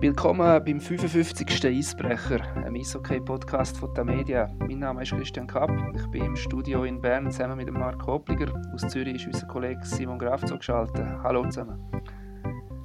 Willkommen 0.00 0.64
beim 0.64 0.80
55. 0.80 1.66
Eisbrecher, 1.66 2.40
einem 2.56 2.74
Eishockey-Podcast 2.74 3.78
von 3.78 3.94
der 3.94 4.04
Media. 4.04 4.50
Mein 4.58 4.80
Name 4.80 5.02
ist 5.02 5.12
Christian 5.12 5.46
Kapp. 5.46 5.70
Ich 5.94 6.06
bin 6.08 6.24
im 6.24 6.36
Studio 6.36 6.84
in 6.84 7.00
Bern 7.00 7.30
zusammen 7.30 7.56
mit 7.56 7.70
Marc 7.70 8.06
Hopliger. 8.06 8.52
Aus 8.74 8.86
Zürich 8.88 9.16
ist 9.16 9.26
unser 9.26 9.46
Kollege 9.46 9.84
Simon 9.84 10.18
Graf 10.18 10.44
zugeschaltet. 10.44 11.06
Hallo 11.22 11.44
zusammen. 11.44 11.78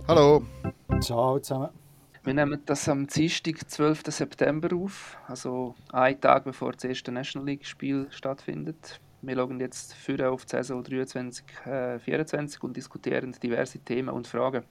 Hallo. 0.07 0.43
Ciao 1.01 1.39
zusammen. 1.39 1.69
Wir 2.23 2.33
nehmen 2.33 2.61
das 2.65 2.87
am 2.87 3.07
Dienstag, 3.07 3.69
12. 3.69 4.03
September 4.07 4.75
auf, 4.75 5.17
also 5.27 5.75
einen 5.91 6.21
Tag 6.21 6.43
bevor 6.43 6.73
das 6.73 6.83
erste 6.83 7.11
National 7.11 7.47
League-Spiel 7.47 8.07
stattfindet. 8.11 8.99
Wir 9.21 9.35
schauen 9.35 9.59
jetzt 9.59 9.93
für 9.93 10.29
auf 10.29 10.45
die 10.45 10.51
Saison 10.51 10.81
23-24 10.83 11.43
äh, 11.65 12.65
und 12.65 12.77
diskutieren 12.77 13.35
diverse 13.41 13.79
Themen 13.79 14.09
und 14.09 14.27
Fragen 14.27 14.63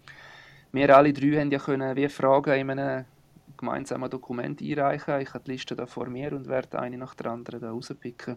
wir 0.73 0.97
alle 0.97 1.13
drei 1.13 1.41
haben 1.41 1.51
ja 1.51 1.59
können 1.59 1.97
wie 1.97 2.09
Fragen 2.09 2.55
in 2.55 2.71
einem 2.71 3.05
gemeinsamen 3.57 4.11
Dokument 4.11 4.61
einreichen. 4.61 5.21
Ich 5.21 5.35
habe 5.35 5.45
die 5.45 5.53
Liste 5.53 5.75
da 5.75 5.87
vor 5.87 6.07
mir 6.07 6.33
und 6.33 6.49
werde 6.49 6.79
eine 6.79 6.99
nach 6.99 7.15
der 7.15 7.33
anderen 7.33 7.61
da 7.61 7.71
rauspicken. 7.71 8.37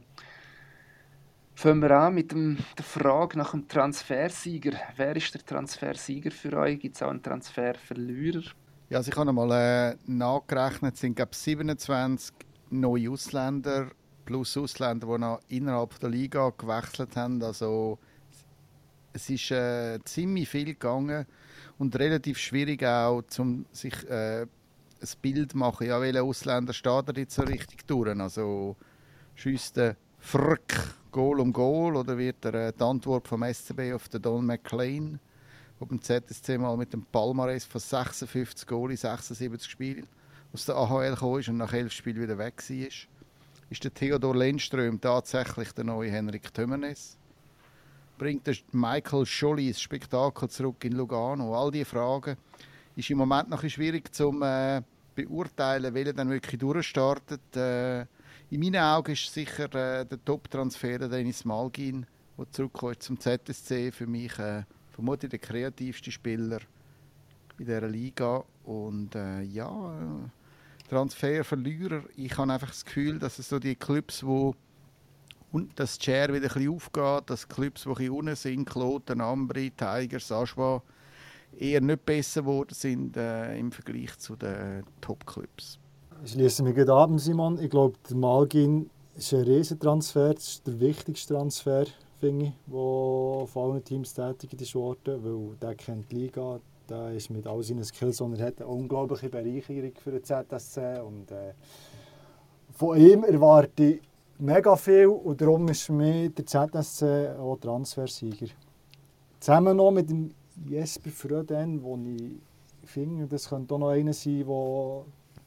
Fangen 1.53 1.81
wir 1.81 1.91
an 1.91 2.15
mit 2.15 2.31
dem, 2.31 2.57
der 2.77 2.85
Frage 2.85 3.37
nach 3.37 3.51
dem 3.51 3.67
Transfersieger. 3.67 4.71
Wer 4.95 5.15
ist 5.15 5.33
der 5.33 5.45
Transfersieger 5.45 6.31
für 6.31 6.53
euch? 6.57 6.79
Gibt 6.79 6.95
es 6.95 7.03
auch 7.03 7.09
einen 7.09 7.21
Transferverlierer? 7.21 8.43
Ja, 8.89 8.97
also 8.97 9.11
ich 9.11 9.17
habe 9.17 9.29
einmal 9.29 9.51
äh, 9.51 9.95
nachgerechnet, 10.07 10.95
es 10.95 11.01
sind 11.01 11.15
glaube 11.15 11.35
27 11.35 12.33
neue 12.71 13.11
Ausländer 13.11 13.91
plus 14.25 14.57
Ausländer, 14.57 15.07
die 15.07 15.19
noch 15.19 15.39
innerhalb 15.49 15.99
der 15.99 16.09
Liga 16.09 16.51
gewechselt 16.57 17.15
haben. 17.15 17.43
Also 17.43 17.99
es 19.13 19.29
ist 19.29 19.51
äh, 19.51 19.99
ziemlich 20.03 20.49
viel 20.49 20.65
gegangen 20.65 21.25
und 21.81 21.97
relativ 21.97 22.37
schwierig 22.37 22.85
auch, 22.85 23.23
um 23.39 23.65
sich 23.71 24.07
äh, 24.07 24.43
ein 24.43 25.09
Bild 25.19 25.53
zu 25.53 25.57
machen, 25.57 25.87
ja, 25.87 25.99
welcher 25.99 26.21
Ausländer 26.21 26.73
steht 26.73 27.07
er 27.07 27.17
jetzt 27.17 27.33
so 27.33 27.41
richtig 27.41 27.87
durch. 27.87 28.19
Also 28.19 28.75
schießt 29.33 29.77
der 29.77 29.97
Frck 30.19 30.93
Goal 31.11 31.39
um 31.39 31.51
Goal 31.51 31.95
oder 31.95 32.19
wird 32.19 32.45
er 32.45 32.53
äh, 32.67 32.71
die 32.71 32.83
Antwort 32.83 33.27
vom 33.27 33.43
SCB 33.43 33.93
auf 33.95 34.07
den 34.09 34.21
Don 34.21 34.45
McLean, 34.45 35.19
der 35.79 35.85
beim 35.87 35.99
ZSC 35.99 36.59
mal 36.59 36.77
mit 36.77 36.93
dem 36.93 37.03
Palmares 37.03 37.65
von 37.65 37.81
56 37.81 38.67
Goal 38.67 38.91
in 38.91 38.97
76 38.97 39.67
Spielen 39.67 40.05
aus 40.53 40.65
der 40.65 40.75
AHL 40.75 41.15
gekommen 41.15 41.39
ist 41.39 41.49
und 41.49 41.57
nach 41.57 41.73
elf 41.73 41.91
Spielen 41.91 42.21
wieder 42.21 42.37
weg 42.37 42.61
war. 42.69 42.87
Ist 43.71 43.83
der 43.83 43.91
Theodor 43.91 44.35
Lindström 44.35 45.01
tatsächlich 45.01 45.71
der 45.71 45.85
neue 45.85 46.11
Henrik 46.11 46.53
Tömernes? 46.53 47.17
Bringt 48.21 48.45
der 48.45 48.55
Michael 48.71 49.25
Scholli 49.25 49.69
das 49.69 49.81
Spektakel 49.81 50.47
zurück 50.47 50.85
in 50.85 50.91
Lugano? 50.91 51.59
All 51.59 51.71
diese 51.71 51.85
Fragen 51.85 52.37
ist 52.95 53.09
im 53.09 53.17
Moment 53.17 53.49
noch 53.49 53.63
ein 53.63 53.69
schwierig 53.71 54.13
zu 54.13 54.29
äh, 54.43 54.83
beurteilen, 55.15 55.91
welcher 55.91 56.13
dann 56.13 56.29
wirklich 56.29 56.59
durchstartet. 56.59 57.55
Äh, 57.55 58.01
in 58.51 58.59
meinen 58.59 58.75
Augen 58.75 59.13
ist 59.13 59.33
sicher 59.33 59.63
äh, 59.73 60.05
der 60.05 60.23
Top-Transfer 60.23 60.99
Dennis 61.09 61.43
Malgin, 61.45 62.05
der 62.37 62.51
zurückkommt 62.51 63.01
zum 63.01 63.19
ZSC. 63.19 63.91
Für 63.91 64.05
mich 64.05 64.37
äh, 64.37 64.65
vermutlich 64.91 65.31
der 65.31 65.39
kreativste 65.39 66.11
Spieler 66.11 66.59
in 67.57 67.65
dieser 67.65 67.87
Liga. 67.87 68.43
Und 68.65 69.15
äh, 69.15 69.41
ja, 69.41 69.95
äh, 69.99 70.87
Transferverlierer. 70.89 72.03
Ich 72.17 72.37
habe 72.37 72.53
einfach 72.53 72.69
das 72.69 72.85
Gefühl, 72.85 73.17
dass 73.17 73.39
es 73.39 73.49
so 73.49 73.57
die 73.57 73.75
Clubs, 73.75 74.19
die 74.19 74.51
und 75.51 75.77
dass 75.79 75.97
die 75.97 76.05
Share 76.05 76.33
wieder 76.33 76.55
ein 76.55 76.69
aufgeht, 76.69 77.29
dass 77.29 77.47
Clubs, 77.47 77.83
die 77.83 77.89
ein 77.89 77.95
bisschen 77.95 78.13
unten 78.13 78.35
sind, 78.35 78.65
Kloten, 78.65 79.21
Ambri, 79.21 79.71
Tigers, 79.71 80.31
Aschwa, 80.31 80.81
eher 81.57 81.81
nicht 81.81 82.05
besser 82.05 82.41
geworden 82.41 82.73
sind 82.73 83.17
äh, 83.17 83.57
im 83.57 83.71
Vergleich 83.71 84.17
zu 84.17 84.35
den 84.35 84.83
Top-Clubs. 85.01 85.79
Ich 86.23 86.31
schließe 86.31 86.63
mich 86.63 86.75
gerade 86.75 86.93
ab, 86.93 87.09
Simon. 87.17 87.59
Ich 87.61 87.69
glaube, 87.69 87.97
der 88.09 88.15
Malgin 88.15 88.89
ist 89.15 89.33
ein 89.33 89.41
Riesentransfer. 89.41 90.33
Das 90.33 90.47
ist 90.47 90.67
der 90.67 90.79
wichtigste 90.79 91.33
Transfer, 91.33 91.85
finde 92.19 92.45
ich, 92.45 92.51
der 92.67 93.47
von 93.47 93.71
allen 93.71 93.83
Teams 93.83 94.13
tätig 94.13 94.53
ist 94.61 94.75
worden, 94.75 95.23
weil 95.23 95.55
der 95.57 95.75
kennt 95.75 96.11
die 96.11 96.15
Liga, 96.15 96.59
der 96.87 97.11
ist 97.11 97.29
mit 97.29 97.47
all 97.47 97.63
seinen 97.63 97.83
Skills 97.83 98.21
und 98.21 98.37
er 98.37 98.47
hat 98.47 98.61
eine 98.61 98.67
unglaubliche 98.67 99.29
Bereicherung 99.29 99.91
für 100.01 100.11
den 100.11 100.23
ZSC 100.23 101.01
und 101.01 101.31
äh, 101.31 101.53
von 102.73 102.97
ihm 102.97 103.23
erwarte 103.23 103.83
ich 103.83 104.01
mega 104.41 104.75
viel 104.75 105.07
und 105.07 105.39
darum 105.39 105.67
ist 105.67 105.83
für 105.83 105.93
mich 105.93 106.33
der 106.33 106.45
ZSC 106.45 107.29
auch 107.39 107.57
Transfersieger. 107.57 108.47
Zusammen 109.39 109.77
noch 109.77 109.91
mit 109.91 110.09
dem 110.09 110.31
Jesper 110.65 111.11
Fröden, 111.11 111.81
wo 111.83 111.97
ich 111.97 112.39
finde, 112.89 113.27
das 113.27 113.49
könnte 113.49 113.75
auch 113.75 113.79
noch 113.79 113.89
einer 113.89 114.13
sein, 114.13 114.45
der 114.45 115.03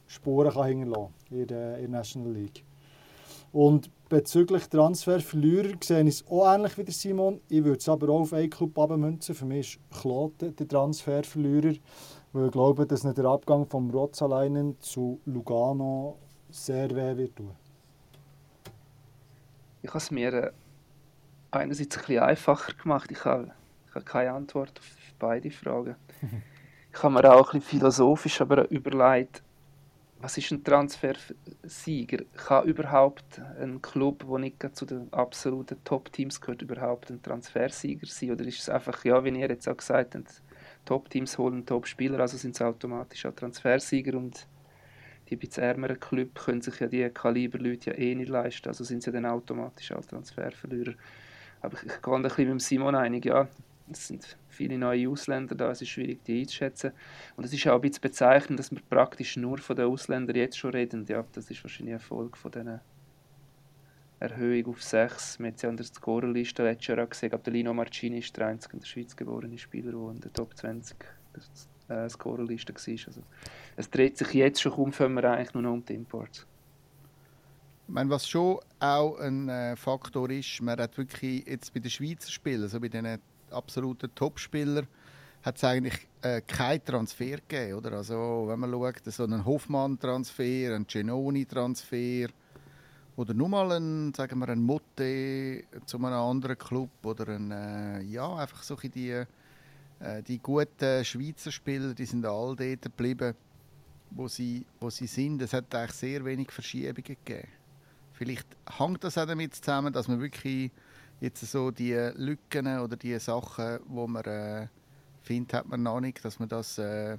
Spuren 0.06 0.53
kann 0.53 0.66
hinterlassen 0.66 1.12
kann 1.28 1.38
in 1.38 1.47
der, 1.47 1.78
in 1.78 1.91
der 1.91 1.91
National 1.91 2.33
League. 2.33 2.65
Und 3.53 3.91
bezüglich 4.09 4.69
Transferverlierer 4.69 5.77
sehe 5.83 6.03
ich 6.03 6.21
es 6.21 6.27
auch 6.28 6.53
ähnlich 6.53 6.78
wie 6.78 6.84
der 6.84 6.94
Simon. 6.94 7.41
Ich 7.49 7.62
würde 7.65 7.78
es 7.78 7.88
aber 7.88 8.09
auch 8.09 8.21
auf 8.21 8.33
einen 8.33 8.50
Club 8.50 8.78
abmünzen. 8.78 9.34
Für 9.34 9.44
mich 9.44 9.77
ist 9.77 10.00
Kloten 10.00 10.54
der 10.56 10.69
Transferverlierer, 10.69 11.75
weil 12.33 12.47
ich 12.47 12.53
glaube, 12.53 12.87
dass 12.87 13.04
nicht 13.04 13.19
der 13.19 13.27
Abgang 13.27 13.66
von 13.66 13.91
Rotzaleinen 13.91 14.77
zu 14.81 15.21
Lugano 15.25 16.16
sehr 16.50 16.91
weh 16.91 17.16
wird 17.16 17.37
tun. 17.37 17.64
Ich 19.84 19.91
habe 19.91 19.99
es 19.99 20.11
mir 20.11 20.33
äh, 20.33 20.50
einerseits 21.50 21.99
ein 21.99 22.00
bisschen 22.00 22.22
einfacher 22.22 22.72
gemacht. 22.72 23.11
Ich 23.12 23.22
habe, 23.27 23.53
ich 23.87 23.95
habe 23.95 24.05
keine 24.06 24.33
Antwort 24.33 24.78
auf 24.78 24.97
beide 25.19 25.50
Fragen. 25.50 25.97
ich 26.93 27.03
habe 27.03 27.12
mir 27.12 27.31
auch 27.31 27.53
ein 27.53 27.61
bisschen 27.61 27.81
philosophisch 27.81 28.41
aber 28.41 28.71
überlegt, 28.71 29.43
was 30.21 30.39
ist 30.39 30.50
ein 30.53 30.65
Transfersieger? 30.65 32.25
Kann 32.34 32.65
überhaupt 32.65 33.39
ein 33.61 33.83
Club, 33.83 34.25
der 34.27 34.39
nicht 34.39 34.56
zu 34.75 34.87
den 34.87 35.12
absoluten 35.12 35.77
Top-Teams 35.84 36.41
gehört, 36.41 36.62
überhaupt 36.62 37.11
ein 37.11 37.22
Transfersieger 37.22 38.06
sein? 38.06 38.31
Oder 38.31 38.47
ist 38.47 38.61
es 38.61 38.71
einfach, 38.71 39.05
ja, 39.05 39.22
wie 39.22 39.39
ihr 39.39 39.49
jetzt 39.51 39.69
auch 39.69 39.77
gesagt 39.77 40.15
habt, 40.15 40.43
Top-Teams 40.87 41.37
holen 41.37 41.66
Top-Spieler, 41.66 42.21
also 42.21 42.39
sind 42.39 42.56
sie 42.56 42.65
automatisch 42.65 43.27
auch 43.27 43.34
Transfersieger 43.34 44.16
und 44.16 44.47
die 45.29 45.35
etwas 45.35 45.59
ärmeren 45.59 45.99
Clubs 45.99 46.45
können 46.45 46.61
sich 46.61 46.81
ja 46.81 46.87
die 46.87 47.09
Kaliberleute 47.09 47.91
ja 47.91 47.97
eh 47.97 48.15
nicht 48.15 48.29
leisten, 48.29 48.69
also 48.69 48.85
sind 48.85 49.03
sie 49.03 49.12
dann 49.12 49.27
automatisch 49.27 49.93
auch 49.93 50.05
Transferverlierer. 50.05 50.95
Aber 51.61 51.77
ich, 51.79 51.85
ich 51.85 52.03
gehe 52.03 52.15
ein 52.15 52.23
bisschen 52.23 52.51
mit 52.51 52.62
Simon 52.62 52.95
einig, 52.95 53.25
ja, 53.25 53.49
es 53.91 54.09
sind 54.09 54.37
viele 54.49 54.79
neue 54.79 55.09
Ausländer 55.09 55.55
da, 55.55 55.71
es 55.71 55.83
ist 55.83 55.91
schwierig, 55.91 56.25
die 56.25 56.41
einzuschätzen. 56.41 56.93
Und 57.37 57.45
es 57.45 57.53
ist 57.53 57.67
auch 57.67 57.75
ein 57.75 57.81
bisschen 57.83 58.01
bezeichnend, 58.01 58.59
dass 58.59 58.71
wir 58.71 58.81
praktisch 58.89 59.37
nur 59.37 59.59
von 59.59 59.77
den 59.77 59.87
Ausländern 59.87 60.37
jetzt 60.37 60.59
schon 60.59 60.71
reden. 60.71 61.05
Ja, 61.07 61.25
das 61.33 61.51
ist 61.51 61.63
wahrscheinlich 61.63 61.95
ein 61.95 61.99
Erfolg 61.99 62.37
von 62.37 62.51
diesen 62.51 62.81
Erhöhung 64.21 64.67
auf 64.69 64.83
6. 64.83 65.39
Wir 65.39 65.49
haben 65.49 65.57
ja 65.61 65.69
an 65.69 65.77
der 65.77 65.87
Scorerliste 65.87 66.63
letztes 66.63 66.87
Jahr 66.87 67.07
gesehen, 67.07 67.33
aber 67.33 67.43
der 67.43 67.53
Lino 67.53 67.75
Marcini 67.75 68.19
ist 68.19 68.37
der 68.37 68.47
einzige 68.47 68.75
in 68.75 68.81
der 68.81 68.87
Schweiz 68.87 69.15
geborene 69.15 69.59
Spieler, 69.59 69.93
der 69.93 70.11
in 70.11 70.21
der 70.21 70.33
Top 70.33 70.57
20 70.57 70.97
äh, 71.89 72.09
Scorerliste 72.09 72.75
war. 72.75 73.06
Also, 73.06 73.22
es 73.77 73.91
dreht 73.91 74.19
sich 74.19 74.33
jetzt 74.34 74.61
schon 74.61 74.72
kaum 74.72 74.93
für 74.93 75.09
wir 75.09 75.25
eigentlich 75.25 75.55
nur 75.55 75.62
noch 75.62 75.72
um 75.72 75.84
die 75.84 75.95
Imports. 75.95 76.47
Meine, 77.87 78.09
was 78.09 78.28
schon 78.28 78.61
auch 78.81 79.19
ein 79.19 79.49
äh, 79.49 79.77
Faktor 79.77 80.31
ist, 80.31 80.62
man 80.62 80.78
hat 80.78 80.97
wirklich 80.97 81.47
jetzt 81.47 81.72
bei 81.75 81.81
den 81.81 81.91
Schweizer 81.91 82.31
Spielern, 82.31 82.62
also 82.62 82.81
bei 82.81 82.89
den 82.89 83.19
absoluten 83.50 84.15
Topspielern, 84.15 84.87
hat 85.43 85.56
es 85.56 85.65
eigentlich 85.65 86.09
äh, 86.22 86.41
keinen 86.41 86.83
Transfer 86.83 87.37
gegeben. 87.37 87.75
Oder? 87.75 87.93
Also, 87.93 88.47
wenn 88.49 88.59
man 88.59 88.71
schaut, 88.71 89.05
so 89.12 89.25
einen 89.25 89.45
Hoffmann-Transfer, 89.45 90.75
einen 90.75 90.87
Genoni-Transfer 90.87 92.28
oder 93.16 93.34
nur 93.34 93.49
mal 93.49 93.72
einen, 93.72 94.15
sagen 94.15 94.39
wir, 94.39 94.49
einen 94.49 94.62
Motte 94.62 95.65
zu 95.84 95.99
einem 95.99 96.15
anderen 96.15 96.59
Club 96.59 96.91
oder 97.03 97.28
ein, 97.28 97.51
äh, 97.51 98.01
ja, 98.03 98.34
einfach 98.34 98.62
so 98.62 98.77
die 98.77 99.25
die 100.26 100.38
guten 100.38 101.04
Schweizer 101.04 101.50
Spieler, 101.50 101.94
die 101.94 102.04
sind 102.04 102.26
alle 102.26 102.56
dort 102.56 102.83
geblieben, 102.83 103.34
wo 104.10 104.28
sie, 104.28 104.65
wo 104.80 104.91
sie 104.91 105.06
sind. 105.06 105.42
Es 105.42 105.53
hat 105.53 105.74
eigentlich 105.74 105.92
sehr 105.92 106.24
wenig 106.24 106.51
Verschiebungen 106.51 107.03
gegeben. 107.03 107.48
Vielleicht 108.12 108.47
hängt 108.78 109.03
das 109.03 109.18
auch 109.18 109.27
damit 109.27 109.54
zusammen, 109.54 109.92
dass 109.92 110.06
man 110.06 110.21
wirklich 110.21 110.71
jetzt 111.21 111.41
so 111.51 111.71
die 111.71 111.95
Lücken 112.16 112.78
oder 112.78 112.97
die 112.97 113.18
Sachen, 113.18 113.80
wo 113.86 114.06
man 114.06 114.24
äh, 114.24 114.68
findet, 115.22 115.54
hat 115.54 115.68
man 115.68 115.83
noch 115.83 116.01
nicht, 116.01 116.24
dass 116.24 116.39
man 116.39 116.48
das 116.48 116.78
äh, 116.78 117.18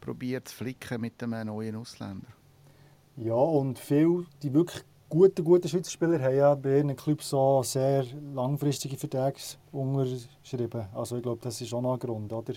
probiert 0.00 0.48
zu 0.48 0.56
flicken 0.56 1.00
mit 1.00 1.20
einem 1.22 1.48
neuen 1.48 1.76
Ausländer. 1.76 2.28
Ja, 3.16 3.34
und 3.34 3.78
viele, 3.78 4.26
die 4.42 4.52
wirklich 4.52 4.84
gute, 5.08 5.42
gute 5.42 5.68
Schweizer 5.68 5.90
Spieler 5.90 6.20
haben 6.20 6.36
ja 6.36 6.54
bei 6.54 6.78
ihren 6.78 6.94
Clubs 6.96 7.30
so 7.30 7.62
sehr 7.62 8.04
langfristige 8.34 8.96
Verträge 8.96 9.38
unterschrieben. 9.72 10.86
Also 10.94 11.16
ich 11.16 11.22
glaube, 11.22 11.40
das 11.42 11.60
ist 11.60 11.72
auch 11.72 11.82
noch 11.82 11.94
ein 11.94 11.98
Grund, 11.98 12.32
oder? 12.32 12.54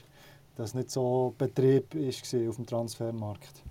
dass 0.59 0.73
nicht 0.73 0.91
so 0.91 1.33
Betrieb 1.37 1.95
war 1.95 2.49
auf 2.49 2.55
dem 2.57 2.65
Transfermarkt. 2.65 3.63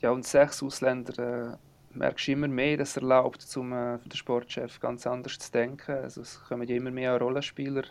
Ja, 0.00 0.10
und 0.12 0.24
sechs 0.24 0.62
Ausländer 0.62 1.54
äh, 1.54 1.56
merkst 1.98 2.28
du 2.28 2.32
immer 2.32 2.46
mehr, 2.46 2.76
das 2.76 2.96
erlaubt 2.96 3.42
zum, 3.42 3.72
äh, 3.72 3.98
für 3.98 4.08
den 4.08 4.16
Sportchef 4.16 4.78
ganz 4.78 5.08
anders 5.08 5.38
zu 5.38 5.50
denken. 5.50 5.90
Also 5.90 6.20
es 6.20 6.40
kommen 6.44 6.68
ja 6.68 6.76
immer 6.76 6.92
mehr 6.92 7.18
Rollenspieler, 7.18 7.82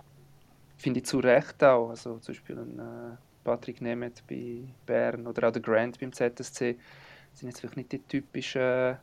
finde 0.78 1.02
ich 1.02 1.06
zu 1.06 1.20
Recht 1.20 1.62
auch. 1.66 1.90
Also 1.90 2.18
zum 2.20 2.34
Beispiel 2.34 2.58
ein, 2.58 2.80
äh, 2.80 3.18
Patrick 3.44 3.82
Nemeth 3.82 4.24
bei 4.26 4.64
Bern 4.86 5.28
oder 5.28 5.50
auch 5.50 5.52
der 5.52 5.62
Grant 5.62 6.00
beim 6.00 6.14
ZSC 6.14 6.78
sind 7.34 7.50
jetzt 7.50 7.60
vielleicht 7.60 7.78
nicht 7.78 7.92
die 7.92 8.00
typischen 8.00 8.98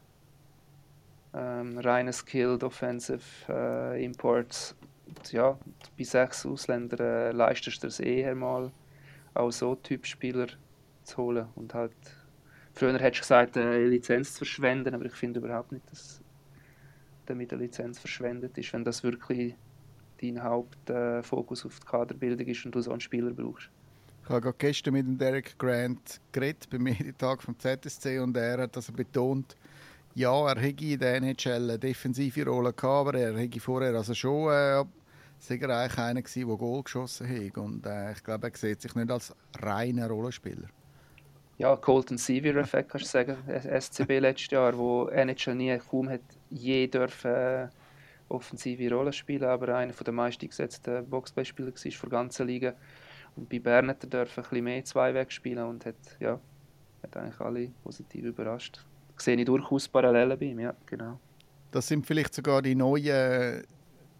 ähm, 1.34 1.78
reinen 1.78 2.12
Skilled 2.12 2.62
Offensive 2.64 3.22
äh, 3.48 4.04
Imports. 4.04 4.74
Ja, 5.30 5.58
bei 5.96 6.04
sechs 6.04 6.46
Ausländern 6.46 7.00
äh, 7.00 7.32
leistest 7.32 7.82
du 7.82 7.88
es 7.88 8.00
eher 8.00 8.34
mal, 8.34 8.70
auch 9.34 9.50
so 9.50 9.74
Typspieler 9.74 10.46
zu 11.04 11.16
holen. 11.18 11.46
Und 11.54 11.74
halt, 11.74 11.92
früher 12.74 12.98
hättest 12.98 13.18
du 13.18 13.22
gesagt, 13.22 13.56
eine 13.56 13.86
Lizenz 13.86 14.32
zu 14.32 14.38
verschwenden, 14.38 14.94
aber 14.94 15.04
ich 15.06 15.12
finde 15.12 15.40
überhaupt 15.40 15.72
nicht, 15.72 15.90
dass 15.90 16.20
damit 17.26 17.52
eine 17.52 17.62
Lizenz 17.62 17.98
verschwendet 17.98 18.56
ist, 18.58 18.72
wenn 18.72 18.84
das 18.84 19.02
wirklich 19.02 19.54
dein 20.20 20.42
Hauptfokus 20.42 21.64
äh, 21.64 21.66
auf 21.66 21.80
die 21.80 21.86
Kaderbildung 21.86 22.46
ist 22.46 22.64
und 22.64 22.74
du 22.74 22.80
so 22.80 22.90
einen 22.90 23.00
Spieler 23.00 23.30
brauchst. 23.30 23.70
Ich 24.24 24.30
habe 24.30 24.54
gestern 24.56 24.94
mit 24.94 25.06
dem 25.06 25.18
Derek 25.18 25.58
Grant 25.58 26.20
geredet 26.30 26.68
beim 26.70 26.82
Medientag 26.82 27.42
vom 27.42 27.58
ZSC 27.58 28.20
und 28.20 28.36
er 28.36 28.62
hat 28.62 28.76
also 28.76 28.92
betont, 28.92 29.56
ja, 30.14 30.48
er 30.48 30.60
hätte 30.60 30.84
in 30.84 30.98
der 30.98 31.16
NHL 31.16 31.70
eine 31.70 31.78
defensive 31.78 32.44
Rolle 32.44 32.74
aber 32.82 33.14
er 33.14 33.36
hätte 33.36 33.60
vorher 33.60 33.94
also 33.94 34.14
schon 34.14 34.52
äh, 34.52 34.84
sicher 35.38 35.68
eigentlich 35.70 35.98
einer 35.98 36.22
gewesen, 36.22 36.48
der 36.48 36.56
Goal 36.56 36.82
geschossen 36.82 37.28
hat. 37.28 37.58
Und 37.58 37.86
äh, 37.86 38.12
ich 38.12 38.22
glaube, 38.22 38.48
er 38.48 38.56
sieht 38.56 38.80
sich 38.80 38.94
nicht 38.94 39.10
als 39.10 39.34
reiner 39.60 40.08
Rollenspieler. 40.08 40.68
Ja, 41.58 41.76
Colton 41.76 42.18
Sevier-Effekt 42.18 42.90
kannst 42.90 43.06
du 43.06 43.10
sagen, 43.10 43.36
SCB 43.80 44.20
letztes 44.20 44.50
Jahr, 44.50 44.76
wo 44.76 45.08
NHL 45.08 45.54
nie 45.54 45.78
kaum 45.78 46.08
hat 46.08 46.20
je 46.50 46.86
dürfen 46.86 47.30
äh, 47.30 47.68
offensive 48.28 48.90
Rolle 48.90 49.12
spielen, 49.12 49.44
aber 49.44 49.76
einer 49.76 49.92
der 49.92 50.12
meisten 50.12 50.48
gesetzten 50.48 51.08
Boxballspieler 51.08 51.72
war 51.72 51.92
von 51.92 52.10
der 52.10 52.18
ganzen 52.18 52.46
Liga. 52.46 52.74
Und 53.36 53.48
bei 53.48 53.58
Bern 53.58 53.88
hat 53.88 54.02
er 54.02 54.10
dürfen 54.10 54.42
ein 54.42 54.48
bisschen 54.48 54.64
mehr 54.64 54.84
zwei 54.84 55.14
Weg 55.14 55.30
spielen 55.32 55.64
und 55.64 55.86
hat, 55.86 55.94
ja, 56.20 56.40
hat 57.02 57.16
eigentlich 57.16 57.40
alle 57.40 57.68
positiv 57.82 58.24
überrascht. 58.24 58.84
Sehe 59.22 59.36
ich 59.36 59.44
durchaus 59.44 59.86
Parallelen 59.86 60.36
bei 60.36 60.46
ihm, 60.46 60.58
ja, 60.58 60.74
genau. 60.84 61.20
Das 61.70 61.86
sind 61.86 62.04
vielleicht 62.04 62.34
sogar 62.34 62.60
die 62.60 62.74
neuen, 62.74 63.62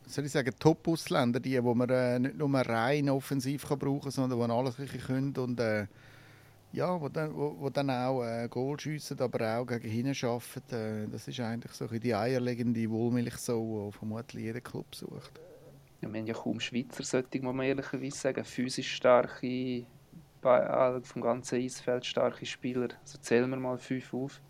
soll 0.06 0.25
ich 0.26 0.31
sagen, 0.31 0.54
Top-Ausländer, 0.60 1.40
die, 1.40 1.60
wo 1.60 1.75
man 1.75 1.90
äh, 1.90 2.20
nicht 2.20 2.38
nur 2.38 2.49
rein 2.54 3.10
offensiv 3.10 3.66
kann 3.66 3.81
brauchen 3.81 4.02
kann, 4.02 4.10
sondern 4.12 4.38
die 4.38 4.54
alles 4.54 4.78
wirklich 4.78 5.04
können 5.04 5.37
und 5.37 5.58
äh, 5.58 5.87
ja, 6.72 7.00
wo 7.00 7.08
dann, 7.08 7.34
wo, 7.34 7.56
wo 7.58 7.69
dann 7.69 7.90
auch 7.90 8.22
äh, 8.22 8.46
Goal 8.49 8.78
schiessen, 8.78 9.19
aber 9.19 9.58
auch 9.58 9.66
gegen 9.66 9.88
hinten 9.88 10.25
arbeiten. 10.25 11.06
Äh, 11.06 11.08
das 11.10 11.26
ist 11.26 11.40
eigentlich 11.40 11.72
so 11.72 11.88
die 11.88 12.14
eierlegende 12.14 12.88
Wohlmilchsau, 12.88 13.90
die 13.90 13.99
vermutlich 13.99 14.44
jeder 14.44 14.60
Club 14.60 14.94
sucht. 14.94 15.40
Ja, 16.00 16.12
wir 16.12 16.20
haben 16.20 16.26
ja 16.28 16.34
kaum 16.34 16.60
Schweizer, 16.60 17.02
sollte 17.02 17.43
man 17.43 17.58
ehrlicherweise 17.60 18.16
sagen. 18.16 18.44
Physisch 18.44 18.94
starke, 18.94 19.84
bei, 20.40 21.00
vom 21.02 21.22
ganzen 21.22 21.58
Eisfeld 21.58 22.06
starke 22.06 22.46
Spieler. 22.46 22.90
Also 23.00 23.19
zählen 23.19 23.50
wir 23.50 23.56
mal 23.56 23.78
fünf 23.78 24.14
auf. 24.14 24.40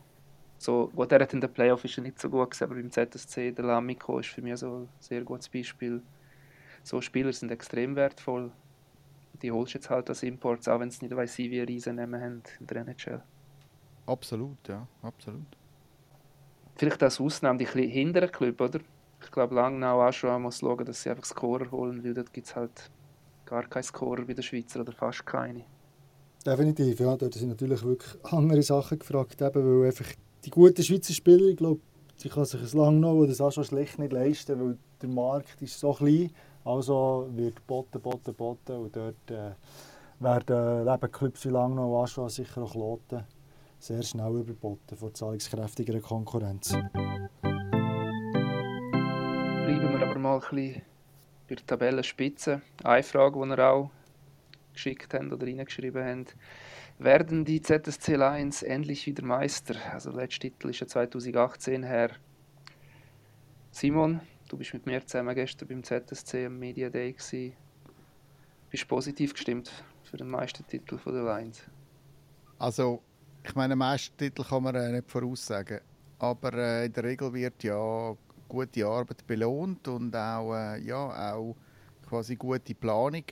So, 0.62 0.92
gut, 0.94 1.10
er 1.10 1.20
hat 1.20 1.34
in 1.34 1.40
den 1.40 1.52
Playoff 1.52 1.84
ist 1.84 1.98
er 1.98 2.04
nicht 2.04 2.20
so 2.20 2.30
gut 2.30 2.52
gewesen, 2.52 2.64
aber 2.64 2.74
beim 2.76 2.90
ZSC, 2.90 3.50
der 3.50 3.64
Lamico, 3.64 4.20
ist 4.20 4.28
für 4.28 4.42
mich 4.42 4.58
so 4.58 4.82
ein 4.82 4.88
sehr 5.00 5.22
gutes 5.22 5.48
Beispiel. 5.48 6.00
So 6.84 7.00
Spieler 7.00 7.32
sind 7.32 7.50
extrem 7.50 7.96
wertvoll. 7.96 8.52
Die 9.42 9.50
holst 9.50 9.74
du 9.74 9.78
jetzt 9.78 9.90
halt 9.90 10.08
als 10.08 10.22
Imports, 10.22 10.68
auch 10.68 10.78
wenn 10.78 10.88
es 10.88 11.02
nicht 11.02 11.16
weiss, 11.16 11.36
wie 11.38 11.60
Riesen 11.60 11.96
nehmen 11.96 12.20
haben 12.20 12.42
in 12.60 12.66
der 12.68 12.76
NHL. 12.82 13.22
Absolut, 14.06 14.56
ja, 14.68 14.86
absolut. 15.02 15.46
Vielleicht 16.76 17.02
als 17.02 17.20
Ausnahme 17.20 17.58
die 17.58 17.88
hinteren 17.88 18.30
Club, 18.30 18.60
oder? 18.60 18.78
ich 19.24 19.30
glaube, 19.32 19.54
Langnau 19.54 20.06
auch 20.06 20.12
schon 20.12 20.42
muss 20.42 20.58
schauen, 20.58 20.84
dass 20.84 21.02
sie 21.02 21.10
einfach 21.10 21.24
Scorer 21.24 21.70
holen, 21.70 22.04
weil 22.04 22.14
dort 22.14 22.32
gibt 22.32 22.46
es 22.46 22.54
halt 22.54 22.90
gar 23.46 23.64
keinen 23.68 23.82
Scorer 23.82 24.24
bei 24.24 24.34
den 24.34 24.42
Schweizer 24.42 24.80
oder 24.80 24.92
fast 24.92 25.26
keine. 25.26 25.64
Definitiv, 26.44 27.00
ja. 27.00 27.16
Dort 27.16 27.34
sind 27.34 27.48
natürlich 27.48 27.82
wirklich 27.84 28.14
andere 28.24 28.62
Sachen 28.62 28.98
gefragt, 28.98 29.40
eben, 29.40 29.80
weil 29.80 29.86
einfach 29.86 30.06
die 30.44 30.50
guten 30.50 30.82
Schweizer 30.82 31.12
Spieler, 31.12 31.48
ich 31.48 31.56
glaube, 31.56 31.80
die 32.22 32.28
kann 32.28 32.44
sich 32.44 32.60
ein 32.60 32.78
Langnau 32.78 33.14
oder 33.14 33.44
auch 33.44 33.50
schon 33.50 33.64
schlecht 33.64 33.98
nicht 33.98 34.12
leisten, 34.12 34.60
weil 34.60 34.78
der 35.00 35.08
Markt 35.08 35.60
ist 35.62 35.78
so 35.78 35.92
klein, 35.92 36.30
also 36.64 37.28
wird 37.32 37.56
geboten, 37.56 37.92
geboten, 37.92 38.24
geboten 38.24 38.72
und 38.76 38.96
dort 38.96 39.30
äh, 39.30 39.52
werden 40.20 40.88
eben 40.88 41.12
Clubs 41.12 41.44
wie 41.44 41.50
Langnau, 41.50 42.02
Aschua, 42.02 42.28
sicher 42.28 42.62
auch 42.62 42.72
Kloten 42.72 43.24
sehr 43.78 44.02
schnell 44.04 44.32
überboten 44.32 44.96
vor 44.96 45.12
zahlungskräftigerer 45.12 45.98
Konkurrenz 45.98 46.72
bleiben 49.82 49.98
wir 49.98 50.06
aber 50.06 50.18
mal 50.18 50.34
ein 50.34 50.40
bisschen 50.40 50.82
bei 51.48 51.54
der 51.54 51.66
Tabellenspitze. 51.66 52.62
Eine 52.84 53.02
Frage, 53.02 53.40
die 53.40 53.48
wir 53.48 53.58
auch 53.70 53.90
geschickt 54.72 55.14
haben 55.14 55.32
oder 55.32 55.46
reingeschrieben 55.46 56.04
haben. 56.04 56.26
Werden 57.02 57.44
die 57.44 57.60
ZSC 57.60 58.14
Lions 58.14 58.62
endlich 58.62 59.08
wieder 59.08 59.24
Meister? 59.24 59.74
Also 59.92 60.12
der 60.12 60.20
letzte 60.20 60.38
Titel 60.38 60.68
ist 60.68 60.78
ja 60.78 60.86
2018 60.86 61.82
her. 61.82 62.12
Simon, 63.72 64.20
du 64.48 64.56
bist 64.56 64.72
mit 64.72 64.86
mir 64.86 65.04
zusammen 65.04 65.34
gestern 65.34 65.66
beim 65.66 65.82
ZSC 65.82 66.46
am 66.46 66.60
Media 66.60 66.88
Day 66.90 67.12
gewesen. 67.12 67.54
Bist 68.70 68.86
positiv 68.86 69.32
gestimmt 69.32 69.72
für 70.04 70.16
den 70.16 70.28
Meistertitel 70.28 70.96
der 71.04 71.24
Lions? 71.24 71.64
Also, 72.60 73.02
ich 73.42 73.54
meine, 73.56 73.74
Meistertitel 73.74 74.44
kann 74.44 74.62
man 74.62 74.76
äh, 74.76 74.92
nicht 74.92 75.10
voraussagen. 75.10 75.80
Aber 76.20 76.54
äh, 76.54 76.86
in 76.86 76.92
der 76.92 77.02
Regel 77.02 77.32
wird 77.32 77.64
ja 77.64 78.16
gute 78.46 78.86
Arbeit 78.86 79.26
belohnt 79.26 79.88
und 79.88 80.14
auch, 80.14 80.54
äh, 80.54 80.80
ja, 80.80 81.34
auch 81.34 81.56
quasi 82.08 82.36
gute 82.36 82.76
Planung. 82.76 83.24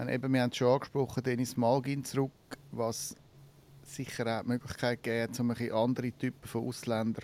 Und 0.00 0.08
eben, 0.08 0.32
wir 0.32 0.40
haben 0.40 0.50
es 0.50 0.56
schon 0.56 0.72
angesprochen, 0.72 1.22
Dennis 1.22 1.58
Malgin 1.58 2.02
zurück, 2.02 2.32
was 2.72 3.14
sicher 3.82 4.38
auch 4.38 4.42
die 4.42 4.48
Möglichkeit 4.48 5.02
gibt, 5.02 5.38
um 5.38 5.50
ein 5.50 5.72
andere 5.72 6.10
Typen 6.12 6.48
von 6.48 6.66
Ausländern 6.66 7.22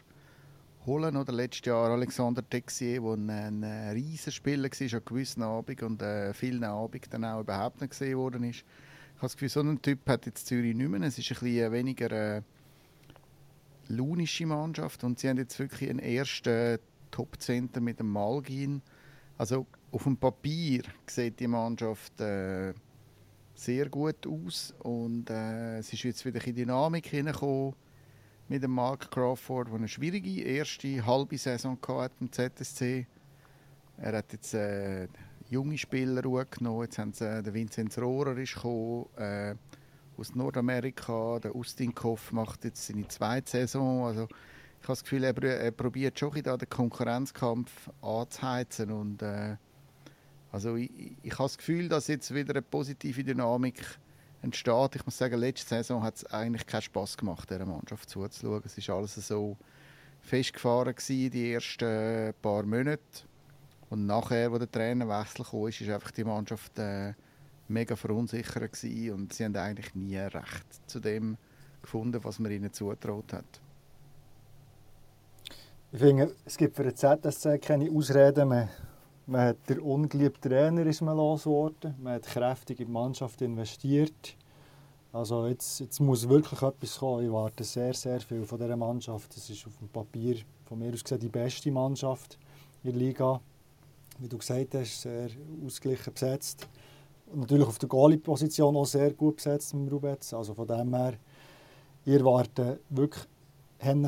zu 0.80 0.86
holen. 0.86 1.16
Oder 1.16 1.32
letztes 1.32 1.64
Jahr 1.64 1.90
Alexander 1.90 2.46
Texier, 2.46 3.00
der 3.00 3.12
ein, 3.12 3.30
ein 3.64 3.92
riesen 3.94 4.30
war 4.30 4.98
an 4.98 5.04
gewissen 5.06 5.42
Abend 5.42 5.82
und 5.82 6.02
äh, 6.02 6.34
vielen 6.34 6.64
Abend 6.64 7.06
dann 7.10 7.24
auch 7.24 7.40
überhaupt 7.40 7.80
nicht 7.80 7.90
gesehen 7.90 8.18
worden 8.18 8.44
ist. 8.44 8.58
Ich 8.58 9.16
habe 9.16 9.22
das 9.22 9.32
Gefühl, 9.32 9.48
so 9.48 9.60
einen 9.60 9.80
Typ 9.80 10.06
hat 10.06 10.26
jetzt 10.26 10.46
Zürich 10.46 10.76
nicht 10.76 10.90
mehr. 10.90 11.00
Es 11.00 11.16
ist 11.16 11.30
ein 11.30 11.38
bisschen 11.38 11.72
weniger 11.72 12.12
äh, 12.12 12.42
launische 13.88 14.44
Mannschaft 14.44 15.02
und 15.02 15.18
sie 15.18 15.30
haben 15.30 15.38
jetzt 15.38 15.58
wirklich 15.58 15.88
einen 15.88 16.00
ersten 16.00 16.78
Top-Center 17.10 17.80
mit 17.80 18.00
dem 18.00 18.10
Malgin. 18.10 18.82
Also 19.38 19.66
auf 19.96 20.02
dem 20.02 20.18
Papier 20.18 20.82
sieht 21.06 21.40
die 21.40 21.48
Mannschaft 21.48 22.20
äh, 22.20 22.74
sehr 23.54 23.88
gut 23.88 24.26
aus 24.26 24.74
und 24.80 25.30
äh, 25.30 25.78
es 25.78 25.90
ist 25.90 26.02
jetzt 26.02 26.26
wieder 26.26 26.46
in 26.46 26.54
Dynamik 26.54 27.06
hineingekommen 27.06 27.72
mit 28.46 28.62
dem 28.62 28.72
Mark 28.72 29.10
Crawford, 29.10 29.68
der 29.68 29.76
eine 29.76 29.88
schwierige 29.88 30.42
erste 30.42 31.06
halbe 31.06 31.38
Saison 31.38 31.78
hatte 31.88 32.14
im 32.20 32.30
ZSC. 32.30 33.06
Er 33.96 34.18
hat 34.18 34.34
jetzt 34.34 34.52
äh, 34.52 35.08
junge 35.48 35.78
Spieler 35.78 36.44
genommen. 36.44 36.82
Jetzt 36.82 36.98
haben 36.98 37.14
sie, 37.14 37.24
äh, 37.24 37.42
der 37.42 37.54
Vinzenz 37.54 37.96
Rohrer 37.96 38.36
ist 38.36 38.52
gekommen, 38.52 39.06
äh, 39.16 39.54
aus 40.18 40.34
Nordamerika. 40.34 41.38
Der 41.38 41.56
Ustin 41.56 41.94
Koff 41.94 42.32
macht 42.32 42.66
jetzt 42.66 42.86
seine 42.86 43.08
zweite 43.08 43.50
Saison. 43.50 44.04
Also 44.04 44.24
ich 44.24 44.82
habe 44.82 44.92
das 44.92 45.04
Gefühl, 45.04 45.24
er, 45.24 45.42
er 45.42 45.70
probiert 45.70 46.18
schon 46.18 46.34
den 46.34 46.68
Konkurrenzkampf 46.68 47.88
anzuheizen 48.02 48.90
und 48.92 49.22
äh, 49.22 49.56
also 50.56 50.76
ich, 50.76 50.90
ich 51.22 51.32
habe 51.34 51.44
das 51.44 51.58
Gefühl, 51.58 51.86
dass 51.86 52.06
jetzt 52.06 52.32
wieder 52.32 52.54
eine 52.54 52.62
positive 52.62 53.22
Dynamik 53.22 53.84
entsteht. 54.40 54.96
Ich 54.96 55.04
muss 55.04 55.18
sagen, 55.18 55.38
letzte 55.38 55.68
Saison 55.68 56.02
hat 56.02 56.16
es 56.16 56.24
eigentlich 56.24 56.66
keinen 56.66 56.80
Spass 56.80 57.14
gemacht, 57.14 57.50
dieser 57.50 57.66
Mannschaft 57.66 58.08
zuzuschauen. 58.08 58.62
Es 58.64 58.78
ist 58.78 58.88
alles 58.88 59.16
so 59.16 59.58
festgefahren 60.20 60.94
gewesen, 60.94 61.30
die 61.30 61.52
ersten 61.52 62.32
paar 62.40 62.62
Monate. 62.62 63.02
Und 63.90 64.06
nachher, 64.06 64.50
wo 64.50 64.56
der 64.56 64.70
Trainerwechsel 64.70 65.44
kam, 65.44 65.68
ist 65.68 65.82
einfach 65.82 66.10
die 66.10 66.24
Mannschaft 66.24 66.78
äh, 66.78 67.12
mega 67.68 67.94
verunsichert 67.94 68.82
und 69.12 69.34
sie 69.34 69.44
haben 69.44 69.56
eigentlich 69.56 69.94
nie 69.94 70.16
recht 70.16 70.66
zu 70.86 71.00
dem 71.00 71.36
gefunden, 71.82 72.24
was 72.24 72.38
man 72.38 72.50
ihnen 72.50 72.72
zutraut 72.72 73.30
hat. 73.34 73.60
Ich 75.92 75.98
finde, 75.98 76.34
es 76.46 76.56
gibt 76.56 76.76
für 76.76 76.84
den 76.84 76.96
ZSC 76.96 77.58
keine 77.58 77.90
Ausreden 77.90 78.48
mehr. 78.48 78.70
Man 79.28 79.40
hat 79.40 79.68
den 79.68 79.80
ungeliebten 79.80 80.50
Trainer 80.50 80.86
ist 80.86 81.00
man 81.00 81.16
losgeworden. 81.16 81.96
Man 82.00 82.14
hat 82.14 82.26
kräftig 82.26 82.78
in 82.78 82.86
die 82.86 82.92
Mannschaft 82.92 83.42
investiert. 83.42 84.36
Also 85.12 85.48
jetzt, 85.48 85.80
jetzt 85.80 85.98
muss 85.98 86.28
wirklich 86.28 86.62
etwas 86.62 86.98
kommen. 86.98 87.24
Ich 87.24 87.32
warte 87.32 87.64
sehr, 87.64 87.92
sehr 87.92 88.20
viel 88.20 88.44
von 88.44 88.56
dieser 88.60 88.76
Mannschaft. 88.76 89.36
Es 89.36 89.50
ist 89.50 89.66
auf 89.66 89.76
dem 89.78 89.88
Papier 89.88 90.36
von 90.66 90.78
mir 90.78 90.92
aus 90.92 91.02
gesehen 91.02 91.18
die 91.18 91.28
beste 91.28 91.72
Mannschaft 91.72 92.38
in 92.84 92.92
der 92.92 93.00
Liga. 93.00 93.40
Wie 94.18 94.28
du 94.28 94.38
gesagt 94.38 94.74
hast, 94.74 95.02
sehr 95.02 95.28
ausgeglichen 95.64 96.12
besetzt. 96.12 96.68
Und 97.32 97.40
natürlich 97.40 97.66
auf 97.66 97.80
der 97.80 97.88
Goalie-Position 97.88 98.76
auch 98.76 98.86
sehr 98.86 99.12
gut 99.12 99.36
besetzt 99.36 99.74
mit 99.74 99.90
Rubetz. 99.92 100.34
Also 100.34 100.54
von 100.54 100.68
dem 100.68 100.94
her, 100.94 101.14
ich 102.04 102.14
erwarte 102.14 102.78
wirklich 102.90 103.24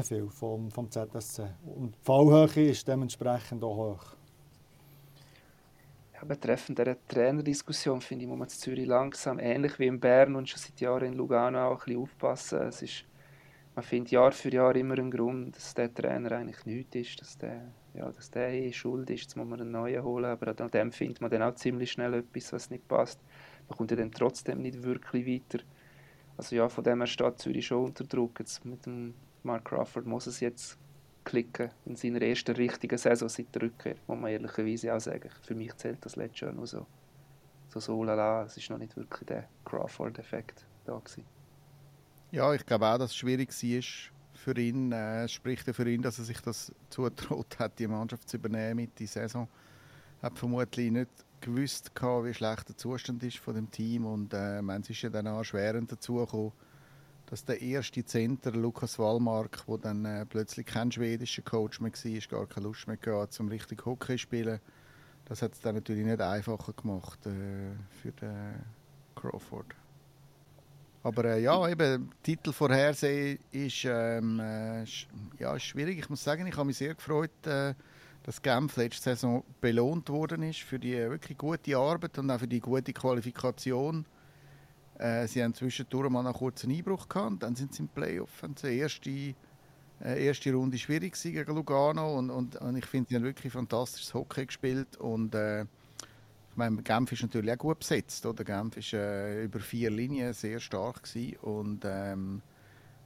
viel 0.04 0.28
vom, 0.30 0.70
vom 0.70 0.88
ZSC. 0.88 1.42
Und 1.74 1.96
die 1.96 2.04
Fallhöhe 2.04 2.70
ist 2.70 2.86
dementsprechend 2.86 3.64
auch 3.64 3.76
hoch. 3.76 4.17
Ja, 6.20 6.24
betreffend 6.24 6.80
der 6.80 6.96
Trainerdiskussion 7.06 8.00
finde 8.00 8.24
ich, 8.24 8.28
muss 8.28 8.38
man 8.38 8.48
in 8.48 8.54
Zürich 8.54 8.86
langsam, 8.86 9.38
ähnlich 9.38 9.78
wie 9.78 9.86
in 9.86 10.00
Bern 10.00 10.34
und 10.34 10.48
schon 10.48 10.58
seit 10.58 10.80
Jahren 10.80 11.12
in 11.12 11.12
Lugano 11.12 11.68
auch 11.68 11.78
ein 11.78 11.84
bisschen 11.84 12.02
aufpassen. 12.02 12.62
Es 12.62 12.82
ist, 12.82 13.04
man 13.76 13.84
findet 13.84 14.10
Jahr 14.10 14.32
für 14.32 14.52
Jahr 14.52 14.74
immer 14.74 14.98
einen 14.98 15.12
Grund, 15.12 15.54
dass 15.54 15.74
der 15.74 15.94
Trainer 15.94 16.32
eigentlich 16.32 16.66
nichts 16.66 16.96
ist, 16.96 17.20
dass 17.20 17.38
der, 17.38 17.70
ja, 17.94 18.10
dass 18.10 18.32
der 18.32 18.52
eh 18.52 18.72
schuld 18.72 19.08
ist, 19.10 19.22
jetzt 19.22 19.36
muss 19.36 19.46
man 19.46 19.60
einen 19.60 19.70
neuen 19.70 20.02
holen, 20.02 20.24
aber 20.24 20.60
an 20.60 20.70
dem 20.72 20.90
findet 20.90 21.20
man 21.20 21.30
dann 21.30 21.42
auch 21.42 21.54
ziemlich 21.54 21.92
schnell 21.92 22.14
etwas, 22.14 22.52
was 22.52 22.68
nicht 22.68 22.88
passt. 22.88 23.20
Man 23.68 23.78
kommt 23.78 23.92
ja 23.92 23.96
dann 23.96 24.10
trotzdem 24.10 24.60
nicht 24.60 24.82
wirklich 24.82 25.24
weiter. 25.24 25.62
Also 26.36 26.56
ja, 26.56 26.68
von 26.68 26.82
dem 26.82 26.98
her 26.98 27.06
steht 27.06 27.38
Zürich 27.38 27.66
schon 27.66 27.84
unter 27.84 28.02
Druck. 28.02 28.40
Jetzt 28.40 28.64
mit 28.64 28.86
dem 28.86 29.14
Mark 29.44 29.66
Crawford 29.66 30.06
muss 30.06 30.26
es 30.26 30.40
jetzt 30.40 30.78
klicken 31.24 31.70
in 31.84 31.96
seiner 31.96 32.22
ersten 32.22 32.54
richtigen 32.54 32.98
Saison 32.98 33.28
seit 33.28 33.54
der 33.54 33.62
Rückkehr, 33.62 33.96
muss 34.06 34.18
man 34.18 34.30
ehrlicherweise 34.30 34.94
auch 34.94 35.00
sagen. 35.00 35.30
Für 35.42 35.54
mich 35.54 35.74
zählt 35.76 35.98
das 36.04 36.16
letzte 36.16 36.46
Jahr 36.46 36.54
nur 36.54 36.66
so, 36.66 36.86
so, 37.68 37.80
so 37.80 38.04
lala. 38.04 38.44
Es 38.44 38.56
ist 38.56 38.70
noch 38.70 38.78
nicht 38.78 38.96
wirklich 38.96 39.26
der 39.26 39.48
Crawford-Effekt 39.64 40.64
da 40.84 40.98
gewesen. 40.98 41.24
Ja, 42.30 42.52
ich 42.52 42.64
glaube 42.64 42.86
auch, 42.86 42.98
dass 42.98 43.10
es 43.10 43.16
schwierig 43.16 43.50
war 43.50 44.12
für 44.34 44.60
ihn. 44.60 44.92
Äh, 44.92 45.28
spricht 45.28 45.66
ja 45.66 45.72
für 45.72 45.90
ihn, 45.90 46.02
dass 46.02 46.18
er 46.18 46.24
sich 46.24 46.40
das 46.40 46.72
zutraut 46.90 47.58
hat, 47.58 47.78
die 47.78 47.86
Mannschaft 47.86 48.28
zu 48.28 48.36
übernehmen 48.36 48.76
mit 48.76 48.98
der 48.98 49.06
Saison. 49.06 49.48
Er 50.20 50.26
Hat 50.26 50.38
vermutlich 50.38 50.90
nicht 50.90 51.10
gewusst, 51.40 51.92
wie 51.94 52.34
schlecht 52.34 52.68
der 52.68 52.76
Zustand 52.76 53.22
ist 53.22 53.38
von 53.38 53.54
dem 53.54 53.70
Team 53.70 54.04
und 54.06 54.34
äh, 54.34 54.60
es 54.60 54.90
ist 54.90 55.02
ja 55.02 55.10
dann 55.10 55.28
auch 55.28 55.38
erschwerend 55.38 55.92
dazu 55.92 56.26
dass 57.30 57.44
der 57.44 57.60
erste 57.60 58.04
Center, 58.04 58.52
Lukas 58.52 58.98
Wallmark, 58.98 59.64
der 59.66 59.78
dann 59.78 60.04
äh, 60.04 60.24
plötzlich 60.24 60.64
kein 60.64 60.90
schwedischer 60.90 61.42
Coach 61.42 61.80
mehr 61.80 61.92
war, 61.92 62.20
gar 62.28 62.46
keine 62.46 62.66
Lust 62.66 62.86
mehr 62.86 62.96
gehabt, 62.96 63.34
zum 63.34 63.48
richtig 63.48 63.84
Hockey 63.84 64.12
zu 64.14 64.18
spielen. 64.18 64.60
Das 65.26 65.42
hat 65.42 65.52
es 65.52 65.60
dann 65.60 65.74
natürlich 65.74 66.06
nicht 66.06 66.22
einfacher 66.22 66.72
gemacht 66.72 67.26
äh, 67.26 67.74
für 68.00 68.12
den 68.12 68.64
Crawford. 69.14 69.66
Aber 71.02 71.24
äh, 71.26 71.42
ja, 71.42 71.68
eben, 71.68 72.10
Titel 72.22 72.52
vorhersehen 72.52 73.38
ist, 73.50 73.84
ähm, 73.84 74.40
äh, 74.40 74.84
ja, 75.38 75.58
schwierig. 75.58 75.98
Ich 75.98 76.08
muss 76.08 76.24
sagen, 76.24 76.46
ich 76.46 76.56
habe 76.56 76.66
mich 76.66 76.78
sehr 76.78 76.94
gefreut, 76.94 77.46
äh, 77.46 77.74
dass 78.22 78.40
Genf 78.40 78.76
letzte 78.76 79.10
Saison 79.10 79.44
belohnt 79.60 80.08
worden 80.08 80.42
ist 80.42 80.60
für 80.60 80.78
die 80.78 80.94
wirklich 80.94 81.36
gute 81.36 81.76
Arbeit 81.76 82.18
und 82.18 82.30
auch 82.30 82.38
für 82.38 82.48
die 82.48 82.60
gute 82.60 82.92
Qualifikation 82.92 84.06
äh, 84.98 85.26
sie 85.26 85.42
haben 85.42 85.54
zwischendurch 85.54 86.10
mal 86.10 86.26
einen 86.26 86.34
kurzen 86.34 86.70
Einbruch 86.70 87.08
gehabt, 87.08 87.42
dann 87.42 87.54
sind 87.54 87.72
sie 87.72 87.82
im 87.82 87.88
Playoff. 87.88 88.42
Und 88.42 88.62
die 88.62 88.78
erste, 88.78 89.10
äh, 89.10 90.26
erste 90.26 90.52
Runde 90.52 90.76
schwierig 90.76 91.20
gegen 91.20 91.54
Lugano 91.54 92.18
und, 92.18 92.30
und, 92.30 92.56
und 92.56 92.76
ich 92.76 92.86
finde, 92.86 93.08
sie 93.08 93.16
haben 93.16 93.24
wirklich 93.24 93.52
fantastisches 93.52 94.12
Hockey 94.12 94.46
gespielt 94.46 94.96
und 94.96 95.34
äh, 95.34 95.62
ich 95.62 96.56
meine, 96.56 96.82
Genf 96.82 97.12
ist 97.12 97.22
natürlich 97.22 97.52
auch 97.52 97.58
gut 97.58 97.78
besetzt, 97.78 98.26
oder? 98.26 98.42
Genf 98.42 98.76
ist 98.76 98.92
äh, 98.92 99.44
über 99.44 99.60
vier 99.60 99.90
Linien 99.90 100.32
sehr 100.32 100.58
stark 100.58 101.04
gewesen 101.04 101.36
und 101.42 101.84
ähm, 101.84 102.42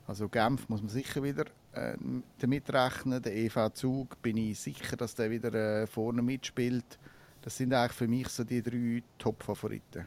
also 0.06 0.28
Genf 0.28 0.68
muss 0.70 0.80
man 0.80 0.88
sicher 0.88 1.22
wieder 1.22 1.44
äh, 1.72 1.96
damit 2.38 2.72
rechnen. 2.72 3.20
Der 3.22 3.36
EV 3.36 3.70
Zug 3.74 4.20
bin 4.22 4.38
ich 4.38 4.58
sicher, 4.58 4.96
dass 4.96 5.14
der 5.14 5.30
wieder 5.30 5.52
äh, 5.52 5.86
vorne 5.86 6.22
mitspielt. 6.22 6.98
Das 7.42 7.56
sind 7.56 7.74
eigentlich 7.74 7.92
für 7.92 8.08
mich 8.08 8.28
so 8.28 8.44
die 8.44 8.62
drei 8.62 9.02
Top-Favoriten. 9.18 10.06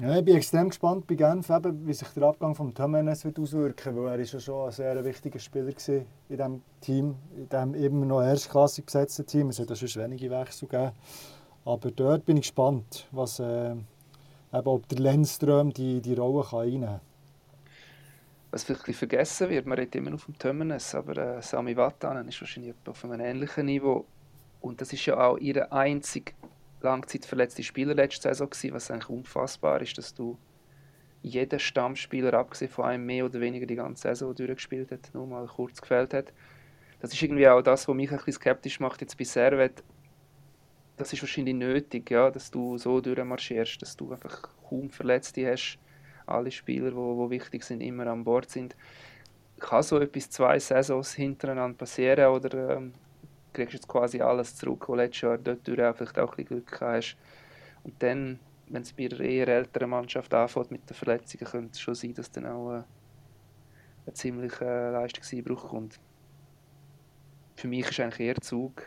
Ja, 0.00 0.16
ich 0.16 0.24
bin 0.24 0.36
extrem 0.36 0.70
gespannt 0.70 1.06
bei 1.06 1.16
Genf, 1.16 1.50
eben, 1.50 1.86
wie 1.86 1.92
sich 1.92 2.08
der 2.08 2.22
Abgang 2.22 2.54
von 2.54 2.74
Tömenes 2.74 3.26
wird 3.26 3.38
auswirken 3.38 3.94
weil 3.94 4.14
er 4.14 4.18
ist 4.20 4.32
ja 4.32 4.40
schon 4.40 4.64
ein 4.64 4.72
sehr 4.72 5.04
wichtiger 5.04 5.38
Spieler 5.38 5.68
in 5.68 6.06
diesem 6.30 6.62
Team, 6.80 7.16
in 7.36 7.46
diesem 7.46 7.74
immer 7.74 8.06
noch 8.06 8.22
erstklassig 8.22 8.86
besetzten 8.86 9.26
Team. 9.26 9.50
Es 9.50 9.58
hat 9.58 9.68
ja 9.68 9.76
schon 9.76 10.02
wenige 10.02 10.30
Wechsel 10.30 10.66
gegeben. 10.66 10.92
Aber 11.66 11.90
dort 11.90 12.24
bin 12.24 12.38
ich 12.38 12.44
gespannt, 12.44 13.06
was, 13.10 13.38
äh, 13.38 13.72
eben, 13.72 13.86
ob 14.50 14.88
der 14.88 14.98
Lenzström 14.98 15.74
die, 15.74 16.00
die 16.00 16.14
Rolle 16.14 16.42
kann 16.48 16.60
einnehmen 16.60 16.86
kann. 16.86 17.00
Was 18.50 18.64
vielleicht 18.64 18.96
vergessen 18.96 19.50
wird, 19.50 19.66
man 19.66 19.78
redet 19.78 19.94
immer 19.96 20.10
noch 20.10 20.20
vom 20.20 20.38
Tömenes, 20.38 20.94
aber 20.94 21.18
äh, 21.18 21.42
Sami 21.42 21.76
Vatanen 21.76 22.26
ist 22.28 22.40
wahrscheinlich 22.40 22.74
auf 22.86 23.04
einem 23.04 23.20
ähnlichen 23.20 23.66
Niveau. 23.66 24.06
Und 24.62 24.80
das 24.80 24.90
ist 24.94 25.04
ja 25.04 25.18
auch 25.18 25.36
ihr 25.36 25.70
einzig 25.70 26.34
langzeitverletzte 26.82 27.62
Spieler 27.62 27.94
letzte 27.94 28.28
Saison 28.28 28.50
gewesen, 28.50 28.74
was 28.74 28.90
eigentlich 28.90 29.08
unfassbar 29.08 29.80
ist, 29.82 29.96
dass 29.98 30.14
du 30.14 30.38
jeden 31.22 31.58
Stammspieler, 31.58 32.34
abgesehen 32.34 32.70
von 32.70 32.84
einem 32.84 33.06
mehr 33.06 33.24
oder 33.24 33.40
weniger 33.40 33.66
die 33.66 33.76
ganze 33.76 34.02
Saison 34.02 34.34
durchgespielt 34.34 34.90
hat, 34.90 35.10
nur 35.14 35.26
mal 35.26 35.46
kurz 35.46 35.80
gefällt 35.80 36.14
hat. 36.14 36.32
Das 37.00 37.12
ist 37.12 37.22
irgendwie 37.22 37.48
auch 37.48 37.62
das, 37.62 37.88
was 37.88 37.94
mich 37.94 38.10
ein 38.10 38.16
bisschen 38.16 38.34
skeptisch 38.34 38.80
macht 38.80 39.00
jetzt 39.00 39.16
bei 39.16 39.24
Servet. 39.24 39.82
Das 40.96 41.12
ist 41.12 41.22
wahrscheinlich 41.22 41.54
nötig, 41.54 42.10
ja, 42.10 42.30
dass 42.30 42.50
du 42.50 42.76
so 42.78 43.00
durchmarschierst, 43.00 43.80
dass 43.82 43.96
du 43.96 44.12
einfach 44.12 44.42
kaum 44.68 44.90
Verletzte 44.90 45.50
hast. 45.50 45.78
Alle 46.26 46.50
Spieler, 46.50 46.90
die 46.90 46.96
wo, 46.96 47.16
wo 47.16 47.30
wichtig 47.30 47.64
sind, 47.64 47.80
immer 47.80 48.06
an 48.06 48.24
Bord 48.24 48.50
sind. 48.50 48.76
Kann 49.58 49.82
so 49.82 49.98
etwas 49.98 50.30
zwei 50.30 50.58
Saisons 50.58 51.14
hintereinander 51.14 51.78
passieren 51.78 52.32
oder 52.32 52.76
ähm, 52.76 52.92
kriegst 53.52 53.74
jetzt 53.74 53.88
quasi 53.88 54.20
alles 54.20 54.56
zurück, 54.56 54.88
was 54.88 54.96
letztes 54.96 55.22
Jahr 55.22 55.38
dort 55.38 55.60
vielleicht 55.64 56.18
auch 56.18 56.30
ein 56.30 56.44
bisschen 56.44 56.46
Glück 56.46 56.80
hast. 56.80 57.16
Und 57.84 57.94
dann, 58.02 58.38
wenn 58.68 58.82
es 58.82 58.92
bei 58.92 59.06
einer 59.06 59.20
eher 59.20 59.48
älteren 59.48 59.90
Mannschaft 59.90 60.32
anfängt 60.34 60.70
mit 60.70 60.88
den 60.88 60.94
Verletzungen, 60.94 61.44
könnte 61.44 61.72
es 61.72 61.80
schon 61.80 61.94
sein, 61.94 62.14
dass 62.14 62.30
dann 62.30 62.46
auch 62.46 62.72
äh, 62.72 62.82
ein 64.06 64.14
ziemlicher 64.14 64.88
äh, 64.88 64.92
Leistungseinbruch 64.92 65.68
kommt. 65.68 65.98
Für 67.56 67.68
mich 67.68 67.88
ist 67.88 68.00
eigentlich 68.00 68.28
eher 68.28 68.40
Zug. 68.40 68.82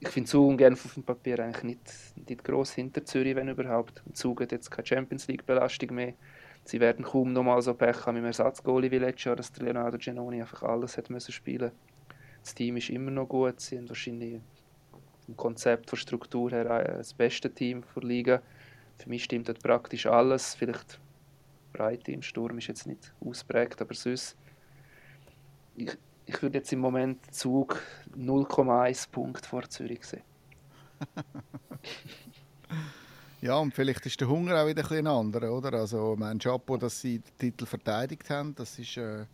Ich 0.00 0.08
finde 0.08 0.28
Zug 0.28 0.50
und 0.50 0.56
Genf 0.56 0.84
auf 0.84 0.94
dem 0.94 1.04
Papier 1.04 1.38
eigentlich 1.38 1.62
nicht, 1.62 2.28
nicht 2.28 2.44
gross 2.44 2.72
hinter 2.72 3.04
Zürich, 3.04 3.36
wenn 3.36 3.48
überhaupt. 3.48 4.02
Zug 4.12 4.40
hat 4.40 4.52
jetzt 4.52 4.70
keine 4.70 4.86
Champions 4.86 5.28
League-Belastung 5.28 5.94
mehr. 5.94 6.14
Sie 6.64 6.80
werden 6.80 7.04
kaum 7.04 7.32
noch 7.32 7.42
mal 7.42 7.60
so 7.62 7.74
Pech 7.74 8.06
haben 8.06 8.14
mit 8.14 8.22
dem 8.22 8.26
Ersatzgoalie 8.26 8.90
wie 8.90 8.98
letztes 8.98 9.24
Jahr, 9.24 9.36
dass 9.36 9.56
Leonardo 9.56 9.98
Genoni 9.98 10.40
einfach 10.40 10.62
alles 10.62 10.96
hat 10.96 11.10
müssen 11.10 11.32
spielen 11.32 11.72
das 12.42 12.54
Team 12.54 12.76
ist 12.76 12.90
immer 12.90 13.10
noch 13.10 13.26
gut. 13.26 13.60
Sie 13.60 13.78
haben 13.78 13.88
wahrscheinlich 13.88 14.40
im 15.28 15.36
Konzept 15.36 15.88
von 15.88 15.98
Struktur 15.98 16.50
her 16.50 16.96
das 16.98 17.14
beste 17.14 17.52
Team 17.52 17.84
der 17.94 18.02
Liga. 18.02 18.42
Für 18.98 19.08
mich 19.08 19.24
stimmt 19.24 19.48
dort 19.48 19.62
praktisch 19.62 20.06
alles. 20.06 20.54
Vielleicht 20.54 21.00
Breite 21.72 22.12
im 22.12 22.22
Sturm 22.22 22.58
ist 22.58 22.66
jetzt 22.66 22.86
nicht 22.86 23.12
ausprägt, 23.20 23.80
aber 23.80 23.94
sonst. 23.94 24.36
Ich, 25.74 25.96
ich 26.26 26.42
würde 26.42 26.58
jetzt 26.58 26.72
im 26.72 26.80
Moment 26.80 27.34
Zug 27.34 27.80
0,1 28.16 29.10
Punkt 29.10 29.46
vor 29.46 29.68
Zürich 29.68 30.04
sehen. 30.04 30.22
ja, 33.40 33.56
und 33.56 33.72
vielleicht 33.72 34.04
ist 34.04 34.20
der 34.20 34.28
Hunger 34.28 34.62
auch 34.62 34.66
wieder 34.66 34.88
ein, 34.90 34.98
ein 34.98 35.06
anderer, 35.06 35.52
oder? 35.52 35.72
Also, 35.72 36.14
mein 36.18 36.38
Chapeau, 36.38 36.76
dass 36.76 37.00
sie 37.00 37.20
den 37.20 37.38
Titel 37.38 37.66
verteidigt 37.66 38.28
haben, 38.28 38.54
das 38.54 38.78
ist. 38.78 38.96
Äh 38.96 39.26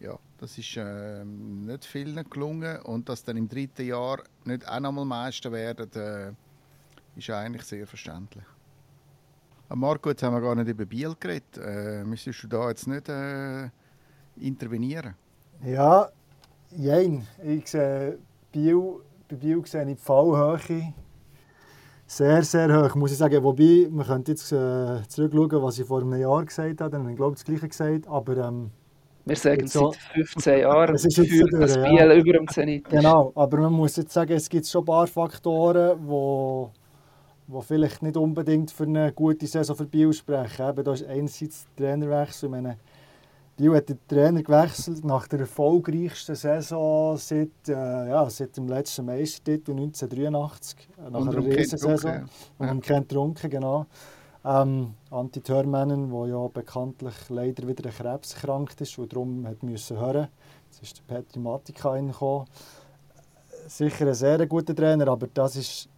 ja, 0.00 0.18
das 0.38 0.56
ist 0.58 0.76
äh, 0.76 1.24
nicht 1.24 1.84
vielen 1.84 2.28
gelungen. 2.28 2.80
Und 2.82 3.08
dass 3.08 3.24
dann 3.24 3.36
im 3.36 3.48
dritten 3.48 3.86
Jahr 3.86 4.22
nicht 4.44 4.66
auch 4.68 4.80
nochmal 4.80 5.04
Meister 5.04 5.50
werden, 5.52 5.90
äh, 5.94 6.32
ist 7.18 7.30
eigentlich 7.30 7.64
sehr 7.64 7.86
verständlich. 7.86 8.44
Äh, 9.70 9.76
Marco, 9.76 10.10
jetzt 10.10 10.22
haben 10.22 10.34
wir 10.34 10.40
gar 10.40 10.54
nicht 10.54 10.68
über 10.68 10.86
Biel 10.86 11.14
geredet. 11.18 11.58
Äh, 11.58 12.04
müsstest 12.04 12.44
du 12.44 12.48
da 12.48 12.68
jetzt 12.68 12.86
nicht 12.86 13.08
äh, 13.08 13.68
intervenieren? 14.36 15.14
Ja, 15.64 16.08
jein. 16.70 17.26
Ich 17.42 17.68
sehe 17.68 18.18
Biel, 18.52 19.00
bei 19.28 19.36
Biel 19.36 19.66
sehe 19.66 19.82
ich 19.82 19.96
die 19.96 20.02
Fallhöhe 20.02 20.94
sehr, 22.06 22.42
sehr 22.42 22.74
hoch, 22.74 22.94
muss 22.94 23.12
ich 23.12 23.18
sagen. 23.18 23.42
Wobei, 23.44 23.86
man 23.90 24.06
könnte 24.06 24.32
jetzt 24.32 24.50
äh, 24.50 25.02
zurückschauen, 25.08 25.62
was 25.62 25.78
ich 25.78 25.86
vor 25.86 26.00
einem 26.00 26.14
Jahr 26.14 26.44
gesagt 26.44 26.80
habe. 26.80 26.90
Dann 26.90 27.02
habe 27.02 27.10
ich, 27.10 27.16
glaube 27.16 27.32
ich, 27.34 27.40
das 27.40 27.44
Gleiche 27.44 27.68
gesagt. 27.68 28.08
Aber 28.08 28.36
ähm, 28.38 28.70
wir 29.28 29.36
sagen 29.36 29.64
es 29.64 29.72
seit 29.72 29.96
15 29.96 30.60
Jahren, 30.60 30.92
das 30.92 31.04
ist 31.04 31.16
jetzt 31.18 31.30
für 31.30 31.58
das 31.58 31.74
Biel 31.76 31.96
ja. 31.96 32.14
über 32.14 32.32
dem 32.32 32.48
Zenit 32.48 32.88
Genau, 32.88 33.32
aber 33.34 33.58
man 33.58 33.72
muss 33.72 33.96
jetzt 33.96 34.12
sagen, 34.12 34.32
es 34.32 34.48
gibt 34.48 34.66
schon 34.66 34.82
ein 34.82 34.86
paar 34.86 35.06
Faktoren, 35.06 35.98
wo, 36.06 36.70
wo 37.46 37.60
vielleicht 37.60 38.02
nicht 38.02 38.16
unbedingt 38.16 38.70
für 38.70 38.84
eine 38.84 39.12
gute 39.12 39.46
Saison 39.46 39.76
für 39.76 39.86
Biel 39.86 40.12
sprechen. 40.12 40.68
Eben, 40.68 40.84
da 40.84 40.92
ist 40.92 41.06
einerseits 41.06 41.66
der 41.78 41.86
Trainerwechsel. 41.86 42.46
Ich 42.46 42.50
meine, 42.50 42.78
Biel 43.58 43.74
hat 43.74 43.88
den 43.88 43.98
Trainer 44.06 44.42
gewechselt 44.42 45.04
nach 45.04 45.26
der 45.26 45.40
erfolgreichsten 45.40 46.36
Saison 46.36 47.16
seit, 47.16 47.50
äh, 47.68 47.72
ja, 47.72 48.30
seit 48.30 48.56
dem 48.56 48.68
letzten 48.68 49.04
Meistertitel 49.04 49.72
1983, 49.72 50.88
nach 51.10 51.20
und 51.20 51.28
einer 51.28 51.44
Riesensaison. 51.44 52.10
Ja. 52.10 52.24
Und 52.58 52.70
um 52.70 52.80
Kent 52.80 53.08
Trunken, 53.08 53.50
genau. 53.50 53.86
Ähm, 54.48 54.94
Antti 55.10 55.42
Törmänen, 55.42 56.10
der 56.10 56.26
ja 56.28 56.48
bekanntlich 56.48 57.12
leider 57.28 57.68
wieder 57.68 57.84
an 57.84 57.94
Krebs 57.94 58.32
erkrankt 58.32 58.80
ist 58.80 58.98
und 58.98 59.12
darum 59.12 59.46
hat 59.46 59.62
müssen 59.62 59.98
hören. 59.98 60.28
Jetzt 60.70 60.82
ist 60.82 61.02
der 61.06 61.14
Petri 61.14 61.38
Matika 61.38 61.90
reingekommen. 61.90 62.46
Sicher 63.66 64.06
ein 64.06 64.14
sehr 64.14 64.46
guter 64.46 64.74
Trainer, 64.74 65.06
aber 65.08 65.26
das 65.26 65.56
ist 65.56 65.90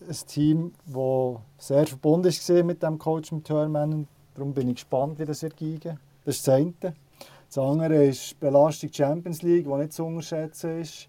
ein 0.00 0.16
Team, 0.26 0.72
das 0.86 1.66
sehr 1.66 1.86
verbunden 1.86 2.32
war 2.32 2.64
mit 2.64 2.82
dem 2.82 2.98
Coach 2.98 3.32
mit 3.32 3.44
Törmänen. 3.44 4.08
Darum 4.34 4.54
bin 4.54 4.70
ich 4.70 4.76
gespannt, 4.76 5.18
wie 5.18 5.26
das 5.26 5.44
gehen. 5.54 5.98
Das 6.24 6.36
ist 6.36 6.48
das 6.48 6.54
eine. 6.54 6.72
Das 6.80 7.58
andere 7.58 8.06
ist 8.06 8.30
die 8.30 8.36
Belastung 8.36 8.90
Champions 8.90 9.42
League, 9.42 9.66
die 9.66 9.74
nicht 9.74 9.92
zu 9.92 10.06
unterschätzen 10.06 10.80
ist. 10.80 11.08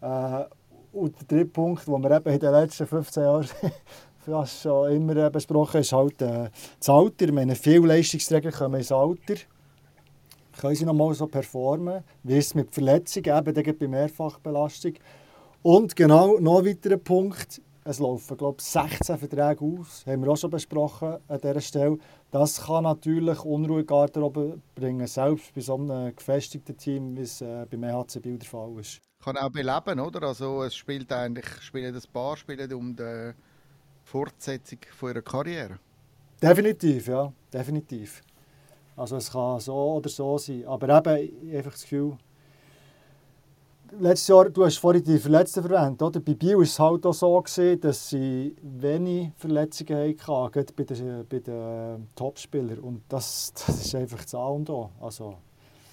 Äh, 0.00 0.44
und 0.92 1.14
der 1.20 1.26
dritte 1.28 1.50
Punkt, 1.50 1.86
den 1.86 2.02
wir 2.02 2.10
eben 2.10 2.30
in 2.32 2.40
den 2.40 2.52
letzten 2.52 2.86
15 2.86 3.22
Jahren 3.22 3.46
fast 4.20 4.62
schon 4.62 4.92
immer 4.92 5.30
besprochen 5.30 5.74
haben, 5.74 5.80
ist 5.80 5.92
halt 5.92 6.22
äh, 6.22 6.50
das 6.78 6.88
Alter. 6.88 7.26
Ich 7.26 7.32
meine, 7.32 7.56
viele 7.56 7.86
Leistungsträger 7.86 8.52
kommen 8.52 8.76
ins 8.76 8.92
Alter. 8.92 9.34
Können 10.58 10.74
sie 10.74 10.84
noch 10.84 10.94
mal 10.94 11.14
so 11.14 11.26
performen? 11.26 12.02
Wie 12.22 12.36
ist 12.36 12.48
es 12.48 12.54
mit 12.54 12.74
Verletzungen, 12.74 13.46
eben 13.46 13.78
bei 13.78 13.88
Mehrfachbelastung? 13.88 14.94
Und 15.62 15.96
genau, 15.96 16.38
noch 16.38 16.60
ein 16.60 16.66
weiterer 16.66 16.96
Punkt. 16.96 17.62
Es 17.82 17.98
laufen, 17.98 18.36
glaube 18.36 18.58
ich, 18.60 18.66
16 18.66 19.18
Verträge 19.18 19.64
aus. 19.64 20.04
Haben 20.06 20.22
wir 20.22 20.32
auch 20.32 20.36
schon 20.36 20.50
besprochen 20.50 21.16
an 21.28 21.40
dieser 21.40 21.60
Stelle. 21.60 21.98
Das 22.30 22.66
kann 22.66 22.84
natürlich 22.84 23.42
Unruhe 23.44 23.84
Garderobe 23.84 24.60
bringen, 24.74 25.06
selbst 25.06 25.54
bei 25.54 25.62
so 25.62 25.76
einem 25.76 26.14
gefestigten 26.14 26.76
Team, 26.76 27.16
wie 27.16 27.22
es 27.22 27.40
äh, 27.40 27.66
beim 27.70 27.82
EHC 27.84 28.20
Biel 28.20 28.38
der 28.38 28.48
Fall 28.48 28.78
ist. 28.78 29.00
Kann 29.24 29.38
auch 29.38 29.50
beleben, 29.50 29.98
oder? 29.98 30.28
Also 30.28 30.62
es 30.62 30.74
spielt 30.74 31.10
eigentlich, 31.12 31.46
spielen 31.62 31.92
das 31.94 32.06
Paar 32.06 32.36
spielen 32.36 32.72
um 32.74 32.94
die 32.94 33.32
Fortsetzung 34.10 34.80
von 34.98 35.10
ihrer 35.10 35.22
Karriere. 35.22 35.78
Definitiv, 36.42 37.06
ja, 37.06 37.32
definitiv. 37.52 38.22
Also 38.96 39.16
es 39.16 39.30
kann 39.30 39.60
so 39.60 39.94
oder 39.94 40.08
so 40.08 40.36
sein. 40.36 40.64
Aber 40.66 40.88
eben, 40.98 41.54
einfach 41.56 41.70
das 41.70 41.82
Gefühl, 41.82 42.16
letztes 44.00 44.26
Jahr, 44.26 44.50
du 44.50 44.64
hast 44.64 44.78
vorhin 44.78 45.04
die 45.04 45.18
Verletzten 45.18 45.64
erwähnt, 45.64 46.02
oder? 46.02 46.18
Bei 46.18 46.34
Bio 46.34 46.58
war 46.58 46.64
es 46.64 46.78
halt 46.78 47.06
auch 47.06 47.14
so, 47.14 47.40
gewesen, 47.40 47.80
dass 47.80 48.08
sie 48.08 48.56
wenig 48.62 49.30
Verletzungen 49.36 49.96
hatten, 49.96 50.16
gerade 50.16 50.72
bei 50.72 50.82
den, 50.82 51.26
bei 51.28 51.38
den 51.38 52.08
Topspielern. 52.16 52.80
Und 52.80 53.02
das, 53.08 53.52
das 53.54 53.86
ist 53.86 53.94
einfach 53.94 54.24
das 54.24 54.34
A 54.34 54.46
und 54.48 54.68
O. 54.70 54.90
Also, 55.00 55.36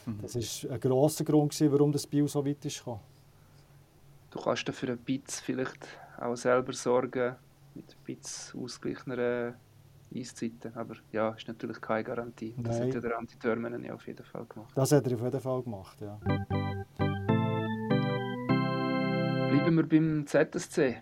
mhm. 0.08 0.22
das 0.24 0.36
war 0.36 0.72
ein 0.72 0.80
grosser 0.80 1.24
Grund, 1.24 1.52
gewesen, 1.52 1.72
warum 1.72 1.92
das 1.92 2.08
Bio 2.08 2.26
so 2.26 2.44
weit 2.44 2.66
ist 2.66 2.80
gekommen. 2.80 3.02
Du 4.32 4.40
kannst 4.40 4.68
dafür 4.68 4.90
ein 4.90 4.98
bisschen 4.98 5.44
vielleicht 5.46 5.88
auch 6.20 6.36
selber 6.36 6.74
sorgen, 6.74 7.36
mit 7.78 7.96
ein 7.96 8.04
bisschen 8.04 8.60
ausgleichender 8.62 9.56
Eiszeiten. 10.14 10.76
Aber 10.76 10.96
ja, 11.12 11.30
ist 11.30 11.48
natürlich 11.48 11.80
keine 11.80 12.04
Garantie. 12.04 12.56
Das 12.58 12.80
Nein. 12.80 12.88
hat 12.88 12.96
ja 12.96 13.02
der 13.02 13.18
Antitermen 13.18 13.84
ja 13.84 13.94
auf 13.94 14.08
jeden 14.08 14.26
Fall 14.26 14.46
gemacht. 14.46 14.74
Das 14.76 14.92
hat 14.92 15.08
er 15.08 15.14
auf 15.14 15.22
jeden 15.22 15.40
Fall 15.40 15.64
gemacht, 15.64 16.02
ja. 16.02 16.20
Bleiben 19.50 19.76
wir 19.76 19.88
beim 19.88 20.26
ZSC. 20.26 21.02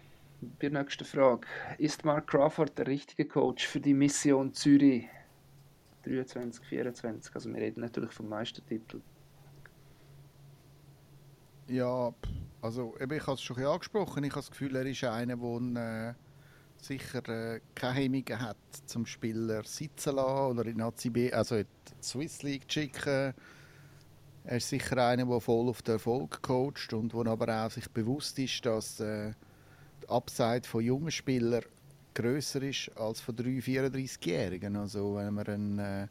Bei 0.60 0.70
der 0.70 0.84
nächsten 0.84 1.06
Frage. 1.06 1.48
Ist 1.78 2.04
Mark 2.04 2.28
Crawford 2.28 2.78
der 2.78 2.88
richtige 2.88 3.26
Coach 3.26 3.66
für 3.66 3.80
die 3.80 3.94
Mission 3.94 4.54
Zürich 4.54 5.08
23, 6.04 6.64
24? 6.66 7.34
Also 7.34 7.50
wir 7.52 7.62
reden 7.62 7.82
natürlich 7.82 8.12
vom 8.12 8.30
Meistertitel. 8.30 9.02
Ja, 11.68 12.14
also 12.62 12.96
eben, 13.00 13.14
ich 13.14 13.24
habe 13.24 13.34
es 13.34 13.42
schon 13.42 13.58
angesprochen. 13.64 14.24
Ich 14.24 14.32
habe 14.32 14.42
das 14.42 14.52
Gefühl, 14.52 14.76
er 14.76 14.86
ist 14.86 15.04
einer, 15.04 15.38
der 15.38 16.10
äh, 16.10 16.14
sicher 16.82 17.28
äh, 17.30 17.62
keine 17.74 18.00
Hemmungen 18.00 18.40
hat, 18.40 18.58
zum 18.86 19.06
Spieler 19.06 19.64
sitzen 19.64 20.16
lassen 20.16 20.58
oder 20.60 20.66
in 20.66 20.82
ACB, 20.82 21.34
also 21.34 21.56
in 21.56 21.66
die 21.88 22.04
Swiss 22.04 22.44
League 22.44 22.70
zu 22.70 22.82
schicken 22.82 23.34
er 24.48 24.58
ist 24.58 24.70
sicher 24.70 24.98
einer, 25.08 25.26
der 25.26 25.42
voll 25.42 25.70
auf 25.70 25.82
den 25.82 25.94
Erfolg 25.94 26.42
coacht 26.44 26.94
und 26.94 27.14
der 27.14 27.26
aber 27.26 27.66
auch 27.66 27.72
sich 27.72 27.90
bewusst 27.90 28.38
ist, 28.38 28.64
dass 28.66 29.00
äh, 29.00 29.32
die 30.04 30.10
Upside 30.10 30.68
von 30.68 30.84
jungen 30.84 31.10
Spielern 31.10 31.64
grösser 32.14 32.62
ist 32.62 32.92
als 32.96 33.22
von 33.22 33.36
3 33.36 33.44
34-Jährigen. 33.44 34.76
Also 34.76 35.16
wenn 35.16 35.34
man 35.34 35.48
einen, 35.48 35.80
äh, 35.80 36.08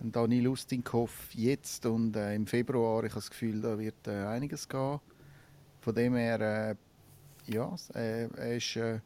einen 0.00 0.10
Dani 0.10 0.40
Lustinkhoff 0.40 1.32
jetzt 1.34 1.86
und 1.86 2.16
äh, 2.16 2.34
im 2.34 2.48
Februar, 2.48 3.04
ich 3.04 3.12
habe 3.12 3.20
das 3.20 3.30
Gefühl, 3.30 3.60
da 3.60 3.78
wird 3.78 4.08
äh, 4.08 4.24
einiges 4.24 4.68
gehen. 4.68 4.98
Von 5.80 5.94
dem 5.94 6.16
her, 6.16 6.40
äh, 6.40 6.74
ja, 7.46 7.76
äh, 7.94 8.26
er 8.26 8.56
ist 8.56 8.74
äh, 8.74 8.98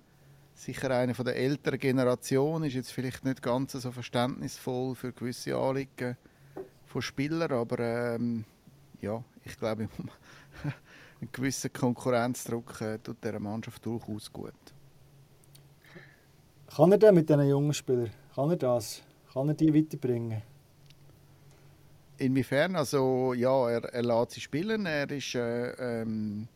sicher 0.56 0.90
einer 0.90 1.14
von 1.14 1.24
der 1.24 1.36
älteren 1.36 1.78
Generation, 1.78 2.64
ist 2.64 2.74
jetzt 2.74 2.92
vielleicht 2.92 3.24
nicht 3.24 3.42
ganz 3.42 3.72
so 3.72 3.92
verständnisvoll 3.92 4.94
für 4.94 5.12
gewisse 5.12 5.56
Anliegen 5.56 6.16
von 6.86 7.02
Spielern, 7.02 7.52
aber 7.52 7.78
ähm, 8.14 8.44
ja, 9.00 9.22
ich 9.44 9.58
glaube, 9.58 9.88
einen 11.20 11.32
gewissen 11.32 11.72
Konkurrenzdruck 11.72 12.80
äh, 12.80 12.98
tut 12.98 13.22
dieser 13.22 13.38
Mannschaft 13.38 13.84
durchaus 13.84 14.32
gut. 14.32 14.54
Kann 16.74 16.92
er 16.92 16.98
denn 16.98 17.14
mit 17.14 17.28
diesen 17.28 17.48
jungen 17.48 17.74
Spielern? 17.74 18.10
Kann 18.34 18.50
er 18.50 18.56
das? 18.56 19.02
Kann 19.32 19.48
er 19.48 19.54
die 19.54 19.72
weiterbringen? 19.72 20.42
Inwiefern? 22.18 22.76
Also 22.76 23.34
ja, 23.34 23.70
er, 23.70 23.84
er 23.84 24.02
lässt 24.02 24.32
sie 24.32 24.40
spielen. 24.40 24.86
Er 24.86 25.10
ist 25.10 25.34
äh, 25.34 26.00
ähm, 26.02 26.48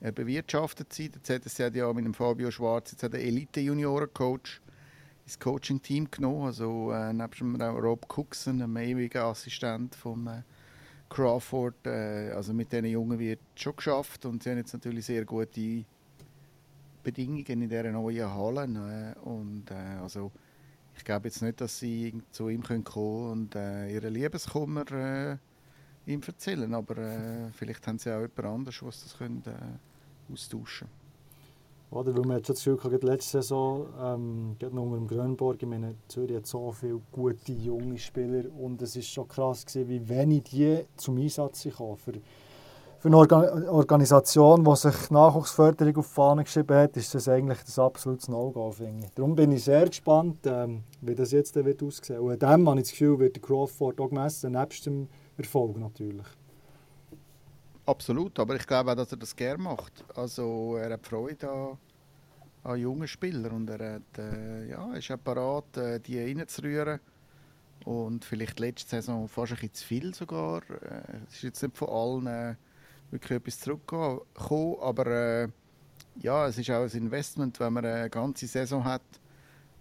er 0.00 0.12
bewirtschaftet 0.12 0.92
sie. 0.92 1.10
ZSC 1.10 1.64
hat 1.64 1.74
ja 1.74 1.92
mit 1.92 2.04
dem 2.04 2.14
Fabio 2.14 2.50
Schwarz 2.50 2.92
jetzt 2.92 3.02
den 3.02 3.14
Elite-Junioren-Coach 3.14 4.60
ins 5.24 5.38
Coaching-Team 5.38 6.10
genommen. 6.10 6.46
Also 6.46 6.92
äh, 6.92 7.12
nebst 7.12 7.42
Rob 7.42 8.06
Cookson, 8.16 8.62
einem 8.62 8.76
ewigen 8.76 9.22
Assistent 9.22 9.94
von 9.94 10.26
äh, 10.26 10.42
Crawford. 11.08 11.86
Äh, 11.86 12.30
also 12.32 12.52
mit 12.52 12.72
diesen 12.72 12.86
Jungen 12.86 13.18
wird 13.18 13.40
schon 13.54 13.76
geschafft 13.76 14.24
und 14.26 14.42
sie 14.42 14.50
haben 14.50 14.58
jetzt 14.58 14.72
natürlich 14.72 15.06
sehr 15.06 15.24
gute 15.24 15.84
Bedingungen 17.02 17.44
in 17.46 17.68
dieser 17.68 17.90
neuen 17.90 18.32
Halle. 18.32 19.14
Äh, 19.16 19.18
und 19.20 19.70
äh, 19.70 20.00
also 20.02 20.30
ich 20.96 21.04
glaube 21.04 21.28
jetzt 21.28 21.42
nicht, 21.42 21.60
dass 21.60 21.78
sie 21.78 22.22
zu 22.30 22.48
ihm 22.48 22.62
kommen 22.62 22.84
können 22.84 23.30
und 23.30 23.54
äh, 23.54 23.92
ihren 23.92 24.14
Liebeskummer 24.14 24.90
äh, 24.92 25.36
ihm 26.06 26.20
erzählen, 26.26 26.72
aber 26.74 26.96
äh, 26.98 27.50
vielleicht 27.52 27.86
haben 27.86 27.98
sie 27.98 28.10
auch 28.10 28.20
jemand 28.20 28.44
anderes, 28.44 28.82
was 28.82 29.02
das 29.02 29.18
können, 29.18 29.42
äh, 29.46 30.32
austauschen 30.32 30.88
können. 30.88 31.06
Oder? 31.90 32.16
Weil 32.16 32.24
man 32.24 32.36
hat 32.36 32.46
schon 32.46 32.54
das 32.54 32.64
Gefühl 32.64 32.76
gehabt, 32.76 33.04
letzte 33.04 33.38
Saison, 33.38 33.86
ähm, 34.00 34.56
gerade 34.58 34.78
unter 34.78 34.96
dem 34.96 35.06
Grönborg, 35.06 35.62
ich 35.62 35.68
meine, 35.68 35.94
Zürich 36.08 36.36
hat 36.36 36.46
so 36.46 36.72
viele 36.72 37.00
gute 37.12 37.52
junge 37.52 37.98
Spieler 37.98 38.44
und 38.58 38.82
es 38.82 38.96
war 38.96 39.02
schon 39.02 39.28
krass 39.28 39.64
gewesen, 39.64 39.88
wie 39.88 40.08
wenig 40.08 40.44
die 40.44 40.84
zum 40.96 41.16
Einsatz 41.18 41.66
kommen. 41.76 41.96
Für, 41.96 42.12
für 42.98 43.08
eine 43.08 43.16
Organ 43.16 43.68
Organisation, 43.68 44.64
die 44.64 44.76
sich 44.76 45.10
Nachwuchsförderung 45.10 45.96
auf 45.98 46.08
die 46.08 46.14
Fahne 46.14 46.44
geschrieben 46.44 46.76
hat, 46.76 46.96
ist 46.96 47.14
das 47.14 47.28
eigentlich 47.28 47.62
das 47.62 47.78
absolute 47.78 48.30
No-Go, 48.32 48.72
finde. 48.72 49.06
Darum 49.14 49.36
bin 49.36 49.52
ich 49.52 49.62
sehr 49.62 49.86
gespannt, 49.86 50.38
ähm, 50.44 50.82
wie 51.00 51.14
das 51.14 51.30
jetzt 51.30 51.54
wird 51.54 51.82
aussehen 51.82 52.16
wird. 52.16 52.42
Und 52.42 52.44
an 52.44 52.60
dem 52.60 52.68
habe 52.68 52.80
ich 52.80 52.86
das 52.86 52.90
Gefühl, 52.90 53.18
wird 53.20 53.36
der 53.36 53.42
Crawford 53.42 54.00
auch 54.00 54.08
gemessen, 54.08 54.52
nebst 54.52 54.86
dem 54.86 55.08
Erfolg 55.36 55.76
natürlich. 55.78 56.26
Absolut, 57.86 58.38
aber 58.40 58.56
ich 58.56 58.66
glaube 58.66 58.90
auch, 58.90 58.96
dass 58.96 59.12
er 59.12 59.18
das 59.18 59.36
gerne 59.36 59.62
macht. 59.62 60.04
Also 60.16 60.76
er 60.76 60.92
hat 60.92 61.06
Freude 61.06 61.48
an, 61.48 61.78
an 62.64 62.80
jungen 62.80 63.06
Spielern 63.06 63.52
und 63.52 63.70
er 63.70 63.94
hat, 63.94 64.18
äh, 64.18 64.68
ja, 64.68 64.92
ist 64.94 65.10
auch 65.10 65.18
bereit, 65.18 65.76
äh, 65.76 66.00
die 66.00 66.20
reinzurühren. 66.20 66.98
Und 67.84 68.24
vielleicht 68.24 68.58
letzte 68.58 68.90
Saison 68.90 69.28
fast 69.28 69.52
ein 69.52 69.58
bisschen 69.58 69.74
zu 69.74 69.86
viel 69.86 70.14
sogar. 70.14 70.62
Äh, 70.68 71.18
es 71.28 71.34
ist 71.36 71.42
jetzt 71.42 71.62
nicht 71.62 71.76
von 71.76 71.88
allen 71.88 72.26
äh, 72.26 72.54
wirklich 73.12 73.38
etwas 73.38 73.60
zurückgekommen, 73.60 74.80
aber 74.80 75.06
äh, 75.06 75.48
ja, 76.20 76.48
es 76.48 76.58
ist 76.58 76.70
auch 76.70 76.82
ein 76.82 76.90
Investment, 76.90 77.60
wenn 77.60 77.72
man 77.72 77.84
eine 77.84 78.10
ganze 78.10 78.48
Saison 78.48 78.84
hat, 78.84 79.02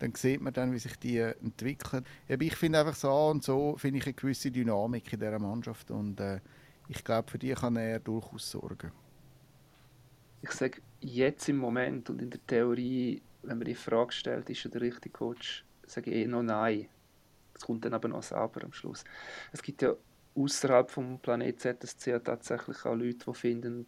dann 0.06 0.14
sieht 0.16 0.40
man 0.40 0.54
dann, 0.54 0.72
wie 0.72 0.78
sich 0.78 0.96
die 0.98 1.18
entwickeln. 1.18 2.06
Ich 2.28 2.56
finde 2.56 2.80
einfach 2.80 2.96
so 2.96 3.12
und 3.12 3.44
so 3.44 3.76
finde 3.78 3.98
ich 3.98 4.06
eine 4.06 4.14
gewisse 4.14 4.52
Dynamik 4.52 5.12
in 5.12 5.20
dieser 5.20 5.40
Mannschaft 5.40 5.90
und 5.90 6.20
äh, 6.20 6.40
ich 6.88 7.04
glaube, 7.04 7.32
für 7.32 7.40
die 7.40 7.54
kann 7.54 7.76
er 7.76 8.00
durchaus 8.00 8.52
sorgen. 8.52 8.92
Ich 10.44 10.52
sage 10.52 10.82
jetzt 11.02 11.50
im 11.50 11.58
Moment 11.58 12.08
und 12.12 12.22
in 12.22 12.30
der 12.30 12.46
Theorie, 12.46 13.20
wenn 13.42 13.58
man 13.58 13.66
die 13.66 13.74
Frage 13.74 14.12
stellt, 14.12 14.48
ist 14.52 14.64
er 14.66 14.72
der 14.72 14.82
richtige 14.82 15.10
Coach, 15.10 15.66
sage 15.88 16.12
ich 16.12 16.18
eh 16.18 16.28
noch 16.28 16.44
nein. 16.44 16.88
Es 17.56 17.62
kommt 17.62 17.84
dann 17.84 17.96
aber 17.96 18.08
noch 18.08 18.22
sauber 18.22 18.64
am 18.64 18.74
Schluss. 18.74 19.04
Es 19.52 19.64
gibt 19.64 19.82
ja 19.82 19.96
außerhalb 20.36 20.92
vom 20.92 21.18
Planet 21.20 21.60
ZSC 21.60 22.20
tatsächlich 22.20 22.86
auch 22.86 22.94
Leute, 22.94 23.26
die 23.26 23.34
finden, 23.34 23.88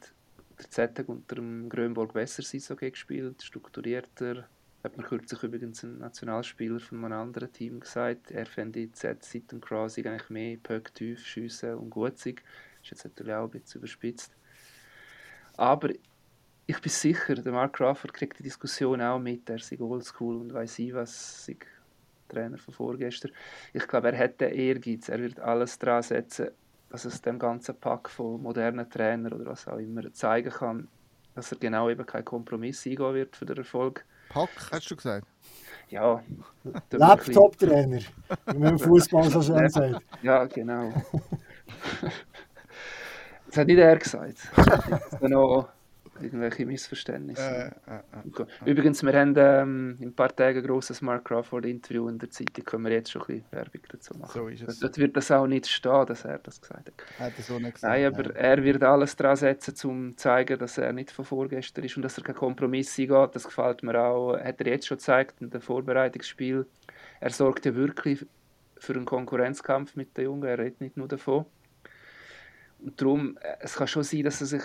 der 0.58 0.72
Z 0.72 0.98
hat 0.98 1.10
unter 1.10 1.36
dem 1.36 1.70
Grönborg 1.70 2.14
besser 2.14 2.42
Saison 2.42 2.78
gespielt, 2.78 3.44
strukturierter. 3.44 4.48
Hat 4.88 4.96
mir 4.96 5.04
kürzlich 5.04 5.44
übrigens 5.44 5.84
ein 5.84 5.98
Nationalspieler 5.98 6.80
von 6.80 7.04
einem 7.04 7.12
anderen 7.12 7.52
Team 7.52 7.82
gesagt, 7.82 8.32
er 8.32 8.46
fände 8.46 8.90
Z 8.94 9.22
seit 9.22 9.52
dem 9.52 9.60
Crossing 9.60 10.08
eigentlich 10.08 10.30
mehr 10.30 10.56
Pöck 10.56 10.96
tief 10.96 11.26
schiessen 11.26 11.74
und 11.76 11.90
gut 11.90 12.18
sein. 12.18 12.36
Ist 12.82 12.92
jetzt 12.92 13.04
natürlich 13.04 13.34
auch 13.34 13.44
ein 13.44 13.50
bisschen 13.50 13.82
überspitzt. 13.82 14.32
Aber 15.58 15.90
ich 16.68 16.80
bin 16.80 16.90
sicher, 16.90 17.36
der 17.36 17.52
Mark 17.52 17.74
Crawford 17.74 18.14
kriegt 18.14 18.40
die 18.40 18.44
Diskussion 18.44 19.02
auch 19.02 19.20
mit. 19.20 19.50
Er 19.50 19.58
ist 19.58 19.78
oldschool 19.78 20.38
und 20.38 20.54
weiß 20.54 20.80
ich 20.80 20.94
was, 20.94 21.50
ich 21.50 21.66
Trainer 22.30 22.58
von 22.58 22.74
vorgestern. 22.74 23.34
Ich 23.74 23.86
glaube, 23.90 24.14
er 24.14 24.18
hat 24.18 24.40
den 24.40 24.54
Ehrgeiz. 24.54 25.10
Er 25.10 25.20
wird 25.20 25.42
alles 25.42 25.78
dran 25.78 26.02
setzen, 26.02 26.52
was 26.92 27.04
es 27.04 27.22
dem 27.22 27.40
ganzen 27.40 27.76
Pack 27.76 28.10
von 28.10 28.42
modernen 28.42 28.90
Trainern 28.90 29.34
oder 29.34 29.48
was 29.48 29.68
auch 29.68 29.80
immer 29.80 30.14
zeigen 30.14 30.50
kann, 30.50 30.88
dass 31.36 31.52
er 31.52 31.58
genau 31.58 31.90
eben 31.90 32.06
keinen 32.06 32.24
Kompromiss 32.24 32.88
eingehen 32.88 33.16
wird 33.16 33.36
für 33.36 33.46
den 33.46 33.58
Erfolg. 33.58 34.06
Pack, 34.46 34.72
hast 34.72 34.92
du 34.92 34.96
gesagt? 34.96 35.28
Ja. 35.90 36.22
Laptop-Trainer, 36.92 38.00
wie 38.48 38.58
man 38.58 38.74
im 38.74 38.80
Fußball 38.80 39.30
so 39.30 39.42
schön 39.42 39.70
sagt. 39.70 40.02
Ja, 40.22 40.46
genau. 40.46 40.92
Das 43.48 43.58
hat 43.58 43.68
nicht 43.68 43.80
er 43.80 43.98
gesagt. 43.98 44.40
Das 44.56 44.68
hat 45.14 45.22
noch 45.22 45.70
irgendwelche 46.22 46.66
Missverständnisse. 46.66 47.42
Äh, 47.88 47.92
äh, 47.92 48.00
äh, 48.66 48.72
Übrigens, 48.72 49.04
wir 49.04 49.14
haben 49.14 49.34
ähm, 49.38 49.98
in 50.00 50.10
ein 50.10 50.14
paar 50.14 50.36
Tagen 50.36 50.60
ein 50.60 50.66
grosses 50.66 51.02
Mark 51.02 51.26
Crawford-Interview 51.26 52.08
in 52.10 52.20
der 52.20 52.30
Zeitung, 52.30 52.64
können 52.66 52.86
wir 52.86 52.92
jetzt 52.92 53.12
schon 53.12 53.22
ein 53.24 53.28
bisschen 53.28 53.46
Werbung 53.52 53.82
dazu 53.90 54.18
machen. 54.18 54.32
So 54.34 54.48
ist 54.48 54.64
es. 54.64 54.80
Dort 54.80 54.98
wird 54.98 55.18
das 55.18 55.32
auch 55.32 55.48
nicht 55.48 55.68
stehen, 55.68 56.06
dass 56.06 56.26
er 56.26 56.40
das 56.40 56.62
gesagt 56.62 56.88
hat. 56.88 57.20
Hat 57.20 57.34
er 57.38 57.44
so 57.44 57.60
nicht 57.60 57.76
gesagt. 57.76 57.94
Nein, 57.94 58.06
aber 58.06 58.36
er 58.36 58.64
wird 58.64 58.84
alles 58.84 59.16
daran 59.16 59.36
setzen, 59.36 59.90
um 59.90 60.12
zu 60.12 60.16
zeigen, 60.16 60.60
dass 60.60 60.78
er 60.78 60.94
nicht 60.94 61.12
von 61.12 61.26
vorgestern 61.26 61.84
ist 61.84 61.96
und 61.98 62.04
dass 62.04 62.18
er 62.18 62.24
keinen 62.24 62.36
Kompromiss 62.36 62.98
eingeht. 63.00 63.36
Das 63.36 63.46
gefällt 63.46 63.84
mir 63.84 64.00
auch. 64.00 64.38
Hat 64.38 64.60
er 64.60 64.68
jetzt 64.68 64.88
schon 64.88 64.98
gezeigt 64.98 65.42
in 65.42 65.50
dem 65.50 65.62
Vorbereitungsspiel. 65.62 66.66
Er 67.20 67.30
sorgt 67.30 67.66
ja 67.66 67.76
wirklich 67.76 68.26
für 68.78 68.94
einen 68.94 69.06
Konkurrenzkampf 69.06 69.96
mit 69.96 70.18
den 70.18 70.26
Jungen. 70.26 70.44
Er 70.44 70.60
redet 70.60 70.82
nicht 70.82 70.98
nur 70.98 71.08
davon. 71.08 71.46
Und 72.80 73.02
darum, 73.02 73.38
äh, 73.42 73.58
es 73.60 73.76
kann 73.76 73.88
schon 73.88 74.04
sein, 74.04 74.24
dass 74.24 74.42
er 74.42 74.48
sich 74.48 74.64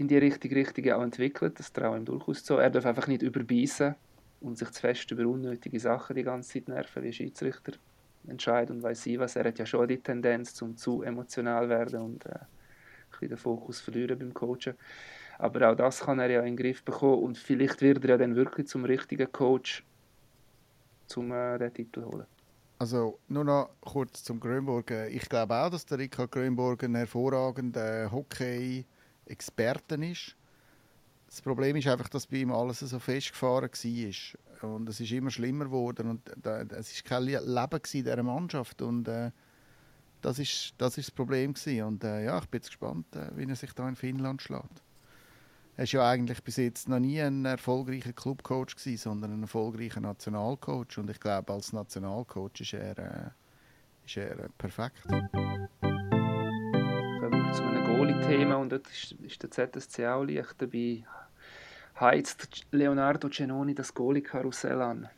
in 0.00 0.08
die 0.08 0.16
richtige 0.16 0.56
Richtung 0.56 0.90
auch 0.92 1.02
entwickelt. 1.02 1.58
Das 1.58 1.72
traue 1.72 1.96
ich 1.96 2.00
ihm 2.00 2.04
durchaus 2.06 2.42
zu. 2.42 2.54
Er 2.54 2.70
darf 2.70 2.86
einfach 2.86 3.06
nicht 3.06 3.20
überbeissen 3.20 3.94
und 4.40 4.56
sich 4.56 4.70
zu 4.70 4.80
fest 4.80 5.10
über 5.10 5.26
unnötige 5.26 5.78
Sachen 5.78 6.16
die 6.16 6.22
ganze 6.22 6.54
Zeit 6.54 6.68
nerven, 6.68 7.02
wie 7.02 7.12
Schiedsrichter 7.12 7.72
entscheiden 8.26 8.76
und 8.76 8.82
weiß 8.82 9.04
ich 9.06 9.18
was. 9.18 9.36
Er 9.36 9.44
hat 9.44 9.58
ja 9.58 9.66
schon 9.66 9.86
die 9.88 9.98
Tendenz, 9.98 10.54
zum 10.54 10.74
zu 10.74 11.02
emotional 11.02 11.68
werden 11.68 12.00
und 12.00 12.24
äh, 12.24 12.30
ein 12.30 12.46
bisschen 13.10 13.28
den 13.28 13.36
Fokus 13.36 13.80
verlieren 13.80 14.18
beim 14.18 14.32
Coachen. 14.32 14.74
Aber 15.38 15.70
auch 15.70 15.76
das 15.76 16.00
kann 16.00 16.18
er 16.18 16.30
ja 16.30 16.40
in 16.40 16.56
den 16.56 16.56
Griff 16.56 16.82
bekommen 16.82 17.22
und 17.22 17.36
vielleicht 17.36 17.82
wird 17.82 18.02
er 18.04 18.10
ja 18.10 18.16
dann 18.16 18.36
wirklich 18.36 18.68
zum 18.68 18.86
richtigen 18.86 19.30
Coach, 19.30 19.84
um 21.14 21.30
äh, 21.30 21.58
den 21.58 21.74
Titel 21.74 22.04
holen. 22.04 22.26
Also 22.78 23.18
nur 23.28 23.44
noch 23.44 23.70
kurz 23.82 24.24
zum 24.24 24.40
Grönborg. 24.40 24.90
Ich 25.10 25.28
glaube 25.28 25.54
auch, 25.54 25.68
dass 25.68 25.84
der 25.84 25.98
Richard 25.98 26.32
Grönborg 26.32 26.82
ein 26.84 26.94
hervorragender 26.94 28.10
Hockey-Experte 29.30 29.94
ist. 29.96 30.36
Das 31.26 31.40
Problem 31.40 31.76
ist 31.76 31.86
einfach, 31.86 32.08
dass 32.08 32.26
bei 32.26 32.38
ihm 32.38 32.52
alles 32.52 32.80
so 32.80 32.98
festgefahren 32.98 33.70
war. 33.70 34.74
Und 34.74 34.88
es 34.88 35.00
ist 35.00 35.12
immer 35.12 35.30
schlimmer 35.30 35.66
geworden. 35.66 36.10
Und 36.10 36.28
es 36.72 37.04
war 37.04 37.08
kein 37.08 37.24
Leben 37.24 37.80
in 37.92 38.04
dieser 38.04 38.22
Mannschaft. 38.22 38.82
Und 38.82 39.06
äh, 39.06 39.30
das 40.20 40.38
ist, 40.38 40.74
das 40.76 40.98
ist 40.98 41.08
das 41.08 41.14
Problem. 41.14 41.54
Gewesen. 41.54 41.84
Und 41.84 42.04
äh, 42.04 42.24
ja, 42.24 42.38
ich 42.38 42.46
bin 42.46 42.58
jetzt 42.58 42.68
gespannt, 42.68 43.06
äh, 43.14 43.30
wie 43.36 43.48
er 43.48 43.56
sich 43.56 43.72
da 43.72 43.88
in 43.88 43.96
Finnland 43.96 44.42
schlägt. 44.42 44.82
Er 45.76 45.84
war 45.84 45.86
ja 45.86 46.10
eigentlich 46.10 46.42
bis 46.42 46.56
jetzt 46.56 46.88
noch 46.88 46.98
nie 46.98 47.22
ein 47.22 47.44
erfolgreicher 47.44 48.12
Clubcoach, 48.12 48.76
sondern 48.96 49.32
ein 49.32 49.42
erfolgreicher 49.42 50.00
Nationalcoach. 50.00 50.98
Und 50.98 51.08
ich 51.10 51.20
glaube, 51.20 51.52
als 51.52 51.72
Nationalcoach 51.72 52.60
ist 52.60 52.74
er, 52.74 52.98
äh, 52.98 53.30
ist 54.04 54.16
er 54.16 54.48
perfekt. 54.58 55.06
Einem 58.10 58.22
Goalie-Thema 58.22 58.56
und 58.56 58.72
dort 58.72 58.88
ist, 58.90 59.42
der 59.42 59.50
ZSC 59.50 60.06
auch 60.08 60.24
leicht 60.24 60.60
dabei. 60.60 61.04
Heizt 62.00 62.66
Leonardo 62.72 63.28
Cenoni 63.28 63.72
das 63.72 63.94
Goalie-Karussell 63.94 64.80
an? 64.80 65.08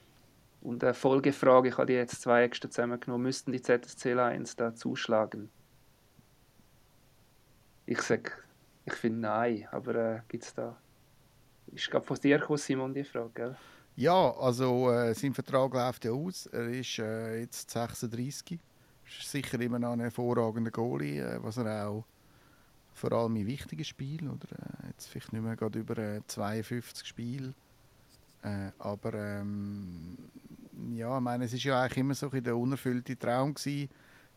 Und 0.60 0.84
eine 0.84 0.92
Folgefrage, 0.92 1.70
ich 1.70 1.78
habe 1.78 1.86
die 1.86 1.94
jetzt 1.94 2.20
zwei 2.20 2.44
extra 2.44 2.68
zusammengenommen, 2.68 3.22
müssten 3.24 3.52
die 3.52 3.62
ZSC 3.62 4.12
Lions 4.12 4.56
da 4.56 4.74
zuschlagen? 4.74 5.48
Ich 7.86 8.02
sage 8.02 8.32
ich 8.84 8.94
finde 8.94 9.20
nein, 9.20 9.66
aber 9.70 9.94
äh, 9.94 10.20
gibt 10.28 10.44
es 10.44 10.52
da. 10.52 10.76
Ist 11.68 11.90
gerade 11.90 12.04
von 12.04 12.18
dir 12.18 12.38
gekommen, 12.38 12.58
Simon, 12.58 12.92
die 12.92 13.04
Frage, 13.04 13.30
gell? 13.34 13.56
Ja, 13.96 14.34
also 14.36 14.90
äh, 14.90 15.14
sein 15.14 15.32
Vertrag 15.32 15.72
läuft 15.72 16.04
ja 16.04 16.10
aus. 16.10 16.46
Er 16.46 16.68
ist 16.68 16.98
äh, 16.98 17.40
jetzt 17.40 17.70
36. 17.70 18.58
Ist 19.06 19.30
sicher 19.30 19.60
immer 19.60 19.78
noch 19.78 19.92
ein 19.92 20.00
hervorragender 20.00 20.70
Goalie, 20.70 21.20
äh, 21.20 21.42
was 21.42 21.56
er 21.56 21.88
auch 21.88 22.04
vor 22.94 23.12
allem 23.12 23.36
in 23.36 23.46
wichtigen 23.46 23.84
Spielen, 23.84 24.30
oder 24.30 24.48
äh, 24.52 24.88
jetzt 24.88 25.08
vielleicht 25.08 25.32
nicht 25.32 25.42
mehr 25.42 25.56
gerade 25.56 25.78
über 25.78 26.20
52 26.26 27.02
äh, 27.02 27.06
Spiele. 27.06 27.54
Äh, 28.42 28.70
aber 28.78 29.14
ähm, 29.14 30.16
ja, 30.94 31.16
ich 31.16 31.22
meine, 31.22 31.44
es 31.44 31.52
ist 31.52 31.64
ja 31.64 31.80
eigentlich 31.80 31.98
immer 31.98 32.14
so 32.14 32.30
ein 32.30 32.42
der 32.42 32.56
unerfüllte 32.56 33.16
Traum 33.16 33.54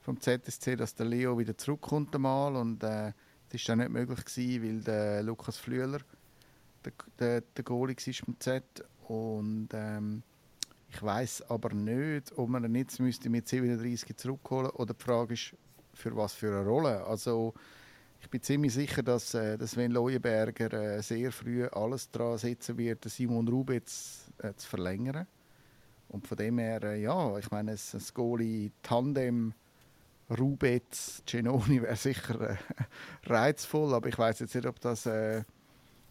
vom 0.01 0.19
ZSC, 0.19 0.75
dass 0.75 0.93
der 0.93 1.07
Leo 1.07 1.37
wieder 1.37 1.57
zurückkommt 1.57 2.13
einmal 2.15 2.55
und 2.55 2.83
das 2.83 3.13
war 3.49 3.59
dann 3.65 3.79
nicht 3.79 3.89
möglich, 3.89 4.23
gewesen, 4.23 4.63
weil 4.63 4.81
der 4.81 5.23
Lukas 5.23 5.57
Flüeler 5.57 5.99
der, 6.85 6.93
der, 7.19 7.41
der 7.41 7.63
Goalie 7.63 7.95
war 7.95 8.25
beim 8.25 8.39
Z. 8.39 8.63
Und 9.07 9.69
ähm, 9.73 10.23
ich 10.89 11.01
weiß 11.01 11.49
aber 11.49 11.73
nicht, 11.73 12.31
ob 12.37 12.49
man 12.49 12.63
ihn 12.63 12.75
jetzt 12.75 12.99
müsste 12.99 13.29
mit 13.29 13.47
37 13.47 14.15
zurückholen 14.17 14.69
oder 14.71 14.93
die 14.93 15.03
Frage 15.03 15.33
ist, 15.33 15.55
für 15.93 16.15
was 16.15 16.33
für 16.33 16.47
eine 16.47 16.65
Rolle. 16.65 17.03
Also 17.05 17.53
ich 18.21 18.29
bin 18.29 18.41
ziemlich 18.41 18.73
sicher, 18.73 19.03
dass, 19.03 19.33
äh, 19.33 19.57
dass 19.57 19.71
Sven 19.71 19.91
Leuenberger 19.91 20.73
äh, 20.73 21.01
sehr 21.01 21.31
früh 21.31 21.65
alles 21.65 22.09
daran 22.11 22.37
setzen 22.37 22.77
wird, 22.77 23.03
Simon 23.05 23.47
Rubitz 23.47 24.31
äh, 24.39 24.53
zu 24.55 24.67
verlängern. 24.67 25.27
Und 26.09 26.27
von 26.27 26.37
dem 26.37 26.57
her, 26.57 26.83
äh, 26.83 27.01
ja, 27.01 27.37
ich 27.37 27.51
meine, 27.51 27.71
ein, 27.71 28.01
Goalie-Tandem 28.13 29.53
Rubetz, 30.29 31.21
Genoni 31.25 31.81
wäre 31.81 31.95
sicher 31.95 32.51
äh, 32.51 32.55
reizvoll, 33.25 33.93
aber 33.93 34.09
ich 34.09 34.17
weiß 34.17 34.39
jetzt 34.39 34.55
nicht, 34.55 34.65
ob 34.65 34.79
das 34.79 35.05
äh, 35.05 35.43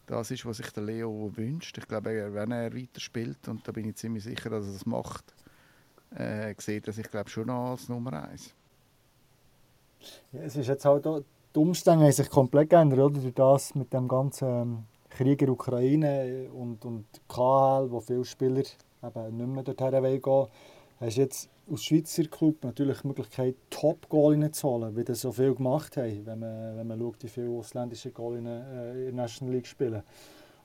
das 0.05 0.31
ist, 0.31 0.45
was 0.45 0.57
sich 0.57 0.69
der 0.71 0.83
Leo 0.83 1.31
wünscht. 1.35 1.77
Ich 1.77 1.87
glaube, 1.87 2.33
wenn 2.33 2.51
er 2.51 2.73
weiterspielt, 2.75 3.47
und 3.47 3.67
da 3.67 3.71
bin 3.71 3.89
ich 3.89 3.95
ziemlich 3.95 4.23
sicher, 4.23 4.49
dass 4.49 4.65
er 4.67 4.73
das 4.73 4.85
macht, 4.85 5.33
äh, 6.15 6.53
sieht 6.59 6.87
er 6.87 6.93
sich 6.93 7.09
glaube 7.09 7.29
schon 7.29 7.49
als 7.49 7.89
Nummer 7.89 8.27
eins. 8.27 8.53
Ja, 10.31 10.41
es 10.41 10.55
ist 10.55 10.67
jetzt 10.67 10.85
halt 10.85 11.07
auch, 11.07 11.23
die 11.55 11.59
Umstände 11.59 12.05
haben 12.05 12.11
sich 12.11 12.29
komplett 12.29 12.69
geändert, 12.69 12.99
oder? 12.99 13.19
Durch 13.19 13.33
das 13.33 13.75
mit 13.75 13.93
dem 13.93 14.07
ganzen 14.07 14.47
ähm, 14.47 14.83
Krieg 15.09 15.41
in 15.41 15.47
der 15.47 15.53
Ukraine 15.53 16.49
und, 16.53 16.83
und 16.83 17.05
KL, 17.29 17.89
wo 17.89 18.01
viele 18.01 18.25
Spieler 18.25 18.63
eben 19.03 19.37
nicht 19.37 19.47
mehr 19.47 19.63
dorthin 19.63 20.21
gehen 20.21 20.47
hast 20.99 21.17
jetzt 21.17 21.49
als 21.69 21.83
Schweizer 21.83 22.25
Club 22.25 22.63
natürlich 22.63 23.01
die 23.01 23.07
Möglichkeit, 23.07 23.55
Top-Goalinnen 23.69 24.53
zu 24.53 24.69
holen, 24.69 24.95
wie 24.95 25.03
das 25.03 25.21
so 25.21 25.31
viel 25.31 25.53
gemacht 25.55 25.97
haben, 25.97 26.25
wenn 26.25 26.39
man, 26.39 26.77
wenn 26.77 26.87
man 26.87 26.99
schaut, 26.99 27.23
wie 27.23 27.27
viele 27.27 27.49
ausländische 27.49 28.11
Goalinnen 28.11 28.63
äh, 28.63 29.09
in 29.09 29.15
der 29.15 29.25
National 29.25 29.55
League 29.55 29.67
spielen. 29.67 30.03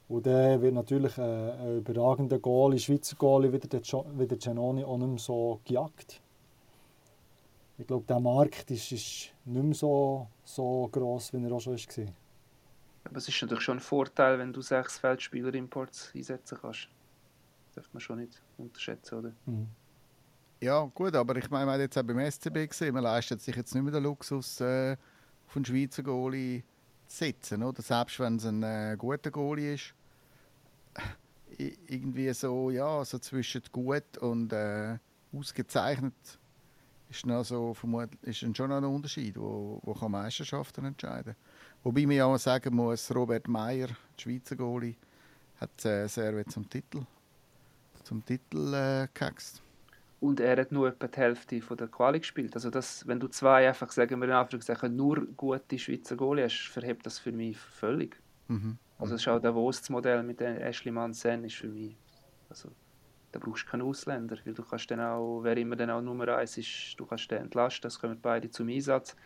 Und 0.08 0.26
dann 0.26 0.60
wird 0.60 0.74
natürlich 0.74 1.16
äh, 1.18 1.22
ein 1.22 1.78
überragender 1.78 2.38
Goalie, 2.38 2.78
Schweizer 2.78 3.16
Goalie, 3.16 3.52
wie 3.52 3.58
der, 3.58 3.80
wie 3.80 4.26
der 4.26 4.38
Giannoni, 4.38 4.84
auch 4.84 4.98
nicht 4.98 5.08
mehr 5.08 5.18
so 5.18 5.60
gejagt. 5.64 6.20
Ich 7.80 7.86
glaube, 7.86 8.04
der 8.06 8.20
Markt 8.20 8.70
ist, 8.70 8.92
ist 8.92 9.32
nicht 9.46 9.64
mehr 9.64 9.74
so, 9.74 10.28
so 10.44 10.86
gross, 10.92 11.32
wie 11.32 11.42
er 11.42 11.50
auch 11.50 11.60
schon 11.60 11.78
war. 11.78 12.14
Aber 13.04 13.16
es 13.16 13.26
ist 13.26 13.40
natürlich 13.40 13.64
schon 13.64 13.78
ein 13.78 13.80
Vorteil, 13.80 14.38
wenn 14.38 14.52
du 14.52 14.60
sechs 14.60 14.98
Feldspieler-Imports 14.98 16.12
einsetzen 16.14 16.58
kannst. 16.60 16.88
Das 17.64 17.76
darf 17.76 17.94
man 17.94 18.00
schon 18.02 18.18
nicht 18.18 18.42
unterschätzen, 18.58 19.18
oder? 19.18 19.32
Mhm. 19.46 19.68
Ja, 20.60 20.84
gut, 20.94 21.14
aber 21.14 21.36
ich 21.36 21.48
meine, 21.48 21.64
man 21.64 21.74
hat 21.76 21.80
jetzt 21.80 21.96
auch 21.96 22.02
beim 22.02 22.18
SCB 22.18 22.68
gesehen, 22.68 22.92
man 22.92 23.02
leistet 23.02 23.40
sich 23.40 23.56
jetzt 23.56 23.74
nicht 23.74 23.82
mehr 23.82 23.92
den 23.92 24.02
Luxus, 24.02 24.60
äh, 24.60 24.98
auf 25.46 25.56
einen 25.56 25.64
Schweizer 25.64 26.02
Goalie 26.02 26.62
zu 27.06 27.16
setzen, 27.16 27.62
oder? 27.62 27.80
Selbst 27.80 28.20
wenn 28.20 28.36
es 28.36 28.44
ein 28.44 28.62
äh, 28.62 28.94
guter 28.98 29.30
Goalie 29.30 29.72
ist. 29.72 29.94
irgendwie 31.56 32.30
so, 32.34 32.70
ja, 32.70 33.02
so 33.06 33.18
zwischen 33.18 33.62
gut 33.72 34.18
und 34.18 34.52
äh, 34.52 34.98
ausgezeichnet 35.32 36.39
ist, 37.10 37.26
noch 37.26 37.44
so, 37.44 37.76
ist 38.22 38.42
dann 38.42 38.54
schon 38.54 38.72
ein 38.72 38.84
Unterschied, 38.84 39.36
wo, 39.36 39.80
wo 39.82 39.94
kann 39.94 40.12
Meisterschaften 40.12 40.84
entscheiden 40.84 41.36
Wobei 41.82 42.06
man 42.06 42.16
ja 42.16 42.26
auch 42.26 42.38
sagen 42.38 42.74
muss, 42.74 43.14
Robert 43.14 43.48
Meyer, 43.48 43.88
der 43.88 43.96
Schweizer 44.18 44.56
Goalie, 44.56 44.96
hat 45.60 45.84
äh, 45.84 46.06
sehr 46.06 46.46
zum 46.46 46.68
Titel, 46.68 47.02
zum 48.04 48.24
Titel 48.24 48.74
äh, 48.74 49.08
und 50.20 50.38
er 50.38 50.60
hat 50.60 50.70
nur 50.70 50.88
etwa 50.88 51.08
die 51.08 51.16
Hälfte 51.16 51.62
von 51.62 51.78
der 51.78 51.88
Quali 51.88 52.20
gespielt. 52.20 52.54
Also 52.54 52.68
das, 52.68 53.06
wenn 53.06 53.18
du 53.18 53.28
zwei 53.28 53.66
einfach, 53.66 53.90
sagen 53.90 54.20
wir 54.20 54.28
in 54.28 54.34
Anführungszeichen, 54.34 54.94
nur 54.94 55.26
gute 55.36 55.78
Schweizer 55.78 56.14
Goalie 56.14 56.44
hast, 56.44 56.68
verhebt 56.68 57.06
das 57.06 57.18
für 57.18 57.32
mich 57.32 57.56
völlig. 57.56 58.20
Mhm. 58.48 58.76
Also 58.98 59.14
das 59.14 59.22
ist 59.22 59.28
auch 59.28 59.40
der 59.40 59.54
Modell 59.90 60.22
mit 60.22 60.42
Ashley 60.42 60.92
Mansen 60.92 61.44
ist 61.44 61.56
für 61.56 61.68
mich, 61.68 61.96
also 62.50 62.70
da 63.32 63.38
brauchst 63.38 63.66
du 63.66 63.70
keinen 63.70 63.82
Ausländer, 63.82 64.36
weil 64.44 64.54
du 64.54 64.62
kannst 64.62 64.90
dann 64.90 65.00
auch, 65.00 65.42
wer 65.42 65.56
immer 65.56 65.76
dann 65.76 65.90
auch 65.90 66.00
Nummer 66.00 66.28
eins 66.36 66.58
ist, 66.58 66.94
du 66.96 67.06
kannst 67.06 67.30
den 67.30 67.38
entlasten, 67.38 67.82
das 67.82 67.98
kommen 68.00 68.18
beide 68.20 68.50
zum 68.50 68.68
Einsatz. 68.68 69.16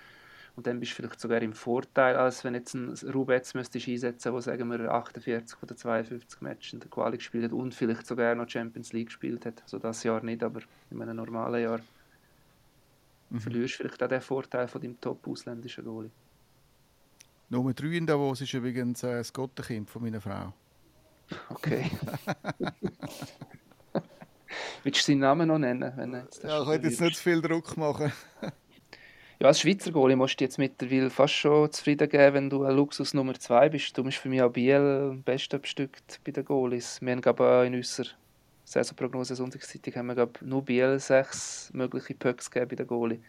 Und 0.56 0.68
dann 0.68 0.78
bist 0.78 0.92
du 0.92 0.96
vielleicht 0.96 1.18
sogar 1.18 1.42
im 1.42 1.52
Vorteil, 1.52 2.14
als 2.14 2.44
wenn 2.44 2.54
jetzt 2.54 2.74
ein 2.74 2.94
Rubetz 3.12 3.54
müsstest 3.54 3.88
einsetzen, 3.88 4.32
wo 4.32 4.40
sagen 4.40 4.70
wir 4.70 4.88
48 4.88 5.60
oder 5.60 5.76
52 5.76 6.40
Matches 6.42 6.72
in 6.74 6.80
der 6.80 6.90
Quali 6.90 7.16
gespielt 7.16 7.44
hat 7.44 7.52
und 7.52 7.74
vielleicht 7.74 8.06
sogar 8.06 8.36
noch 8.36 8.48
Champions 8.48 8.92
League 8.92 9.08
gespielt 9.08 9.46
hat. 9.46 9.62
Also 9.62 9.80
das 9.80 10.04
Jahr 10.04 10.22
nicht, 10.22 10.44
aber 10.44 10.60
in 10.90 11.02
einem 11.02 11.16
normalen 11.16 11.60
Jahr 11.60 11.80
mhm. 13.30 13.40
verlierst 13.40 13.74
du 13.74 13.78
vielleicht 13.78 14.02
auch 14.02 14.08
den 14.08 14.20
Vorteil 14.20 14.68
von 14.68 14.80
deinem 14.80 15.00
top-ausländischen 15.00 15.84
Goalie. 15.84 16.10
Nummer 17.48 17.74
3 17.74 17.86
in 17.86 18.06
Davos 18.06 18.40
ist 18.40 18.54
übrigens 18.54 19.02
äh, 19.02 19.16
das 19.16 19.32
Gottenkind 19.32 19.90
von 19.90 20.02
meiner 20.02 20.20
Frau. 20.20 20.52
Okay. 21.50 21.90
Willst 24.84 25.00
du 25.00 25.12
seinen 25.12 25.20
Namen 25.20 25.48
noch 25.48 25.58
nennen? 25.58 25.92
Wenn 25.96 26.12
ja, 26.12 26.62
ich 26.62 26.68
will 26.68 26.84
jetzt 26.84 27.00
nicht 27.00 27.16
zu 27.16 27.22
viel 27.22 27.40
Druck 27.40 27.76
machen. 27.76 28.12
Ja, 29.40 29.48
als 29.48 29.60
Schweizer 29.60 29.90
Goalie 29.90 30.14
musst 30.14 30.38
du 30.38 30.44
jetzt 30.44 30.58
mittlerweile 30.58 31.10
fast 31.10 31.34
schon 31.34 31.70
zufrieden 31.72 32.08
geben, 32.08 32.34
wenn 32.34 32.50
du 32.50 32.62
ein 32.62 32.76
Luxus 32.76 33.14
Nummer 33.14 33.34
2 33.34 33.68
bist. 33.68 33.98
Du 33.98 34.04
bist 34.04 34.18
für 34.18 34.28
mich 34.28 34.40
auch 34.40 34.52
Biel 34.52 35.10
am 35.10 35.22
besten 35.24 35.60
bestückt 35.60 36.20
bei 36.24 36.30
den 36.30 36.44
Goalies. 36.44 37.00
Wir 37.02 37.10
haben 37.10 37.20
glaube 37.20 37.64
in 37.66 37.74
unserer 37.74 38.06
Saisonprognose 38.64 39.34
Sonntagszeitung 39.34 39.92
haben 39.96 40.16
wir 40.16 40.30
nur 40.40 40.64
Biel 40.64 41.00
sechs 41.00 41.68
mögliche 41.74 42.14
Pöcks 42.14 42.48
gegeben 42.48 42.68
bei 42.70 42.76
den 42.76 42.86
Goalie. 42.86 43.20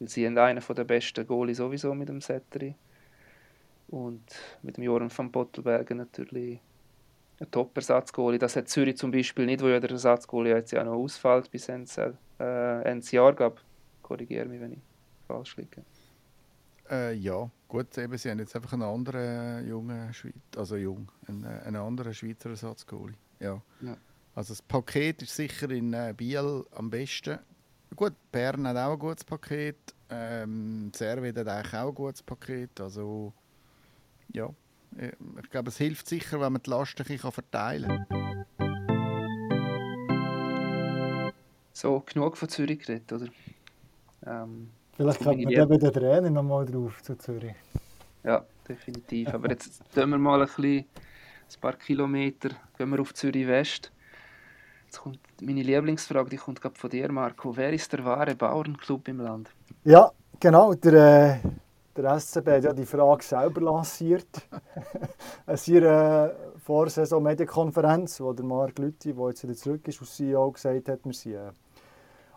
Weil 0.00 0.08
sie 0.08 0.26
haben 0.26 0.36
einen 0.36 0.62
der 0.68 0.84
besten 0.84 1.24
Goalie 1.24 1.54
sowieso 1.54 1.94
mit 1.94 2.08
dem 2.08 2.20
Setteri. 2.20 2.74
Und 3.86 4.24
mit 4.62 4.78
dem 4.78 4.84
Joran 4.84 5.16
van 5.16 5.30
Pottelbergen 5.30 5.98
natürlich 5.98 6.58
ein 7.40 7.50
Top-Ersatzgoalie. 7.50 8.38
Das 8.38 8.56
hat 8.56 8.68
Zürich 8.68 8.96
zum 8.96 9.10
Beispiel 9.10 9.46
nicht, 9.46 9.62
wo 9.62 9.68
ja 9.68 9.80
der 9.80 9.90
Ersatzgoalie 9.90 10.54
jetzt 10.54 10.72
ja 10.72 10.84
noch 10.84 10.92
ausfällt 10.92 11.50
bis 11.50 11.68
Ende, 11.68 12.16
äh, 12.38 12.82
Ende 12.82 13.06
Jahr. 13.10 13.32
Gab. 13.34 13.60
Korrigiere 14.02 14.46
mich, 14.46 14.60
wenn 14.60 14.72
ich 14.72 14.78
falsch 15.26 15.56
liege. 15.56 15.82
Äh, 16.90 17.14
ja, 17.14 17.48
gut, 17.68 17.96
eben, 17.98 18.18
sie 18.18 18.30
haben 18.30 18.40
jetzt 18.40 18.54
einfach 18.56 18.72
einen 18.72 18.82
anderen 18.82 19.66
jungen 19.66 20.12
Schweizer, 20.12 20.34
also 20.56 20.76
jung, 20.76 21.10
einen, 21.28 21.44
einen 21.44 21.76
anderen 21.76 22.12
Schweizer 22.12 22.50
Ersatzgoalie. 22.50 23.16
Ja. 23.38 23.62
ja. 23.80 23.96
Also 24.34 24.52
das 24.52 24.62
Paket 24.62 25.22
ist 25.22 25.36
sicher 25.36 25.70
in 25.70 25.92
äh, 25.92 26.12
Biel 26.16 26.64
am 26.72 26.90
besten. 26.90 27.38
Gut, 27.94 28.14
Bern 28.30 28.66
hat 28.66 28.76
auch 28.76 28.92
ein 28.92 28.98
gutes 28.98 29.24
Paket. 29.24 29.76
Ähm, 30.08 30.92
Servet 30.94 31.36
hat 31.36 31.48
eigentlich 31.48 31.74
auch 31.74 31.88
ein 31.88 31.94
gutes 31.94 32.22
Paket. 32.22 32.80
Also 32.80 33.32
ja, 34.32 34.48
ich 34.96 35.50
glaube, 35.50 35.68
es 35.68 35.76
hilft 35.76 36.08
sicher, 36.08 36.40
wenn 36.40 36.52
man 36.52 36.62
die 36.62 36.70
Lasten 36.70 37.04
ein 37.08 37.18
verteilen 37.18 38.06
kann. 38.08 38.46
So, 41.72 42.00
genug 42.00 42.36
von 42.36 42.48
Zürich 42.48 42.80
geredet, 42.80 43.10
oder? 43.12 43.26
Ähm, 44.26 44.70
Vielleicht 44.96 45.22
kommt 45.22 45.42
man 45.42 45.68
bei 45.68 45.78
den 45.78 45.92
Trainer 45.92 46.28
noch 46.28 46.42
mal 46.42 46.66
drauf 46.66 47.02
zu 47.02 47.16
Zürich. 47.16 47.54
Ja, 48.22 48.44
definitiv. 48.68 49.28
Aber 49.28 49.48
jetzt 49.48 49.82
gehen 49.94 50.10
wir 50.10 50.18
mal 50.18 50.42
ein, 50.42 50.46
bisschen, 50.46 50.84
ein 50.84 51.60
paar 51.60 51.72
Kilometer 51.74 52.50
gehen 52.76 52.90
wir 52.90 53.00
auf 53.00 53.14
Zürich 53.14 53.46
West. 53.46 53.90
Jetzt 54.84 55.00
kommt 55.00 55.20
meine 55.40 55.62
Lieblingsfrage, 55.62 56.28
die 56.28 56.36
kommt 56.36 56.60
gerade 56.60 56.74
von 56.74 56.90
dir, 56.90 57.10
Marco. 57.10 57.56
Wer 57.56 57.72
ist 57.72 57.90
der 57.92 58.04
wahre 58.04 58.34
Bauernclub 58.34 59.08
im 59.08 59.20
Land? 59.20 59.48
Ja, 59.84 60.10
genau. 60.38 60.74
Der, 60.74 61.40
äh, 61.42 61.48
der 62.02 62.18
SCB 62.18 62.48
hat 62.48 62.64
ja 62.64 62.72
die 62.72 62.86
Frage 62.86 63.22
selber 63.22 63.60
lanciert. 63.60 64.28
an 65.46 65.56
seiner 65.56 66.32
Vorsaison-Medienkonferenz, 66.64 68.20
wo 68.20 68.32
der 68.32 68.44
Marc 68.44 68.78
Lütti, 68.78 69.12
der 69.12 69.28
jetzt 69.28 69.42
wieder 69.42 69.54
zurück 69.54 69.86
ist, 69.88 70.00
als 70.00 70.14
CEO, 70.16 70.50
gesagt 70.52 70.88
hat, 70.88 71.00
wir 71.04 71.12
sind 71.12 71.38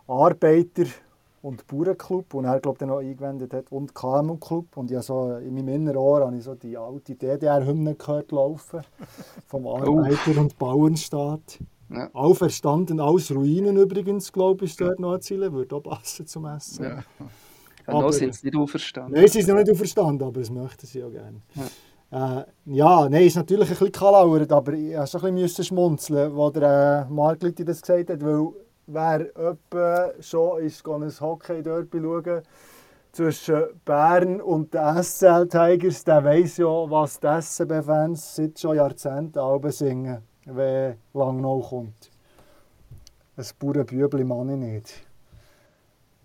Arbeiter- 0.06 0.90
und 1.44 1.66
Bauernclub 1.66 2.32
und 2.34 2.46
er 2.46 2.58
glaube 2.58 2.78
ich 2.80 2.86
noch 2.86 2.98
eingewendet 2.98 3.52
hat 3.52 3.70
und 3.70 3.94
KMU-Club 3.94 4.76
und 4.76 4.90
ja 4.90 5.02
so 5.02 5.36
in 5.36 5.54
meinem 5.54 5.68
inneren 5.68 5.98
Ohr 5.98 6.20
habe 6.24 6.36
ich 6.36 6.42
so 6.42 6.54
die 6.54 6.76
alte 6.76 7.14
DDR-Hymne 7.14 7.96
gehört 7.96 8.32
laufen 8.32 8.80
vom 9.46 9.66
Arbeiter- 9.66 10.40
und 10.40 10.58
Bauernstaat. 10.58 11.58
Ja. 11.90 12.08
Auferstanden 12.14 12.98
aus 12.98 13.30
Ruinen 13.30 13.76
übrigens, 13.76 14.32
glaube 14.32 14.64
ich, 14.64 14.70
ist 14.70 14.80
dort 14.80 14.98
noch 14.98 15.12
ein 15.12 15.20
Ziel, 15.20 15.52
würde 15.52 15.76
auch 15.76 15.82
passen 15.82 16.26
zum 16.26 16.46
Essen. 16.46 16.82
Ja. 16.82 17.04
Ja, 17.86 17.94
aber, 17.94 18.12
sind 18.12 18.34
sie 18.34 18.46
nicht 18.46 18.56
auferstanden. 18.56 19.14
Nein, 19.14 19.28
sie 19.28 19.42
sind 19.42 19.54
noch 19.54 19.62
nicht 19.62 19.70
auferstanden, 19.70 20.26
aber 20.26 20.40
das 20.40 20.50
möchten 20.50 20.86
sie 20.86 21.00
ja 21.00 21.08
gerne. 21.08 21.42
Ja, 22.10 22.40
äh, 22.40 22.44
ja 22.66 23.08
nein, 23.08 23.26
ist 23.26 23.36
natürlich 23.36 23.68
ein 23.68 23.76
bisschen 23.76 23.92
kalauert, 23.92 24.50
aber 24.52 24.72
ich 24.72 24.96
musste 24.96 25.26
ein 25.26 25.34
bisschen 25.34 25.64
schmunzeln, 25.64 26.38
als 26.38 26.52
der 26.54 27.06
äh, 27.08 27.12
Marc 27.12 27.40
das 27.40 27.80
gesagt 27.80 28.10
hat, 28.10 28.24
weil 28.24 28.48
wer 28.86 29.20
etwa 29.36 30.12
schon 30.20 30.62
ist, 30.62 30.86
ein 30.86 31.20
Hockey-Derby 31.20 32.00
schauen 32.00 32.42
zwischen 33.12 33.62
Bern 33.84 34.40
und 34.40 34.74
den 34.74 35.02
SCL 35.02 35.48
Tigers, 35.48 36.04
der 36.04 36.24
weiß 36.24 36.56
ja, 36.58 36.90
was 36.90 37.20
die 37.20 37.40
SCB-Fans 37.40 38.36
seit 38.36 38.58
schon 38.58 38.76
Jahrzehnten 38.76 39.38
Alben 39.38 39.70
singen, 39.70 40.18
wenn 40.46 40.96
Langnau 41.12 41.60
kommt. 41.60 42.10
Ein 43.36 43.44
Bauernbübli 43.58 44.24
meine 44.24 44.54
ich 44.54 44.58
nicht. 44.58 45.03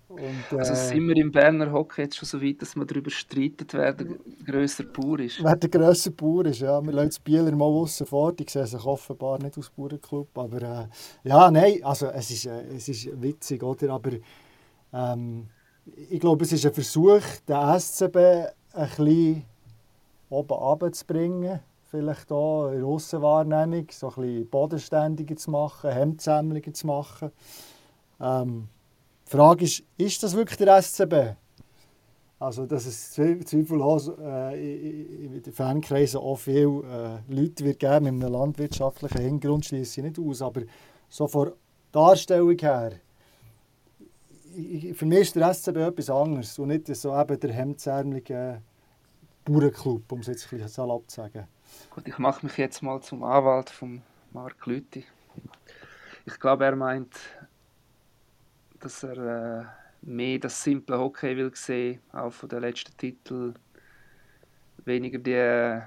Und, 0.09 0.51
äh, 0.51 0.57
also 0.57 0.73
sind 0.73 1.07
wir 1.07 1.15
im 1.17 1.31
Berner 1.31 1.71
Hockey 1.71 2.01
jetzt 2.01 2.17
schon 2.17 2.27
so 2.27 2.41
weit, 2.41 2.59
dass 2.63 2.75
man 2.75 2.87
darüber 2.87 3.11
streitet, 3.11 3.75
wer 3.75 3.93
der 3.93 4.07
grösser 4.43 4.83
Bauer 4.85 5.19
ist? 5.19 5.43
Wer 5.43 5.55
der 5.55 5.69
grösser 5.69 6.09
Bauer 6.09 6.47
ist, 6.47 6.61
ja. 6.61 6.83
Wir 6.83 6.91
lassen 6.93 7.11
die 7.17 7.31
Bieler 7.31 7.51
mal 7.55 7.65
außen 7.65 8.07
vor, 8.07 8.33
die 8.33 8.45
sehen 8.49 8.65
sich 8.65 8.83
offenbar 8.83 9.37
nicht 9.37 9.55
aus 9.55 9.69
Bauernclub. 9.69 10.35
Aber 10.35 10.61
äh, 10.61 10.87
ja, 11.29 11.51
nein, 11.51 11.83
also 11.83 12.07
es 12.07 12.31
ist, 12.31 12.47
äh, 12.47 12.75
es 12.75 12.89
ist 12.89 13.21
witzig, 13.21 13.61
oder? 13.61 13.91
Aber 13.91 14.11
ähm, 14.93 15.47
ich 16.09 16.19
glaube, 16.19 16.43
es 16.43 16.53
ist 16.53 16.65
ein 16.65 16.73
Versuch, 16.73 17.21
den 17.47 17.79
SCB 17.79 18.15
ein 18.15 18.89
bisschen 18.89 19.45
oben 20.31 20.53
runterzubringen. 20.53 21.59
Vielleicht 21.91 22.31
auch 22.31 22.71
in 22.71 22.81
Russenwahrnehmung, 22.81 23.85
so 23.91 24.09
ein 24.09 24.15
bisschen 24.15 24.49
bodenständiger 24.49 25.35
zu 25.35 25.51
machen, 25.51 25.91
Hemdsammlungen 25.91 26.73
zu 26.73 26.87
machen. 26.87 27.31
Ähm, 28.19 28.69
die 29.29 29.37
Frage 29.37 29.65
ist, 29.65 29.83
ist 29.97 30.23
das 30.23 30.35
wirklich 30.35 30.57
der 30.57 30.81
SCB? 30.81 31.35
Also, 32.39 32.65
dass 32.65 32.85
es 32.85 33.11
zweifellos 33.11 34.11
äh, 34.17 35.25
in 35.25 35.43
den 35.43 35.53
Fankreisen 35.53 36.21
auch 36.21 36.37
viele 36.37 37.21
äh, 37.27 37.33
Leute 37.33 37.65
wird 37.65 37.79
geben 37.79 38.15
mit 38.17 38.23
einem 38.23 38.33
landwirtschaftlichen 38.33 39.21
Hintergrund, 39.21 39.65
schließe 39.65 39.99
ich 39.99 40.07
nicht 40.07 40.19
aus. 40.19 40.41
Aber 40.41 40.61
so 41.09 41.27
von 41.27 41.51
Darstellung 41.91 42.57
her, 42.57 42.93
für 44.93 45.05
mich 45.05 45.19
ist 45.19 45.35
der 45.35 45.53
SCB 45.53 45.77
etwas 45.77 46.09
anderes 46.09 46.57
und 46.57 46.69
nicht 46.69 46.87
so 46.95 47.15
eben 47.15 47.39
der 47.39 47.51
hemdsärmelige 47.51 48.61
Bauernclub, 49.45 50.11
um 50.11 50.19
es 50.19 50.27
jetzt 50.27 50.45
ein 50.45 50.49
bisschen 50.51 50.69
salopp 50.69 51.09
zu 51.09 51.17
sagen. 51.17 51.45
Gut, 51.89 52.07
ich 52.07 52.17
mache 52.17 52.45
mich 52.45 52.57
jetzt 52.57 52.81
mal 52.81 53.01
zum 53.01 53.23
Anwalt 53.23 53.69
von 53.69 54.01
Mark 54.31 54.65
Lüthi. 54.65 55.03
Ich 56.25 56.39
glaube, 56.39 56.65
er 56.65 56.75
meint 56.75 57.13
dass 58.79 59.03
er 59.03 59.17
äh, 59.61 59.65
mehr 60.01 60.39
das 60.39 60.63
simple 60.63 60.97
Hockey 60.97 61.35
will 61.35 61.51
sehen, 61.53 61.99
auch 62.11 62.31
von 62.31 62.49
den 62.49 62.61
letzten 62.61 62.95
Titeln. 62.97 63.57
Weniger 64.85 65.19
die 65.19 65.33
äh, 65.33 65.81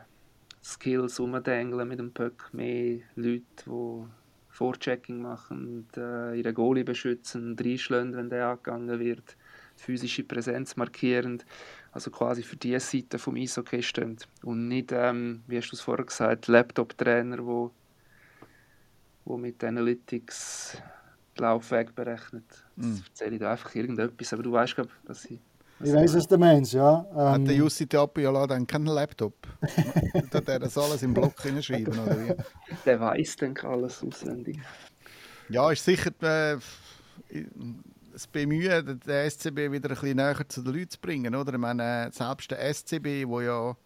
Skills 0.62 1.18
umdengeln 1.18 1.88
mit 1.88 1.98
dem 1.98 2.12
Puck, 2.12 2.50
mehr 2.52 3.00
Leute, 3.16 3.42
die 3.66 4.05
Vorchecking 4.50 5.22
machen 5.22 5.66
und 5.66 5.96
äh, 5.96 6.35
ihre 6.35 6.52
Goalie 6.52 6.85
beschützen, 6.85 7.57
reinschlagen, 7.59 8.14
wenn 8.14 8.28
der 8.28 8.48
angegangen 8.48 9.00
wird, 9.00 9.37
physische 9.76 10.24
Präsenz 10.24 10.76
markierend, 10.76 11.46
also 11.90 12.11
quasi 12.11 12.42
für 12.42 12.57
die 12.57 12.78
Seite 12.78 13.18
vom 13.18 13.37
Eishockey 13.37 13.83
stehen 13.83 14.18
und 14.42 14.68
nicht, 14.68 14.92
ähm, 14.92 15.42
wie 15.46 15.57
hast 15.57 15.70
du 15.70 15.76
es 15.76 15.81
vorher 15.81 16.05
gesagt, 16.05 16.48
Laptop-Trainer, 16.48 17.44
wo, 17.44 17.72
wo 19.24 19.38
mit 19.38 19.64
Analytics 19.64 20.76
Laufweg 21.38 21.95
berechnet. 21.95 22.45
Das 22.77 22.87
mm. 22.87 22.97
erzähle 23.09 23.35
ich 23.35 23.40
da 23.40 23.53
einfach 23.53 23.75
irgendetwas, 23.75 24.33
aber 24.33 24.42
du 24.42 24.53
weißt, 24.53 24.75
glaube 24.75 24.90
dass 25.05 25.25
ich. 25.25 25.40
Ich 25.85 25.92
weiß, 25.92 26.14
was 26.14 26.29
du 26.29 26.38
meinst, 26.38 26.75
ja. 26.75 27.05
Ähm, 27.11 27.16
Hat 27.16 27.47
der 27.47 27.55
Jussi 27.57 27.87
Tapiola 27.88 28.47
dann 28.47 28.66
keinen 28.66 28.87
Laptop? 28.87 29.35
Tut 30.31 30.49
er 30.49 30.61
das 30.61 30.79
alles 30.79 31.03
im 31.03 31.12
Block 31.12 31.40
hinschreiben, 31.42 31.99
oder 31.99 32.16
wie? 32.21 32.35
Der 32.87 33.01
weiß 33.01 33.37
dann 33.37 33.57
alles 33.57 34.03
auswendig. 34.05 34.61
Ja, 35.49 35.73
ist 35.73 35.85
sicher 35.85 36.12
äh, 36.21 36.59
das 38.12 38.27
Bemühen, 38.29 39.01
den 39.05 39.31
SCB 39.31 39.73
wieder 39.73 39.90
ein 39.90 39.97
bisschen 39.97 40.16
näher 40.16 40.49
zu 40.49 40.62
den 40.62 40.75
Leuten 40.75 40.90
zu 40.90 41.01
bringen, 41.01 41.35
oder? 41.35 41.53
Ich 41.53 41.59
meine, 41.59 42.11
selbst 42.12 42.51
der 42.51 42.73
SCB, 42.73 43.27
wo 43.27 43.40
ja 43.40 43.77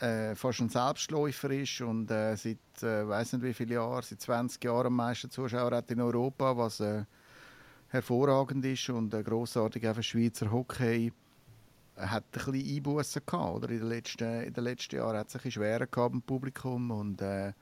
äh, 0.00 0.34
fast 0.34 0.60
ein 0.60 0.68
Selbstläufer 0.68 1.50
ist 1.50 1.80
und 1.80 2.10
äh, 2.10 2.36
seit 2.36 2.82
äh, 2.82 3.08
weiß 3.08 3.34
nicht 3.34 3.42
wie 3.42 3.54
viele 3.54 3.74
Jahren, 3.74 4.02
seit 4.02 4.20
20 4.20 4.62
Jahren 4.62 4.86
am 4.86 4.96
meisten 4.96 5.30
Zuschauer 5.30 5.72
hat 5.72 5.90
in 5.90 6.00
Europa, 6.00 6.56
was 6.56 6.80
äh, 6.80 7.04
hervorragend 7.88 8.64
ist 8.64 8.88
und 8.90 9.12
äh, 9.14 9.22
grossartig 9.22 9.82
für 9.82 10.02
Schweizer 10.02 10.50
Hockey 10.50 11.12
hat 11.96 12.24
ein 12.32 12.52
bisschen 12.52 12.76
Einbußen 12.76 13.22
gehabt, 13.26 13.56
oder? 13.56 13.70
In 13.70 13.78
den 13.80 13.88
letzten, 13.88 14.42
in 14.42 14.52
den 14.52 14.64
letzten 14.64 14.96
Jahren 14.96 15.16
hat 15.16 15.28
es 15.28 15.34
ein 15.34 15.38
bisschen 15.38 15.62
schwerer 15.62 15.86
gehabt 15.86 16.14
im 16.14 16.22
Publikum 16.22 16.90
und 16.90 17.20
äh, 17.20 17.52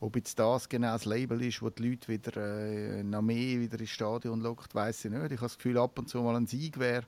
ob 0.00 0.16
jetzt 0.16 0.38
das 0.38 0.68
genau 0.68 0.92
das 0.92 1.04
Label 1.04 1.42
ist, 1.42 1.62
wo 1.62 1.70
die 1.70 1.90
Leute 1.90 2.08
wieder 2.08 2.36
äh, 2.36 3.02
noch 3.02 3.22
mehr 3.22 3.60
wieder 3.60 3.78
ins 3.80 3.90
Stadion 3.90 4.40
lockt, 4.40 4.74
weiß 4.74 5.06
ich 5.06 5.10
nicht. 5.10 5.24
Ich 5.24 5.30
habe 5.32 5.40
das 5.40 5.56
Gefühl, 5.56 5.78
ab 5.78 5.98
und 5.98 6.08
zu 6.08 6.22
mal 6.22 6.36
ein 6.36 6.46
Sieg 6.46 6.78
wäre 6.78 7.04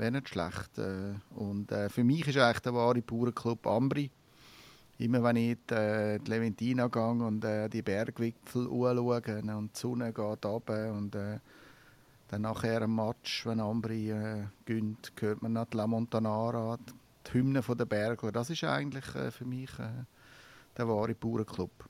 wäre 0.00 0.12
nicht 0.12 0.30
schlecht. 0.30 0.78
Äh, 0.78 1.14
und 1.36 1.70
äh, 1.70 1.88
für 1.88 2.02
mich 2.02 2.26
ist 2.26 2.38
eigentlich 2.38 2.60
der 2.60 2.74
wahre 2.74 3.02
Bauernclub 3.02 3.66
Ambri. 3.66 4.10
Immer 4.98 5.22
wenn 5.22 5.36
ich 5.36 5.58
die, 5.68 5.74
äh, 5.74 6.18
die 6.18 6.30
Leventina 6.30 6.88
gehe 6.88 7.02
und 7.02 7.40
die 7.40 7.82
Bergwipfel 7.82 8.66
anschaue 8.66 9.56
und 9.56 9.76
die 9.76 9.78
Sonne 9.78 10.12
geht 10.12 10.44
runter 10.44 10.92
und 10.92 11.14
dann 11.14 12.42
nachher 12.42 12.82
am 12.82 12.94
Match, 12.94 13.46
wenn 13.46 13.60
Ambri 13.60 14.10
äh, 14.10 14.44
gönnt, 14.64 15.12
hört 15.18 15.42
man 15.42 15.54
noch 15.54 15.66
die 15.66 15.76
La 15.76 15.86
Montanara, 15.86 16.78
die 17.26 17.32
Hymne 17.32 17.60
der 17.62 17.84
Bergler. 17.86 18.32
Das 18.32 18.50
ist 18.50 18.64
eigentlich 18.64 19.04
für 19.04 19.44
mich 19.44 19.70
der 20.76 20.88
wahre 20.88 21.14
Bauernclub. 21.14 21.89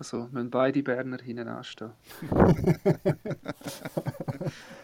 Also 0.00 0.28
müssen 0.32 0.50
beide 0.50 0.82
Berner 0.82 1.18
hinten 1.22 1.46
anstehen. 1.46 1.92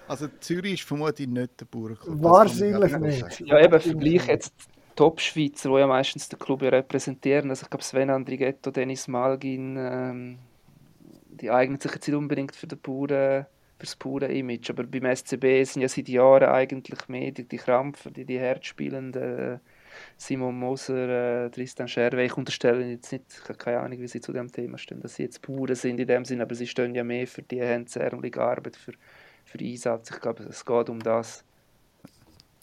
Also 0.08 0.28
Zürich 0.38 0.74
ist 0.74 0.82
vermutlich 0.84 1.26
nicht 1.26 1.60
der 1.60 1.64
Bauernklub. 1.64 2.22
Wahrscheinlich 2.22 2.96
nicht. 2.98 3.40
Ja, 3.40 3.58
eben, 3.58 3.80
Vergleich 3.80 4.28
jetzt 4.28 4.54
Top-Schweizer, 4.94 5.70
die 5.70 5.78
ja 5.80 5.86
meistens 5.86 6.28
den 6.28 6.38
Club 6.38 6.62
repräsentieren. 6.62 7.50
Also 7.50 7.64
ich 7.64 7.70
glaube, 7.70 7.82
Sven 7.82 8.10
Andrighetto, 8.10 8.70
Dennis 8.70 9.08
Malgin, 9.08 9.76
ähm, 9.78 10.38
die 11.28 11.50
eignen 11.50 11.80
sich 11.80 11.92
jetzt 11.92 12.06
nicht 12.06 12.16
unbedingt 12.16 12.54
für, 12.54 12.68
den 12.68 12.78
Bauern, 12.80 13.46
für 13.78 13.86
das 13.86 13.96
pure 13.96 14.26
Image. 14.26 14.70
Aber 14.70 14.84
beim 14.84 15.16
SCB 15.16 15.64
sind 15.64 15.82
ja 15.82 15.88
seit 15.88 16.08
Jahren 16.08 16.48
eigentlich 16.48 17.08
mehr 17.08 17.32
die, 17.32 17.48
die 17.48 17.56
Krampfer, 17.56 18.10
die, 18.10 18.24
die 18.24 18.38
Herzspielenden. 18.38 19.60
Simon 20.18 20.58
Moser, 20.58 21.44
äh, 21.44 21.50
Tristan 21.50 21.88
Scherwe. 21.88 22.24
Ich 22.24 22.36
unterstelle 22.36 22.84
jetzt 22.86 23.12
nicht, 23.12 23.24
ich 23.28 23.48
habe 23.48 23.58
keine 23.58 23.80
Ahnung, 23.80 24.00
wie 24.00 24.08
sie 24.08 24.20
zu 24.20 24.32
dem 24.32 24.50
Thema 24.50 24.78
stehen, 24.78 25.00
dass 25.00 25.16
sie 25.16 25.24
jetzt 25.24 25.42
Bauern 25.42 25.74
sind 25.74 26.00
in 26.00 26.06
dem 26.06 26.24
Sinn, 26.24 26.40
aber 26.40 26.54
sie 26.54 26.66
stehen 26.66 26.94
ja 26.94 27.04
mehr 27.04 27.26
für 27.26 27.42
die 27.42 27.60
hemdsärmelige 27.60 28.40
Arbeit, 28.40 28.76
für, 28.76 28.92
für 29.44 29.58
Einsatz. 29.58 30.10
Ich 30.10 30.20
glaube, 30.20 30.44
es 30.44 30.64
geht 30.64 30.88
um 30.88 31.00
das. 31.00 31.44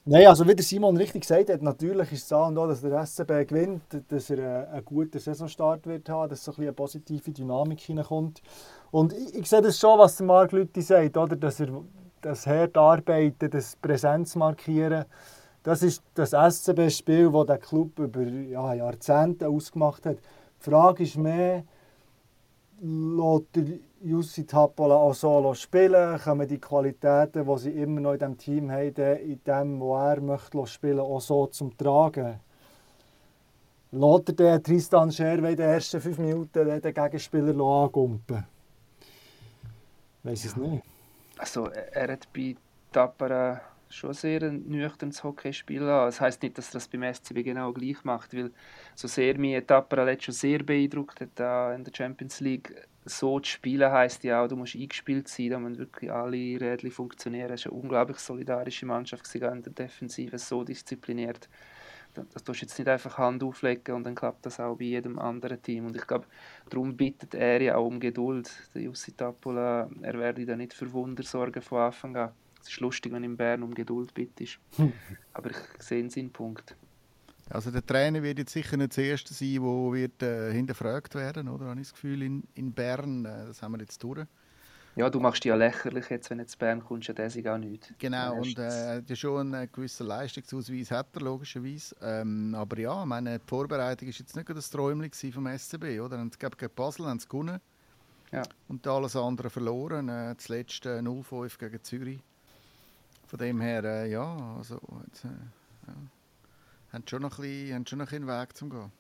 Nein, 0.06 0.28
also 0.28 0.46
wie 0.46 0.56
der 0.56 0.66
Simon 0.66 0.98
richtig 0.98 1.22
gesagt 1.22 1.50
hat, 1.50 1.62
natürlich 1.62 2.12
ist 2.12 2.26
es 2.26 2.34
auch, 2.34 2.52
dass 2.52 2.82
der 2.82 3.06
SCB 3.06 3.48
gewinnt, 3.48 3.84
dass 4.10 4.30
er 4.32 4.70
einen 4.70 4.84
guten 4.84 5.18
Saisonstart 5.18 5.86
wird 5.86 6.10
haben, 6.10 6.30
dass 6.30 6.44
so 6.44 6.52
ein 6.52 6.64
eine 6.64 6.74
positive 6.74 7.32
Dynamik 7.32 7.80
hineinkommt. 7.80 8.42
Und 8.92 9.14
ich, 9.14 9.34
ich, 9.34 9.50
sehe 9.50 9.62
das 9.62 9.80
schon, 9.80 9.98
was 9.98 10.18
der 10.18 10.26
Marc 10.26 10.52
Lüthi 10.52 10.82
sagt, 10.82 11.16
oder? 11.16 11.38
dass 11.38 11.62
er 11.62 11.70
das 12.20 12.46
hart 12.46 12.76
arbeiten, 12.76 13.50
das 13.50 13.78
Präsenz 13.78 14.36
markieren, 14.36 15.06
das 15.64 15.82
ist 15.82 16.04
das 16.14 16.32
SCB-Spiel, 16.32 17.32
das 17.32 17.46
der 17.46 17.58
Club 17.58 17.98
über 18.00 18.22
ja, 18.22 18.74
Jahrzehnte 18.74 19.48
ausgemacht 19.48 20.06
hat. 20.06 20.18
Die 20.18 20.70
Frage 20.70 21.04
ist 21.04 21.18
mehr, 21.18 21.64
lässt 22.82 23.80
Jussi 24.04 24.46
Tappola 24.46 24.96
auch 24.96 25.14
solo 25.14 25.54
spielen? 25.54 26.20
Kommen 26.20 26.48
die 26.48 26.60
Qualitäten, 26.60 27.46
die 27.46 27.58
sie 27.58 27.72
immer 27.72 28.02
noch 28.02 28.14
in 28.14 28.20
diesem 28.20 28.38
Team 28.38 28.72
haben, 28.72 29.18
in 29.18 29.40
dem, 29.46 29.80
wo 29.80 29.96
er 29.96 30.20
möchte 30.20 30.68
spielen, 30.68 31.00
auch 31.00 31.22
so 31.22 31.48
zum 31.48 31.76
Tragen? 31.78 32.40
Lässt 33.92 34.30
er 34.30 34.34
den 34.34 34.64
Tristan 34.64 35.12
Scherwe 35.12 35.52
in 35.52 35.56
den 35.56 35.70
ersten 35.70 36.02
fünf 36.02 36.18
Minuten 36.18 36.82
den 36.82 36.94
Gegenspieler 36.94 37.54
angumpen? 37.64 38.46
Ich 40.24 40.30
weiß 40.30 40.46
es 40.46 40.58
nicht. 40.58 40.84
Also, 41.38 41.68
er 41.68 42.12
hat 42.12 42.28
bei 42.34 42.56
Tappara 42.92 43.62
schon 43.94 44.14
sehr 44.14 44.42
ein 44.44 44.64
nüchternes 44.68 45.24
Hockeyspiel 45.24 45.84
an. 45.84 46.08
Das 46.08 46.20
heisst 46.20 46.42
nicht, 46.42 46.58
dass 46.58 46.70
er 46.70 46.74
das 46.74 46.88
beim 46.88 47.04
SCB 47.04 47.44
genau 47.44 47.72
gleich 47.72 48.04
macht, 48.04 48.34
weil 48.34 48.52
so 48.96 49.08
sehr 49.08 49.38
mich 49.38 49.64
Tapara 49.66 50.20
schon 50.20 50.34
sehr 50.34 50.64
beeindruckt 50.64 51.22
hat 51.22 51.76
in 51.76 51.84
der 51.84 51.92
Champions 51.96 52.40
League. 52.40 52.74
So 53.06 53.40
zu 53.40 53.52
spielen 53.52 53.92
heisst 53.92 54.24
ja 54.24 54.42
auch, 54.42 54.48
du 54.48 54.56
musst 54.56 54.76
eingespielt 54.76 55.28
sein, 55.28 55.50
da 55.50 55.60
müssen 55.60 55.78
wirklich 55.78 56.12
alle 56.12 56.38
Rädchen 56.38 56.92
funktionieren. 56.92 57.52
Es 57.52 57.66
war 57.66 57.74
eine 57.74 57.82
unglaublich 57.82 58.18
solidarische 58.18 58.86
Mannschaft 58.86 59.34
in 59.36 59.62
der 59.62 59.74
Defensive, 59.74 60.38
so 60.38 60.64
diszipliniert. 60.64 61.50
Das 62.14 62.44
tust 62.44 62.62
jetzt 62.62 62.78
nicht 62.78 62.88
einfach 62.88 63.18
Hand 63.18 63.44
auflegen 63.44 63.96
und 63.96 64.04
dann 64.06 64.16
klappt 64.16 64.46
das 64.46 64.60
auch 64.60 64.78
bei 64.78 64.86
jedem 64.86 65.18
anderen 65.18 65.62
Team. 65.62 65.88
Und 65.88 65.96
ich 65.96 66.06
glaube, 66.06 66.28
darum 66.70 66.96
bittet 66.96 67.34
er 67.34 67.62
ja 67.62 67.76
auch 67.76 67.88
um 67.88 68.00
Geduld. 68.00 68.52
Der 68.74 68.84
Jussi 68.84 69.14
Tapola, 69.14 69.90
er 70.02 70.20
werde 70.20 70.46
da 70.46 70.56
nicht 70.56 70.74
für 70.74 70.94
Wunder 70.94 71.24
sorgen 71.24 71.62
von 71.62 71.80
Anfang 71.80 72.16
an. 72.16 72.32
Es 72.64 72.70
ist 72.70 72.80
lustig, 72.80 73.12
wenn 73.12 73.24
in 73.24 73.38
Bern 73.38 73.62
um 73.62 73.74
Geduld 73.74 74.14
bittest. 74.14 74.60
Aber 75.34 75.52
ich 75.52 75.58
sehe 75.80 76.10
seinen 76.10 76.32
Punkt. 76.32 76.76
Also 77.50 77.72
der 77.72 77.86
Trainer 77.86 78.24
wird 78.24 78.40
jetzt 78.40 78.54
sicher 78.54 78.78
nicht 78.78 78.96
der 78.96 79.04
Erste 79.04 79.34
sein, 79.34 79.54
der 79.56 79.62
wird, 79.62 80.24
äh, 80.24 80.54
hinterfragt 80.54 81.14
werden, 81.16 81.50
oder? 81.50 81.66
Habe 81.66 81.82
ich 81.82 81.88
das 81.88 81.94
Gefühl, 81.94 82.22
in, 82.24 82.44
in 82.56 82.72
Bern, 82.72 83.26
äh, 83.26 83.48
das 83.48 83.62
haben 83.62 83.74
wir 83.74 83.80
jetzt 83.80 84.02
durch. 84.02 84.26
Ja, 84.96 85.10
du 85.10 85.20
machst 85.20 85.44
dich 85.44 85.50
ja 85.50 85.56
lächerlich 85.56 86.10
jetzt, 86.10 86.30
wenn 86.30 86.38
du 86.38 86.46
zu 86.46 86.58
Bern 86.58 86.84
kommst, 86.84 87.08
ja 87.08 87.16
das 87.16 87.36
auch 87.36 87.58
nicht. 87.58 87.94
Genau, 87.98 88.38
und 88.38 88.58
äh, 88.60 89.02
der 89.02 89.16
schon 89.16 89.54
einen 89.54 89.72
gewissen 89.72 90.06
Leistungsausweis 90.06 90.92
hat 90.92 91.08
er 91.16 91.22
logischerweise. 91.22 91.96
Ähm, 92.02 92.54
aber 92.56 92.80
ja, 92.80 93.04
meine, 93.04 93.40
die 93.40 93.48
Vorbereitung 93.48 94.08
war 94.08 94.14
jetzt 94.14 94.36
nicht 94.36 94.50
das 94.50 94.70
Träumchen 94.70 95.34
vom 95.34 95.48
SCB, 95.48 96.00
oder? 96.00 96.20
Und 96.20 96.40
gegen 96.40 96.74
Basel 96.76 97.08
haben 97.08 97.20
sie 97.20 97.28
gewonnen. 97.28 97.60
Ja. 98.32 98.44
Und 98.68 98.86
alles 98.88 99.16
andere 99.16 99.50
verloren. 99.50 100.10
Äh, 100.10 100.36
das 100.36 100.48
letzte 100.48 101.00
0-5 101.00 101.58
gegen 101.58 101.84
Zürich. 101.84 102.20
Von 103.34 103.40
dem 103.40 103.62
her, 103.62 103.84
äh, 103.84 104.12
ja, 104.12 104.56
also 104.56 104.80
jetzt, 105.08 105.26
äh, 105.26 105.30
ja, 105.88 105.94
haben 106.92 107.04
schon 107.10 107.24
noch 107.24 107.40
ein 107.40 107.42
bisschen, 107.42 107.74
haben 107.74 107.88
schon 107.88 107.98
noch 107.98 108.12
einen 108.12 108.28
Weg 108.28 108.56
zum 108.56 108.70
gehen. 108.70 108.92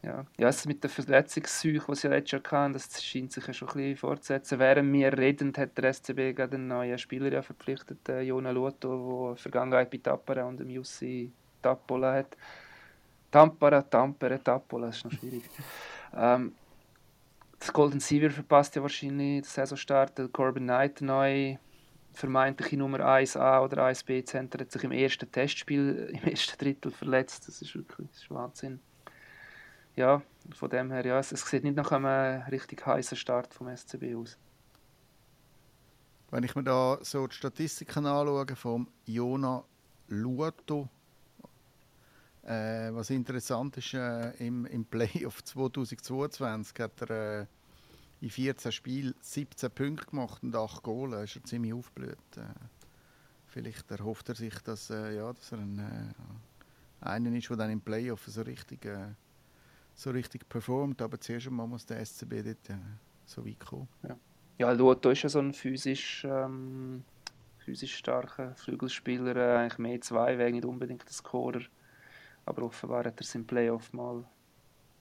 Ja, 0.00 0.24
ja 0.38 0.48
es 0.48 0.64
mit 0.64 0.84
der 0.84 0.90
Verletzungsseuche, 0.90 1.84
die 1.88 1.96
sie 1.96 2.06
letztes 2.06 2.40
Jahr 2.40 2.62
hatten, 2.62 2.72
das 2.74 3.02
scheint 3.02 3.32
sich 3.32 3.44
ja 3.44 3.52
schon 3.52 3.66
ein 3.70 3.74
bisschen 3.74 3.96
fortzusetzen. 3.96 4.60
Während 4.60 4.92
wir 4.92 5.18
reden, 5.18 5.52
hat 5.56 5.76
der 5.76 5.92
SCB 5.92 6.36
gerade 6.36 6.54
einen 6.54 6.68
neuen 6.68 6.96
Spieler 6.98 7.32
ja 7.32 7.42
verpflichtet, 7.42 8.08
äh, 8.08 8.20
Jona 8.20 8.52
Luto, 8.52 9.30
der 9.30 9.36
Vergangenheit 9.38 9.90
bei 9.90 9.98
Tappara 9.98 10.44
und 10.44 10.60
dem 10.60 10.70
Jussi 10.70 11.32
Tappola 11.60 12.14
hat. 12.14 12.36
Tampara, 13.32 13.82
Tampere, 13.82 14.40
Tappola, 14.40 14.86
das 14.86 14.98
ist 14.98 15.04
noch 15.06 15.12
schwierig. 15.14 15.42
ähm, 16.16 16.54
das 17.58 17.72
Golden 17.72 17.98
Siever 17.98 18.30
verpasst 18.30 18.76
ja 18.76 18.82
wahrscheinlich 18.82 19.42
den 19.42 19.42
Saisonstart. 19.42 20.32
Corbin 20.32 20.62
Knight 20.62 21.00
neu 21.00 21.56
vermeintliche 22.14 22.76
Nummer 22.76 23.00
1a 23.00 23.62
oder 23.62 23.86
1b-Center 23.86 24.60
hat 24.60 24.72
sich 24.72 24.84
im 24.84 24.92
ersten 24.92 25.30
Testspiel 25.30 26.10
im 26.22 26.30
ersten 26.30 26.58
Drittel 26.58 26.90
verletzt. 26.90 27.48
Das 27.48 27.60
ist 27.60 27.74
wirklich 27.74 28.08
das 28.08 28.22
ist 28.22 28.30
Wahnsinn. 28.30 28.80
Ja, 29.96 30.22
von 30.54 30.70
dem 30.70 30.90
her, 30.90 31.06
ja, 31.06 31.18
es, 31.18 31.30
es 31.32 31.46
sieht 31.46 31.62
nicht 31.64 31.76
nach 31.76 31.92
einem 31.92 32.42
richtig 32.50 32.84
heißen 32.84 33.16
Start 33.16 33.54
vom 33.54 33.74
SCB 33.74 34.16
aus. 34.16 34.36
Wenn 36.30 36.42
ich 36.42 36.54
mir 36.56 36.64
da 36.64 36.98
so 37.02 37.26
die 37.28 37.34
Statistiken 37.36 38.06
anschaue 38.06 38.56
vom 38.56 38.88
Jona 39.06 39.62
Luoto, 40.08 40.88
äh, 42.42 42.92
was 42.92 43.10
interessant 43.10 43.76
ist, 43.76 43.94
äh, 43.94 44.30
im, 44.44 44.66
im 44.66 44.84
Playoff 44.84 45.44
2022 45.44 46.78
hat 46.80 47.00
er 47.02 47.42
äh, 47.42 47.46
in 48.24 48.30
14 48.30 48.72
Spielen 48.72 49.14
17 49.20 49.70
Punkte 49.70 50.06
gemacht 50.06 50.42
und 50.42 50.56
8 50.56 50.82
Goal. 50.82 51.12
Ist 51.22 51.36
er 51.36 51.44
ziemlich 51.44 51.74
aufgeblüht. 51.74 52.16
Äh, 52.36 52.46
vielleicht 53.46 53.90
erhofft 53.90 54.30
er 54.30 54.34
sich, 54.34 54.58
dass, 54.60 54.88
äh, 54.88 55.16
ja, 55.16 55.30
dass 55.30 55.52
er 55.52 55.58
ein, 55.58 55.78
äh, 55.78 57.06
einer 57.06 57.30
ist, 57.36 57.50
der 57.50 57.58
dann 57.58 57.70
im 57.70 57.82
Playoff 57.82 58.24
so 58.26 58.40
richtig, 58.40 58.86
äh, 58.86 59.08
so 59.94 60.10
richtig 60.10 60.48
performt. 60.48 61.02
Aber 61.02 61.20
zuerst 61.20 61.48
einmal 61.48 61.66
muss 61.66 61.84
der 61.84 62.00
SCB 62.00 62.42
dort 62.42 62.70
äh, 62.70 62.78
so 63.26 63.44
weit 63.44 63.60
kommen. 63.60 63.88
Ja, 64.08 64.16
ja 64.56 64.72
Luto 64.72 65.10
ist 65.10 65.22
ja 65.22 65.28
so 65.28 65.40
ein 65.40 65.52
physisch, 65.52 66.24
ähm, 66.24 67.04
physisch 67.58 67.94
starker 67.94 68.54
Flügelspieler. 68.54 69.36
Äh, 69.36 69.58
eigentlich 69.58 69.78
mehr 69.78 70.00
zwei, 70.00 70.38
wäre 70.38 70.50
nicht 70.50 70.64
unbedingt 70.64 71.04
der 71.04 71.12
Scorer. 71.12 71.60
Aber 72.46 72.62
offenbar 72.62 73.04
hat 73.04 73.20
er 73.20 73.20
es 73.20 73.34
im 73.34 73.46
Playoff 73.46 73.92
mal 73.92 74.24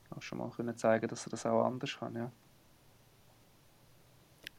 auch 0.09 0.21
schon 0.21 0.39
mal 0.39 0.49
können 0.49 0.75
zeigen, 0.75 1.07
dass 1.07 1.25
er 1.25 1.29
das 1.31 1.45
auch 1.45 1.63
anders 1.63 1.97
kann. 1.97 2.15
Ja. 2.17 2.29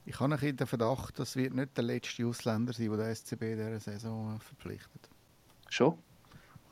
Ich 0.06 0.20
habe 0.20 0.34
ein 0.34 0.56
den 0.56 0.66
Verdacht, 0.66 1.18
das 1.18 1.34
wird 1.34 1.54
nicht 1.54 1.76
der 1.76 1.84
letzte 1.84 2.26
Ausländer 2.26 2.72
sein, 2.74 2.88
der 2.88 2.98
der 2.98 3.14
SCB 3.14 3.40
dieser 3.56 3.80
Saison 3.80 4.38
verpflichtet. 4.38 5.08
Schon? 5.70 5.96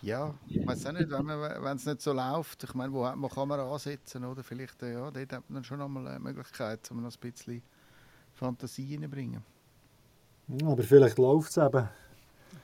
Ja, 0.02 0.34
ich 0.48 0.66
weiß 0.66 0.86
auch 0.86 0.92
nicht, 0.92 1.08
wenn 1.10 1.76
es 1.76 1.86
nicht 1.86 2.02
so 2.02 2.12
läuft. 2.12 2.64
Ich 2.64 2.74
meine, 2.74 2.92
wo, 2.92 3.28
kann 3.28 3.48
man 3.48 3.60
ansetzen? 3.60 4.24
Oder 4.24 4.42
vielleicht, 4.42 4.82
äh, 4.82 4.94
ja, 4.94 5.10
dort 5.10 5.32
hat 5.32 5.48
man 5.48 5.64
schon 5.64 5.78
nochmal 5.78 6.08
eine 6.08 6.18
Möglichkeit, 6.18 6.90
um 6.90 7.02
noch 7.02 7.12
ein 7.12 7.20
bisschen 7.20 7.62
Fantasie 8.34 8.94
reinzubringen. 8.96 9.42
Ja, 10.48 10.66
aber 10.66 10.82
vielleicht 10.82 11.18
läuft 11.18 11.50
es 11.50 11.56
eben. 11.56 11.88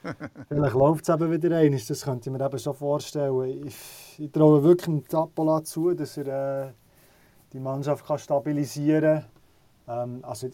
vielleicht 0.49 0.75
läuft 0.75 1.07
es 1.07 1.15
eben 1.15 1.31
wieder 1.31 1.57
ein. 1.57 1.71
Das 1.71 2.03
könnte 2.03 2.29
ich 2.29 2.37
mir 2.37 2.45
eben 2.45 2.59
schon 2.59 2.75
vorstellen. 2.75 3.65
Ich, 3.65 4.19
ich 4.19 4.31
traue 4.31 4.61
wirklich 4.61 4.85
dem 4.85 5.07
Tapola 5.07 5.63
zu, 5.63 5.93
dass 5.93 6.17
er 6.17 6.67
äh, 6.67 6.73
die 7.53 7.59
Mannschaft 7.59 8.05
kann 8.05 8.19
stabilisieren 8.19 9.21
kann 9.21 9.38
also, 9.89 10.49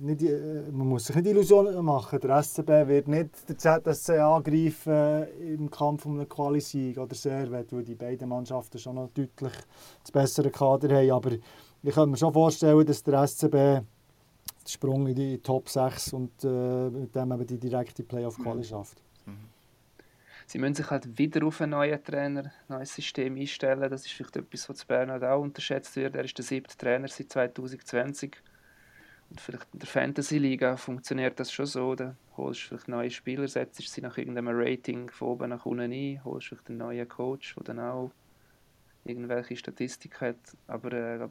nicht, 0.00 0.22
äh, 0.22 0.62
man 0.72 0.88
muss 0.88 1.04
sich 1.04 1.16
nicht 1.16 1.26
Illusionen 1.26 1.84
machen. 1.84 2.18
Der 2.20 2.42
SCB 2.42 2.68
wird 2.88 3.08
nicht 3.08 3.46
den 3.46 3.58
ZSC 3.58 4.18
angreifen 4.18 5.26
im 5.38 5.70
Kampf 5.70 6.06
um 6.06 6.14
eine 6.14 6.24
Quali-Sieg 6.24 6.96
oder 6.96 7.14
Servet, 7.14 7.70
weil 7.72 7.84
die 7.84 7.94
beiden 7.94 8.28
Mannschaften 8.28 8.78
schon 8.78 8.94
noch 8.94 9.10
deutlich 9.10 9.52
das 10.02 10.10
bessere 10.10 10.50
Kader 10.50 10.96
haben. 10.96 11.10
Aber 11.10 11.30
ich 11.82 11.94
kann 11.94 12.10
mir 12.10 12.16
schon 12.16 12.32
vorstellen, 12.32 12.86
dass 12.86 13.02
der 13.02 13.26
SCB 13.26 13.52
den 13.52 13.84
Sprung 14.66 15.06
in 15.08 15.14
die 15.14 15.38
Top 15.38 15.68
6 15.68 16.14
und 16.14 16.32
äh, 16.44 16.88
mit 16.88 17.14
dem 17.14 17.32
eben 17.32 17.46
die 17.46 17.58
direkte 17.58 18.02
Playoff-Quali 18.02 18.60
mhm. 18.60 18.64
schafft. 18.64 19.02
Mhm. 19.26 19.36
Sie 20.46 20.58
müssen 20.58 20.76
sich 20.76 20.90
halt 20.90 21.18
wieder 21.18 21.46
auf 21.46 21.60
einen 21.60 21.72
neuen 21.72 22.02
Trainer, 22.02 22.44
ein 22.44 22.52
neues 22.68 22.94
System 22.94 23.36
einstellen. 23.36 23.90
Das 23.90 24.06
ist 24.06 24.12
vielleicht 24.12 24.36
etwas, 24.36 24.70
was 24.70 24.78
zu 24.78 24.86
Bern 24.86 25.10
auch 25.10 25.40
unterschätzt 25.40 25.96
wird. 25.96 26.16
Er 26.16 26.24
ist 26.24 26.38
der 26.38 26.44
siebte 26.46 26.78
Trainer 26.78 27.08
seit 27.08 27.30
2020 27.30 28.36
vielleicht 29.40 29.66
in 29.72 29.80
der 29.80 29.88
Fantasy-Liga 29.88 30.76
funktioniert 30.76 31.38
das 31.40 31.52
schon 31.52 31.66
so. 31.66 31.94
Da 31.94 32.16
holst 32.36 32.62
du 32.62 32.68
vielleicht 32.68 32.88
neue 32.88 33.10
Spieler, 33.10 33.48
setzt 33.48 33.86
sie 33.88 34.00
nach 34.00 34.18
irgendeinem 34.18 34.48
Rating 34.50 35.10
von 35.10 35.28
oben 35.28 35.50
nach 35.50 35.66
unten 35.66 35.92
ein, 35.92 36.24
holst 36.24 36.48
vielleicht 36.48 36.68
einen 36.68 36.78
neuen 36.78 37.08
Coach, 37.08 37.54
der 37.54 37.64
dann 37.64 37.80
auch 37.80 38.10
irgendwelche 39.04 39.56
Statistik 39.56 40.20
hat. 40.20 40.36
Aber 40.66 40.92
äh, 40.92 41.28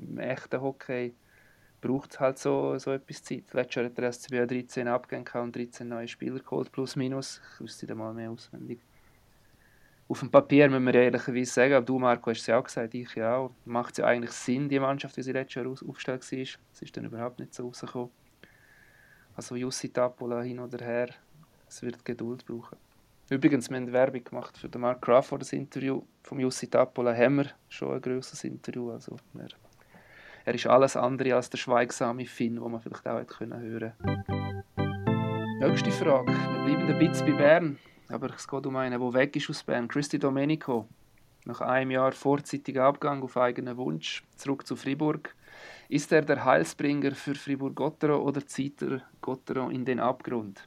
im 0.00 0.18
echten 0.18 0.60
Hockey 0.60 1.14
braucht 1.80 2.18
halt 2.20 2.38
so, 2.38 2.78
so 2.78 2.92
etwas 2.92 3.22
Zeit. 3.22 3.52
Letztes 3.52 3.74
Jahr 3.76 3.84
hat 3.86 3.98
der 3.98 4.12
SCB 4.12 4.46
13 4.46 4.88
Abgänge 4.88 5.42
und 5.42 5.54
13 5.54 5.88
neue 5.88 6.08
Spieler 6.08 6.40
geholt, 6.40 6.72
plus 6.72 6.96
minus. 6.96 7.40
Ich 7.54 7.60
wüsste 7.60 7.86
da 7.86 7.94
mal 7.94 8.12
mehr 8.12 8.30
auswendig. 8.30 8.80
Auf 10.08 10.20
dem 10.20 10.30
Papier 10.30 10.70
müssen 10.70 10.86
wir 10.86 10.94
ehrlicherweise 10.94 11.50
sagen, 11.52 11.74
aber 11.74 11.84
du, 11.84 11.98
Marco, 11.98 12.30
hast 12.30 12.40
es 12.40 12.46
ja 12.46 12.58
auch 12.58 12.64
gesagt, 12.64 12.94
ich 12.94 13.12
ja 13.16 13.36
auch, 13.36 13.50
macht 13.64 13.92
es 13.92 13.98
ja 13.98 14.04
eigentlich 14.04 14.30
Sinn, 14.30 14.68
die 14.68 14.78
Mannschaft, 14.78 15.16
wie 15.16 15.22
sie 15.22 15.32
letztes 15.32 15.56
Jahr 15.56 15.66
aufgestellt 15.66 16.30
war. 16.30 16.38
Es 16.38 16.82
ist 16.82 16.96
dann 16.96 17.06
überhaupt 17.06 17.40
nicht 17.40 17.52
so 17.52 17.66
rausgekommen. 17.66 18.10
Also 19.34 19.56
Jussi 19.56 19.88
Tapola 19.88 20.42
hin 20.42 20.60
oder 20.60 20.84
her, 20.84 21.08
es 21.68 21.82
wird 21.82 22.04
Geduld 22.04 22.46
brauchen. 22.46 22.78
Übrigens, 23.28 23.68
wir 23.68 23.76
haben 23.76 23.92
Werbung 23.92 24.22
gemacht 24.22 24.56
für 24.56 24.68
den 24.68 24.80
Mark 24.80 25.02
Crawford, 25.02 25.42
das 25.42 25.52
Interview 25.52 26.02
vom 26.22 26.38
Jussi 26.38 26.68
Tapola 26.68 27.12
haben 27.12 27.38
wir 27.38 27.46
schon 27.68 27.92
ein 27.92 28.00
grosses 28.00 28.44
Interview. 28.44 28.92
Also 28.92 29.16
er, 29.36 29.48
er 30.44 30.54
ist 30.54 30.66
alles 30.68 30.96
andere 30.96 31.34
als 31.34 31.50
der 31.50 31.58
schweigsame 31.58 32.26
Finn, 32.26 32.54
den 32.54 32.70
man 32.70 32.80
vielleicht 32.80 33.06
auch 33.08 33.18
hätte 33.18 33.34
können 33.34 33.60
hören 33.60 33.92
Nächste 35.58 35.90
Frage. 35.90 36.32
Wir 36.32 36.64
bleiben 36.64 36.88
ein 36.88 36.98
bisschen 36.98 37.26
bei 37.26 37.32
Bern, 37.32 37.78
aber 38.08 38.34
es 38.34 38.46
geht 38.46 38.66
um 38.66 38.76
einen, 38.76 39.00
der 39.00 39.14
weg 39.14 39.36
ist 39.36 39.50
aus 39.50 39.62
Bern. 39.62 39.88
Christy 39.88 40.18
Domenico. 40.18 40.86
Nach 41.44 41.60
einem 41.60 41.92
Jahr 41.92 42.12
vorzeitiger 42.12 42.84
Abgang 42.84 43.22
auf 43.22 43.36
eigenen 43.36 43.76
Wunsch 43.76 44.24
zurück 44.36 44.66
zu 44.66 44.76
Fribourg. 44.76 45.34
Ist 45.88 46.10
er 46.12 46.22
der 46.22 46.44
Heilsbringer 46.44 47.14
für 47.14 47.34
Fribourg-Gottero 47.34 48.16
oder 48.18 48.44
zieht 48.46 48.82
er 48.82 49.02
Gottero 49.20 49.68
in 49.68 49.84
den 49.84 50.00
Abgrund? 50.00 50.66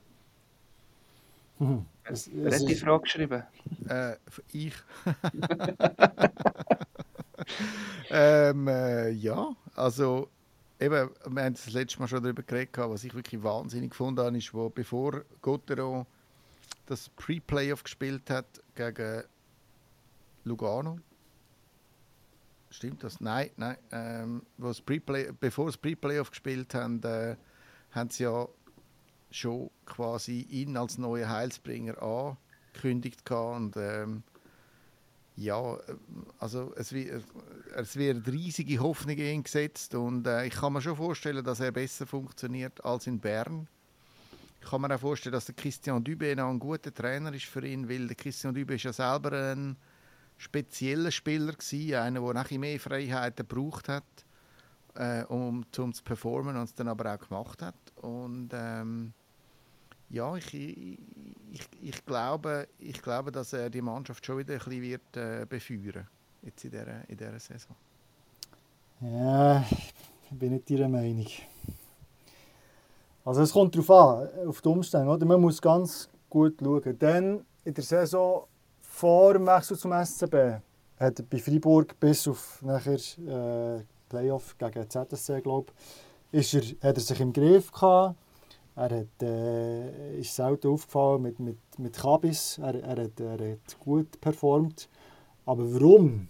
Mhm. 1.60 1.86
Wer 2.06 2.52
hat 2.54 2.68
die 2.68 2.76
Frage 2.76 3.04
geschrieben? 3.04 3.44
Äh, 3.88 4.16
ich. 4.54 4.74
ähm, 8.10 8.68
äh, 8.68 9.10
ja, 9.10 9.56
also 9.76 10.30
eben, 10.80 11.10
wir 11.28 11.44
haben 11.44 11.54
das 11.54 11.72
letzte 11.72 12.00
Mal 12.00 12.08
schon 12.08 12.24
darüber 12.24 12.44
geredet, 12.44 12.78
was 12.78 13.04
ich 13.04 13.14
wirklich 13.14 13.44
wahnsinnig 13.44 13.92
gefunden 13.92 14.26
habe, 14.26 14.38
ist, 14.38 14.54
wo 14.54 14.70
bevor 14.70 15.24
Gottero 15.42 16.08
das 16.90 17.10
Pre-Playoff 17.10 17.84
gespielt 17.84 18.30
hat 18.30 18.62
gegen 18.76 19.24
Lugano. 20.44 21.00
Stimmt 22.72 23.04
das? 23.04 23.20
Nein, 23.20 23.50
nein. 23.58 23.78
Ähm, 23.92 24.42
Pre 24.86 25.34
bevor 25.40 25.72
sie 25.72 25.78
Pre-Playoff 25.78 26.30
gespielt 26.30 26.74
haben, 26.74 27.02
äh, 27.04 27.36
haben 27.92 28.10
sie 28.10 28.24
ja 28.24 28.48
schon 29.32 29.70
quasi 29.86 30.42
ihn 30.50 30.78
als 30.78 30.98
neuen 30.98 31.30
Heilsbringer 31.30 32.02
angekündigt 32.02 33.30
und 33.30 33.76
ähm, 33.78 34.24
ja, 35.36 35.78
also 36.40 36.74
es, 36.76 36.92
es 36.92 37.96
wird 37.96 38.28
riesige 38.28 38.80
Hoffnung 38.80 39.16
in 39.16 39.36
ihn 39.36 39.44
gesetzt 39.44 39.96
und 39.96 40.28
äh, 40.28 40.46
ich 40.46 40.54
kann 40.54 40.74
mir 40.74 40.82
schon 40.82 40.98
vorstellen, 40.98 41.44
dass 41.44 41.60
er 41.60 41.72
besser 41.72 42.06
funktioniert 42.06 42.84
als 42.84 43.08
in 43.08 43.20
Bern. 43.20 43.68
Ich 44.62 44.70
kann 44.70 44.82
mir 44.82 44.94
auch 44.94 45.00
vorstellen, 45.00 45.34
dass 45.34 45.46
der 45.46 45.56
Christian 45.56 46.04
Dübe 46.04 46.36
ein 46.38 46.60
guter 46.60 46.94
Trainer 46.94 47.34
ist 47.34 47.46
für 47.46 47.66
ihn, 47.66 47.88
weil 47.90 48.08
der 48.08 48.16
Christian 48.16 48.54
Dübe 48.54 48.76
ist 48.76 48.84
ja 48.84 48.94
selber 48.94 49.32
ein 49.32 49.78
spezieller 50.38 51.12
Spieler 51.12 51.54
gewesen, 51.54 51.96
einer, 51.96 52.22
der 52.22 52.34
nachher 52.34 52.60
mehr 52.60 52.80
Freiheiten 52.80 53.48
gebraucht 53.48 53.90
hat, 53.90 54.04
äh, 54.96 55.24
um, 55.26 55.66
um 55.78 55.94
zu 55.94 56.04
performen 56.04 56.56
und 56.56 56.64
es 56.64 56.74
dann 56.74 56.88
aber 56.88 57.14
auch 57.14 57.20
gemacht 57.20 57.62
hat. 57.62 57.76
Und 57.98 58.50
ähm, 58.54 59.14
ja, 60.10 60.36
ich, 60.36 60.54
ich, 60.54 61.00
ich, 61.82 62.06
glaube, 62.06 62.68
ich 62.80 63.02
glaube, 63.02 63.32
dass 63.32 63.54
er 63.54 63.70
die 63.70 63.82
Mannschaft 63.82 64.26
schon 64.26 64.40
wieder 64.40 64.54
ein 64.54 64.60
bisschen 64.60 64.82
wird, 64.82 65.18
äh, 65.18 65.46
befeuern 65.48 66.08
jetzt 66.42 66.64
in 66.64 66.72
dieser, 66.72 67.10
in 67.10 67.18
dieser 67.18 67.40
Saison. 67.40 67.76
Ja, 69.02 69.64
ich 69.70 70.38
bin 70.38 70.54
nicht 70.54 70.70
Ihrer 70.70 70.90
Meinung. 70.90 71.28
Also 73.30 73.44
es 73.44 73.54
kommt 73.54 73.76
darauf 73.76 73.92
an, 73.92 74.48
auf 74.48 74.60
die 74.60 74.70
Umstände. 74.70 75.08
Oder? 75.08 75.24
Man 75.24 75.40
muss 75.40 75.62
ganz 75.62 76.10
gut 76.32 76.56
schauen. 76.60 76.98
Dann 76.98 77.46
in 77.64 77.74
der 77.76 77.84
Saison 77.84 78.48
vor 78.82 79.34
dem 79.34 79.46
Wechsel 79.46 79.78
zum 79.78 79.92
SCB 79.92 80.64
hat 81.00 81.20
er 81.20 81.26
bei 81.30 81.38
Freiburg 81.38 82.00
bis 82.00 82.28
auf 82.28 82.60
nachher 82.64 82.96
äh, 82.96 83.84
Playoff 84.10 84.58
gegen 84.58 84.90
ZSC, 84.90 85.42
glaube 85.42 85.72
ich, 86.32 86.56
hat 86.82 86.98
er 86.98 87.00
sich 87.00 87.20
im 87.20 87.32
Griff 87.32 87.72
gehabt 87.72 88.16
er 88.76 88.90
hat, 88.90 89.22
äh, 89.22 90.20
ist 90.20 90.36
selten 90.36 90.70
aufgefallen 90.70 91.22
mit, 91.22 91.40
mit, 91.40 91.58
mit 91.78 91.96
Kabis. 91.96 92.58
Er, 92.58 92.82
er, 92.82 93.04
hat, 93.04 93.20
er 93.20 93.52
hat 93.52 93.80
gut 93.80 94.20
performt. 94.20 94.90
Aber 95.46 95.72
warum? 95.72 96.30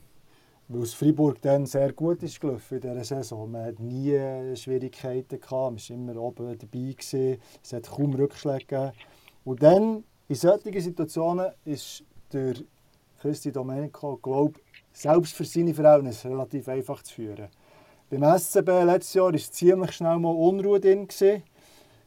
Weil 0.71 0.83
es 0.83 0.93
Freiburg 0.93 1.41
dann 1.41 1.65
sehr 1.65 1.93
gut 1.93 2.21
ist 2.21 2.39
gelaufen 2.39 2.75
in 2.75 2.81
dieser 2.81 3.03
Saison. 3.03 3.51
Man 3.51 3.65
hat 3.65 3.79
nie 3.79 4.55
Schwierigkeiten 4.55 5.39
gehabt, 5.39 5.51
man 5.51 5.77
war 5.77 5.89
immer 5.89 6.21
oben 6.21 6.57
dabei. 6.59 6.93
Gewesen. 6.93 7.41
Es 7.63 7.73
hat 7.73 7.89
kaum 7.89 8.13
Rückschläge. 8.13 8.93
Und 9.43 9.63
dann, 9.63 10.03
in 10.27 10.35
solchen 10.35 10.79
Situationen, 10.79 11.53
ist 11.65 12.03
der 12.31 12.53
Christi 13.19 13.51
Domenico, 13.51 14.17
glaube 14.17 14.59
selbst 14.93 15.33
für 15.33 15.45
seine 15.45 15.73
Verhältnisse 15.73 16.29
relativ 16.29 16.67
einfach 16.67 17.01
zu 17.01 17.15
führen. 17.15 17.47
Beim 18.11 18.37
SCB 18.37 18.67
letztes 18.85 19.15
Jahr 19.15 19.33
war 19.33 19.39
ziemlich 19.39 19.91
schnell 19.93 20.19
mal 20.19 20.35
Unruhe 20.35 20.79
drin. 20.79 21.07
Gewesen. 21.07 21.41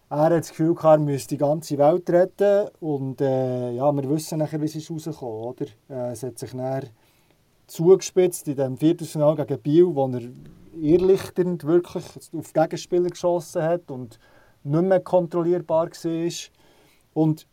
Er 0.08 0.18
hat 0.18 0.32
das 0.32 0.50
Gefühl, 0.50 0.76
er 0.80 0.98
müsse 0.98 1.26
die 1.26 1.36
ganze 1.36 1.78
Welt 1.78 2.08
retten. 2.10 2.68
Und 2.78 3.20
äh, 3.20 3.72
ja, 3.72 3.90
wir 3.90 4.08
wissen 4.08 4.38
nachher, 4.38 4.60
wie 4.60 4.66
es 4.66 4.76
ist 4.76 4.88
rausgekommen 4.88 5.44
oder? 5.46 5.66
Äh, 5.88 6.12
es 6.12 6.22
hat 6.22 6.38
sich 6.38 6.54
nachher 6.54 6.84
zugespitzt 7.72 8.46
in 8.48 8.56
dem 8.56 8.76
Viertelfinale 8.76 9.46
gegen 9.46 9.62
Biel, 9.62 9.86
wo 9.86 10.06
er 10.08 10.22
irrlichternd 10.74 11.64
wirklich 11.64 12.04
auf 12.32 12.52
Gegenspieler 12.52 13.08
geschossen 13.08 13.62
hat 13.62 13.90
und 13.90 14.18
nicht 14.62 14.82
mehr 14.82 15.00
kontrollierbar 15.00 15.88
war. 15.88 16.32
Und 17.14 17.46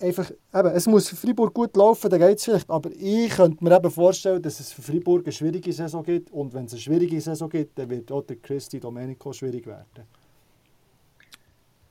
einfach, 0.00 0.30
eben, 0.54 0.68
es 0.68 0.86
muss 0.86 1.08
für 1.08 1.16
Freiburg 1.16 1.54
gut 1.54 1.76
laufen, 1.76 2.10
dann 2.10 2.18
geht 2.18 2.38
es 2.38 2.44
vielleicht. 2.44 2.68
Aber 2.68 2.90
ich 2.92 3.30
könnte 3.30 3.62
mir 3.62 3.76
eben 3.76 3.90
vorstellen, 3.90 4.42
dass 4.42 4.58
es 4.58 4.72
für 4.72 4.82
Freiburg 4.82 5.24
eine 5.24 5.32
schwierige 5.32 5.72
Saison 5.72 6.02
gibt. 6.02 6.32
Und 6.32 6.52
wenn 6.52 6.64
es 6.64 6.72
eine 6.72 6.80
schwierige 6.80 7.20
Saison 7.20 7.48
gibt, 7.48 7.78
dann 7.78 7.90
wird 7.90 8.10
auch 8.10 8.22
der 8.22 8.36
Christi 8.36 8.80
Domenico 8.80 9.32
schwierig 9.32 9.66
werden. 9.66 10.04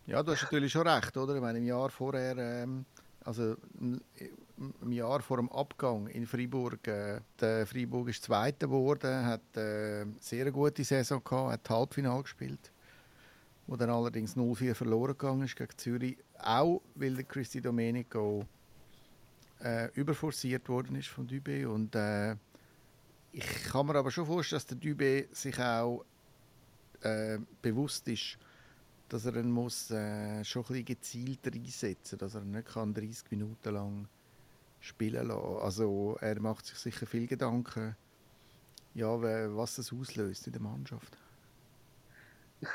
Ja, 0.06 0.22
du 0.22 0.34
hast 0.34 0.44
natürlich 0.44 0.72
schon 0.72 0.88
recht, 0.88 1.16
oder? 1.16 1.36
Ich 1.36 1.42
meine, 1.42 1.60
im 1.60 1.66
Jahr 1.66 1.90
vorher, 1.90 2.38
ähm, 2.38 2.86
also 3.24 3.56
im 4.58 4.92
Jahr 4.92 5.22
vor 5.22 5.38
dem 5.38 5.52
Abgang 5.52 6.08
in 6.08 6.26
Freiburg, 6.26 6.88
äh, 6.88 7.22
der 7.40 7.68
Freiburg 7.68 8.10
ist 8.10 8.24
Zweiter 8.24 8.68
geworden, 8.68 9.26
hat 9.26 9.56
äh, 9.56 10.06
sehr 10.20 10.52
gute 10.52 10.84
Saison 10.84 11.24
gehabt, 11.24 11.52
hat 11.52 11.70
Halbfinale 11.70 12.24
gespielt, 12.24 12.72
wo 13.68 13.76
dann 13.76 13.90
allerdings 13.90 14.36
0-4 14.36 14.74
verloren 14.74 15.18
gegangen 15.18 15.44
ist 15.44 15.56
gegen 15.56 15.78
Zürich, 15.78 16.18
auch 16.40 16.82
weil 16.96 17.16
der 17.16 17.26
Christi 17.26 17.62
Domenico 17.62 18.46
äh, 19.64 19.92
überforciert 19.94 20.68
worden 20.70 20.96
ist 20.96 21.10
von 21.10 21.28
Dübe 21.28 21.70
und 21.70 21.96
äh, 21.96 22.36
ich 23.32 23.64
kann 23.66 23.86
mir 23.86 23.96
aber 23.96 24.10
schon 24.10 24.26
vorstellen, 24.26 24.58
dass 24.58 24.66
der 24.66 24.78
Dübe 24.78 25.28
sich 25.32 25.60
auch 25.60 26.04
äh, 27.02 27.38
bewusst 27.62 28.08
ist, 28.08 28.38
dass 29.10 29.26
er 29.26 29.36
ihn 29.36 29.52
muss, 29.52 29.92
äh, 29.92 30.44
schon 30.44 30.64
ein 30.64 30.68
bisschen 30.68 30.86
gezielter 30.86 31.54
einsetzen 31.54 32.18
dass 32.18 32.34
er 32.36 32.42
nicht 32.42 32.68
kann 32.68 32.94
30 32.94 33.32
Minuten 33.32 33.74
lang 33.74 34.08
spielen 34.80 35.28
lassen 35.28 35.60
Also 35.62 36.18
er 36.22 36.40
macht 36.40 36.66
sich 36.66 36.78
sicher 36.78 37.06
viel 37.06 37.28
Gedanken, 37.28 37.96
ja, 38.94 39.10
was 39.56 39.76
das 39.76 39.94
auslöst 39.94 40.48
in 40.48 40.54
der 40.54 40.62
Mannschaft. 40.62 41.18
Ich 42.62 42.70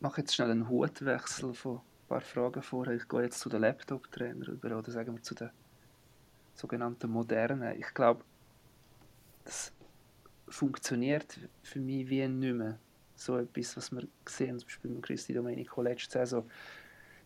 mache 0.00 0.20
jetzt 0.20 0.34
schnell 0.34 0.50
einen 0.50 0.68
Hutwechsel 0.68 1.54
von 1.54 1.76
ein 1.76 2.08
paar 2.08 2.20
Fragen 2.20 2.62
vorher. 2.62 2.94
Ich 2.94 3.08
gehe 3.08 3.22
jetzt 3.22 3.40
zu 3.40 3.48
den 3.48 3.62
Laptop-Trainer 3.62 4.48
über, 4.48 4.78
oder 4.78 4.90
sagen 4.90 5.14
wir 5.14 5.22
zu 5.22 5.34
den 5.34 5.50
sogenannten 6.54 7.10
modernen. 7.10 7.78
Ich 7.78 7.94
glaube, 7.94 8.22
das 9.44 9.72
funktioniert 10.48 11.38
für 11.62 11.80
mich 11.80 12.08
wie 12.08 12.26
nicht 12.28 12.54
mehr 12.54 12.78
so 13.16 13.38
etwas, 13.38 13.76
was 13.76 13.92
wir 13.92 14.06
sehen, 14.28 14.58
zum 14.58 14.66
Beispiel 14.66 14.90
mit 14.90 15.02
Christi 15.02 15.32
Domenico 15.32 15.82
letzte 15.82 16.18
Saison. 16.18 16.48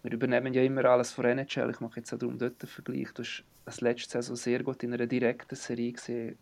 Wir 0.03 0.12
übernehmen 0.12 0.55
ja 0.55 0.62
immer 0.62 0.85
alles 0.85 1.12
von 1.12 1.25
NHL. 1.25 1.71
Ich 1.71 1.81
mache 1.81 1.97
jetzt 2.01 2.12
auch 2.12 2.19
darum 2.19 2.39
dort 2.39 2.62
einen 2.62 2.71
Vergleich. 2.71 3.12
Du 3.12 3.23
hast 3.23 3.43
das 3.69 3.83
letzte 3.83 4.12
Saison 4.12 4.35
sehr 4.35 4.62
gut 4.62 4.83
in 4.83 4.95
einer 4.95 5.07
direkten 5.07 5.55
Serie 5.55 5.93
gesehen. 5.93 6.39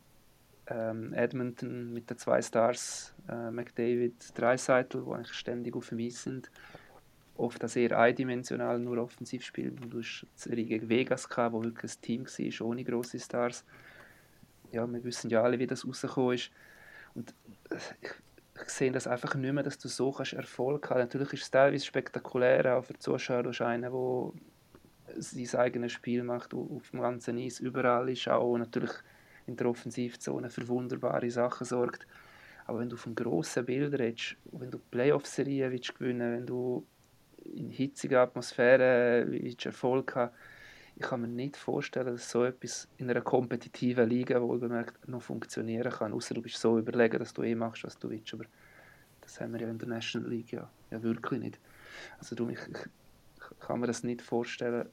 Ähm, 0.68 1.12
Edmonton 1.12 1.92
mit 1.92 2.08
den 2.08 2.18
zwei 2.18 2.40
Stars, 2.40 3.14
äh, 3.28 3.50
McDavid, 3.50 4.32
Dreiseitel, 4.38 5.04
die 5.04 5.12
eigentlich 5.12 5.32
ständig 5.32 5.74
auf 5.74 5.88
dem 5.88 5.98
Eis 5.98 6.22
sind. 6.22 6.50
Oft 7.36 7.64
auch 7.64 7.68
sehr 7.68 7.98
eindimensional, 7.98 8.78
nur 8.78 8.98
offensiv 8.98 9.44
spielen. 9.44 9.76
Du 9.90 9.98
hast 9.98 10.22
eine 10.22 10.30
Serie 10.36 10.64
gegen 10.66 10.88
Vegas 10.88 11.28
gehabt, 11.28 11.52
wo 11.52 11.62
wirklich 11.62 11.96
ein 11.96 12.00
Team 12.00 12.26
war, 12.26 12.66
ohne 12.66 12.84
große 12.84 13.18
Stars. 13.18 13.64
Ja, 14.70 14.86
wir 14.86 15.02
wissen 15.02 15.28
ja 15.28 15.42
alle, 15.42 15.58
wie 15.58 15.66
das 15.66 15.86
rausgekommen 15.86 16.34
ist. 16.34 16.50
Und 17.14 17.34
äh, 17.70 17.76
ich 18.62 18.70
sehe 18.70 18.92
das 18.92 19.08
einfach 19.08 19.34
nicht 19.34 19.52
mehr, 19.52 19.64
dass 19.64 19.78
du 19.78 19.88
so 19.88 20.12
kannst 20.12 20.32
Erfolg 20.32 20.90
haben 20.90 21.00
Natürlich 21.00 21.32
ist 21.32 21.42
es 21.42 21.50
teilweise 21.50 21.84
spektakulär, 21.84 22.78
auch 22.78 22.84
für 22.84 22.92
die 22.92 23.00
Zuschauer. 23.00 23.42
Du 23.42 23.64
einer, 23.64 23.90
der 23.90 24.32
sein 25.18 25.60
eigenes 25.60 25.92
Spiel 25.92 26.22
macht, 26.22 26.54
auf 26.54 26.90
dem 26.90 27.00
ganzen 27.00 27.38
Eis 27.38 27.60
überall 27.60 28.08
ist, 28.08 28.28
auch 28.28 28.56
natürlich 28.56 28.92
in 29.46 29.56
der 29.56 29.68
Offensivzone 29.68 30.50
für 30.50 30.66
wunderbare 30.68 31.30
Sachen 31.30 31.64
sorgt. 31.64 32.06
Aber 32.66 32.80
wenn 32.80 32.88
du 32.88 32.96
vom 32.96 33.14
grossen 33.14 33.64
Bild 33.64 33.98
redest, 33.98 34.36
wenn 34.52 34.70
du 34.70 34.78
Playoff-Serien 34.78 35.70
willst 35.70 35.96
gewinnen 35.96 36.32
wenn 36.32 36.46
du 36.46 36.84
in 37.44 37.70
hitziger 37.70 38.22
Atmosphäre 38.22 39.24
Erfolg 39.64 40.16
haben 40.16 40.32
ich 40.98 41.02
kann 41.02 41.20
mir 41.20 41.28
nicht 41.28 41.58
vorstellen, 41.58 42.06
dass 42.06 42.30
so 42.30 42.44
etwas 42.44 42.88
in 42.96 43.10
einer 43.10 43.20
kompetitiven 43.20 44.08
Liga 44.08 44.40
wohlbemerkt 44.40 45.06
noch 45.06 45.20
funktionieren 45.20 45.92
kann, 45.92 46.14
außer 46.14 46.34
du 46.34 46.40
bist 46.40 46.58
so 46.58 46.78
überlegen, 46.78 47.18
dass 47.18 47.34
du 47.34 47.42
eh 47.42 47.54
machst, 47.54 47.84
was 47.84 47.98
du 47.98 48.08
willst. 48.08 48.32
Aber 48.32 48.44
das 49.20 49.38
haben 49.38 49.52
wir 49.52 49.60
ja 49.60 49.68
in 49.68 49.78
der 49.78 49.88
National 49.88 50.30
League 50.30 50.52
ja, 50.52 50.70
ja 50.90 51.02
wirklich 51.02 51.40
nicht. 51.40 51.58
Also 52.18 52.34
du, 52.34 52.48
ich, 52.48 52.60
ich 52.70 53.58
kann 53.60 53.80
mir 53.80 53.86
das 53.86 54.04
nicht 54.04 54.22
vorstellen, 54.22 54.88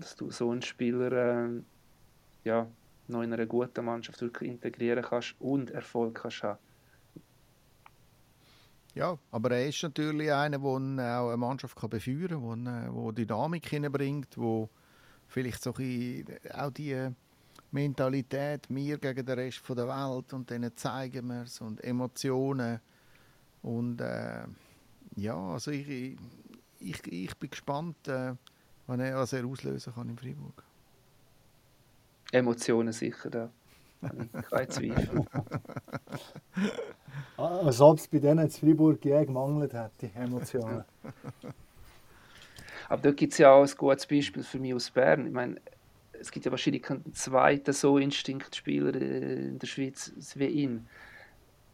dass 0.00 0.16
du 0.16 0.30
so 0.30 0.50
einen 0.50 0.62
Spieler 0.62 1.46
äh, 1.46 1.62
ja, 2.44 2.66
noch 3.08 3.22
in 3.22 3.32
einer 3.32 3.46
guten 3.46 3.84
Mannschaft 3.84 4.20
wirklich 4.20 4.50
integrieren 4.50 5.02
kannst 5.02 5.34
und 5.38 5.70
Erfolg 5.70 6.20
kannst 6.22 6.42
haben. 6.42 6.58
Ja, 8.94 9.16
aber 9.30 9.52
er 9.52 9.68
ist 9.68 9.82
natürlich 9.82 10.32
einer, 10.32 10.58
der 10.58 11.20
auch 11.20 11.28
eine 11.28 11.36
Mannschaft 11.36 11.76
kann 11.76 11.90
befeuern 11.90 12.40
kann, 12.40 12.64
der 12.64 13.12
Dynamik 13.12 13.68
hineinbringt, 13.68 14.36
der 14.36 14.68
vielleicht 15.28 15.62
so 15.62 15.70
auch 15.70 16.70
die 16.70 17.10
Mentalität, 17.70 18.66
wir 18.68 18.98
gegen 18.98 19.26
den 19.26 19.38
Rest 19.38 19.62
der 19.68 19.88
Welt 19.88 20.32
und 20.32 20.50
denen 20.50 20.74
zeigen 20.76 21.28
wir 21.28 21.42
es 21.42 21.60
und 21.60 21.84
Emotionen 21.84 22.80
und 23.62 24.00
äh, 24.00 24.44
ja, 25.16 25.36
also 25.36 25.70
ich, 25.70 26.16
ich, 26.80 27.06
ich 27.06 27.36
bin 27.36 27.50
gespannt, 27.50 28.08
äh, 28.08 28.34
was 28.88 29.32
er 29.32 29.46
auslösen 29.46 29.94
kann 29.94 30.08
in 30.08 30.16
Freiburg. 30.16 30.62
Emotionen 32.32 32.92
sicher, 32.92 33.30
da 33.30 33.50
kein 34.50 34.70
Zweifel. 34.70 35.24
Als 37.36 37.80
ob 37.80 37.98
es 37.98 38.08
bei 38.08 38.18
denen 38.18 38.44
in 38.46 38.50
Freiburg 38.50 39.04
je 39.04 39.24
gemangelt 39.24 39.72
hätte, 39.72 40.10
Emotionen. 40.14 40.84
Aber 42.88 43.02
dort 43.02 43.16
gibt 43.16 43.32
es 43.32 43.38
ja 43.38 43.52
auch 43.52 43.62
ein 43.62 43.76
gutes 43.76 44.06
Beispiel 44.06 44.42
für 44.42 44.58
mich 44.58 44.74
aus 44.74 44.90
Bern. 44.90 45.26
Ich 45.26 45.32
meine, 45.32 45.60
es 46.12 46.30
gibt 46.30 46.46
ja 46.46 46.50
wahrscheinlich 46.50 46.82
keinen 46.82 47.12
zweiten 47.14 47.72
so 47.72 47.98
Instinktspieler 47.98 48.94
in 48.94 49.58
der 49.58 49.66
Schweiz 49.66 50.12
wie 50.36 50.46
ihn. 50.46 50.88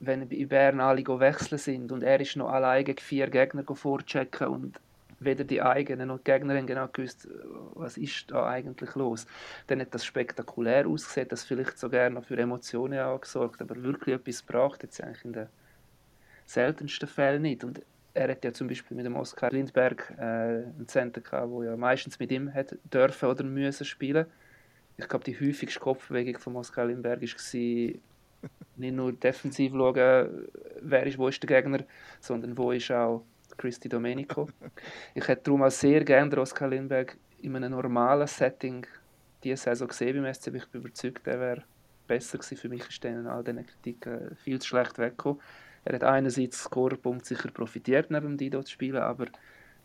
Wenn 0.01 0.29
bei 0.29 0.45
Bern 0.45 0.81
alle 0.81 1.05
wechseln 1.07 1.59
sind 1.59 1.93
und 1.93 2.03
er 2.03 2.21
ist 2.21 2.37
noch 2.37 2.51
alleine 2.51 2.95
vier 2.99 3.29
Gegner 3.31 3.65
vorchecken 3.65 4.49
und 4.49 4.81
weder 5.21 5.45
die 5.45 5.63
eigenen 5.63 6.09
noch 6.09 6.19
die 6.19 6.25
Gegner 6.25 6.57
haben 6.57 6.67
genau 6.67 6.89
gewusst, 6.89 7.29
was 7.75 7.97
ist 7.97 8.31
da 8.31 8.47
eigentlich 8.47 8.95
los. 8.95 9.27
Dann 9.67 9.81
hat 9.81 9.95
das 9.95 10.05
spektakulär 10.05 10.87
ausgesehen, 10.87 11.29
das 11.29 11.45
vielleicht 11.45 11.79
sogar 11.79 12.11
noch 12.11 12.25
für 12.25 12.37
Emotionen 12.37 12.99
angesorgt, 12.99 13.61
aber 13.61 13.83
wirklich 13.83 14.17
etwas 14.17 14.43
braucht 14.43 14.83
jetzt 14.83 15.03
eigentlich 15.03 15.25
in 15.25 15.33
den 15.33 15.47
seltensten 16.47 17.09
Fällen 17.09 17.43
nicht. 17.43 17.65
Und 17.65 17.83
er 18.15 18.29
hat 18.31 18.45
ja 18.45 18.53
zum 18.53 18.69
Beispiel 18.69 18.97
mit 18.97 19.07
dem 19.07 19.17
Oskar 19.17 19.51
Lindberg 19.51 20.15
äh, 20.17 20.23
einen 20.23 20.87
Center 20.87 21.21
gehabt, 21.21 21.51
wo 21.51 21.63
ja 21.63 21.77
meistens 21.77 22.19
mit 22.19 22.31
ihm 22.31 22.53
hat 22.53 22.77
dürfen 22.93 23.29
oder 23.29 23.45
müssen 23.45 23.85
spielen. 23.85 24.27
Ich 24.97 25.09
glaube, 25.09 25.25
die 25.25 25.39
häufigste 25.39 25.81
Kopfbewegung 25.81 26.39
von 26.39 26.57
Oskar 26.57 26.87
Lindberg 26.87 27.21
war 27.23 28.01
nicht 28.77 28.95
nur 28.95 29.13
defensiv 29.13 29.73
schauen, 29.73 30.49
wer 30.81 31.07
ist, 31.07 31.19
wo 31.19 31.29
ist 31.29 31.43
der 31.43 31.49
Gegner, 31.49 31.85
sondern 32.21 32.57
wo 32.57 32.73
ist 32.73 32.91
auch 32.91 33.25
Christy 33.57 33.89
Domenico. 33.89 34.49
Ich 35.15 35.27
hätte 35.27 35.43
darum 35.45 35.63
auch 35.63 35.71
sehr 35.71 36.05
gerne 36.05 36.37
Oskar 36.39 36.69
Lindberg 36.69 37.17
in 37.43 37.57
einem 37.57 37.73
normalen 37.73 38.27
Setting 38.27 38.87
diese 39.43 39.57
Saison 39.57 39.89
gesehen 39.89 40.23
beim 40.23 40.33
SCB. 40.33 40.57
Ich 40.57 40.69
bin 40.69 40.81
überzeugt, 40.81 41.27
er 41.27 41.41
wäre 41.41 41.65
besser 42.07 42.39
gewesen. 42.39 42.57
Für 42.57 42.69
mich 42.69 42.89
ist 42.89 43.05
dann 43.05 43.27
all 43.27 43.45
diesen 43.45 43.67
Kritiken 43.67 44.37
viel 44.37 44.61
zu 44.61 44.69
schlecht 44.69 44.99
weggekommen. 44.99 45.41
Er 45.85 45.95
hat 45.97 46.05
einerseits 46.05 46.63
Scorerpunkt 46.63 47.27
sicher 47.27 47.51
profitiert, 47.51 48.11
neben 48.11 48.39
Dido 48.39 48.63
zu 48.63 48.73
spielen, 48.73 49.03
aber 49.03 49.27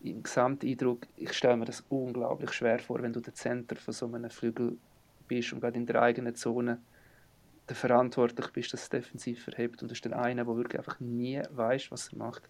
im 0.01 0.23
Gesamteindruck, 0.23 1.07
ich 1.17 1.33
stelle 1.33 1.57
mir 1.57 1.65
das 1.65 1.83
unglaublich 1.89 2.53
schwer 2.53 2.79
vor, 2.79 3.01
wenn 3.01 3.11
du 3.11 3.19
der 3.19 3.33
Center 3.33 3.75
von 3.75 3.93
so 3.93 4.05
einem 4.05 4.29
Flügel 4.29 4.77
bist 5.27 5.51
und 5.51 5.59
gerade 5.59 5.77
in 5.77 5.85
der 5.85 6.01
eigenen 6.01 6.35
Zone 6.35 6.79
der 7.67 7.75
verantwortlich 7.75 8.47
bist, 8.51 8.73
dass 8.73 8.83
es 8.83 8.89
defensiv 8.89 9.43
verhebt 9.43 9.81
und 9.81 9.89
du 9.89 9.93
bist 9.93 10.05
dann 10.05 10.13
einer, 10.13 10.45
der 10.45 10.55
wirklich 10.55 10.79
einfach 10.79 10.99
nie 10.99 11.41
weiß, 11.51 11.91
was 11.91 12.11
er 12.11 12.17
macht. 12.17 12.49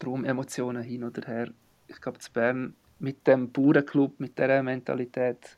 Darum 0.00 0.24
Emotionen 0.24 0.82
hin 0.82 1.04
oder 1.04 1.22
her. 1.26 1.52
Ich 1.86 2.00
glaube, 2.00 2.18
zu 2.18 2.32
Bern 2.32 2.74
mit 2.98 3.26
dem 3.26 3.50
Bauernclub, 3.50 4.18
mit 4.18 4.36
dieser 4.38 4.62
Mentalität 4.62 5.56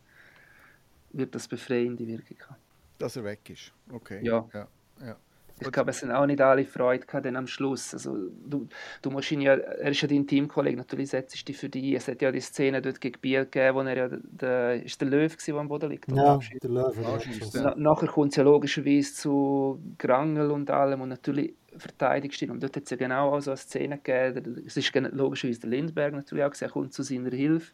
wird 1.13 1.35
das 1.35 1.49
befreiende 1.49 2.07
Wirkung 2.07 2.39
haben. 2.49 2.57
Dass 2.99 3.17
er 3.17 3.25
weg 3.25 3.49
ist, 3.49 3.73
okay. 3.91 4.21
Ja. 4.23 4.47
ja. 4.53 4.69
ja. 5.05 5.17
Ich 5.61 5.71
glaube, 5.71 5.91
es 5.91 6.01
sind 6.01 6.11
auch 6.11 6.27
nicht 6.27 6.41
alle 6.41 6.65
Freude 6.65 7.07
gehabt 7.07 7.25
dann 7.25 7.37
am 7.37 7.47
Schluss. 7.47 7.95
Also, 7.95 8.17
du, 8.45 8.69
du 9.01 9.11
musst 9.11 9.31
ihn 9.31 9.43
ja, 9.43 9.55
er 9.55 9.91
ist 9.91 10.01
ja 10.01 10.09
dein 10.09 10.27
Teamkollege, 10.27 10.77
natürlich 10.77 11.11
setzt 11.11 11.41
du 11.41 11.45
dich 11.45 11.57
für 11.57 11.69
dich. 11.69 11.95
Es 11.95 12.09
hat 12.09 12.21
ja 12.21 12.33
die 12.33 12.41
Szene 12.41 12.83
dort 12.83 13.01
gegen 13.01 13.21
Biel 13.21 13.45
gegeben, 13.45 13.77
wo 13.77 13.81
er 13.83 13.97
ja, 13.97 14.09
der, 14.11 14.83
ist 14.83 15.01
der 15.01 15.09
Löw 15.09 15.37
der 15.37 15.55
am 15.55 15.69
Boden 15.69 15.91
liegt? 15.91 16.11
Ja, 16.11 16.39
der 16.63 16.71
Löw. 16.71 17.55
Ja. 17.55 17.75
Nachher 17.77 18.09
kommt 18.09 18.33
es 18.33 18.37
ja 18.37 18.43
logischerweise 18.43 19.15
zu 19.15 19.81
Grangel 19.99 20.51
und 20.51 20.71
allem 20.71 21.01
und 21.01 21.11
natürlich 21.11 21.55
verteidigst 21.77 22.43
ihn. 22.43 22.51
Und 22.51 22.63
dort 22.63 22.77
hat 22.77 22.85
es 22.85 22.91
ja 22.91 22.97
genau 22.97 23.35
auch 23.35 23.41
so 23.41 23.51
eine 23.51 23.57
Szene 23.57 23.99
gegeben, 23.99 24.63
es 24.67 24.77
ist 24.77 24.95
logischerweise 24.95 25.61
der 25.61 25.71
Lindberg 25.71 26.15
natürlich 26.15 26.45
auch 26.45 26.51
gesehen, 26.51 26.69
er 26.69 26.73
kommt 26.73 26.93
zu 26.93 27.03
seiner 27.03 27.31
Hilfe. 27.31 27.73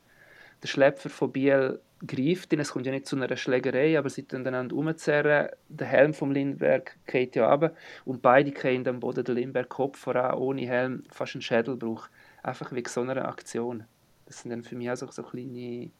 Der 0.62 0.68
Schlepfer 0.68 1.08
von 1.08 1.32
Biel 1.32 1.80
greift 2.06 2.52
ihn. 2.52 2.60
Es 2.60 2.72
kommt 2.72 2.86
ja 2.86 2.92
nicht 2.92 3.06
zu 3.06 3.16
einer 3.16 3.36
Schlägerei, 3.36 3.98
aber 3.98 4.10
sie 4.10 4.26
dann 4.26 4.44
dann 4.44 4.72
umzerren. 4.72 5.48
Der 5.68 5.86
Helm 5.86 6.14
vom 6.14 6.32
Lindberg 6.32 6.96
geht 7.06 7.36
ja 7.36 7.48
ab 7.48 7.76
und 8.04 8.22
beide 8.22 8.50
kriegen 8.50 8.86
am 8.88 9.00
Boden 9.00 9.24
der 9.24 9.34
Lindberg 9.34 9.68
Kopf 9.68 9.98
voran, 9.98 10.34
ohne 10.36 10.66
Helm, 10.66 11.04
fast 11.10 11.34
einen 11.34 11.42
Schädelbruch. 11.42 12.08
Einfach 12.42 12.72
wegen 12.72 12.88
so 12.88 13.02
einer 13.02 13.28
Aktion. 13.28 13.84
Das 14.26 14.42
sind 14.42 14.50
dann 14.50 14.62
für 14.62 14.76
mich 14.76 14.90
auch 14.90 14.96
so, 14.96 15.10
so 15.10 15.22
kleine 15.22 15.90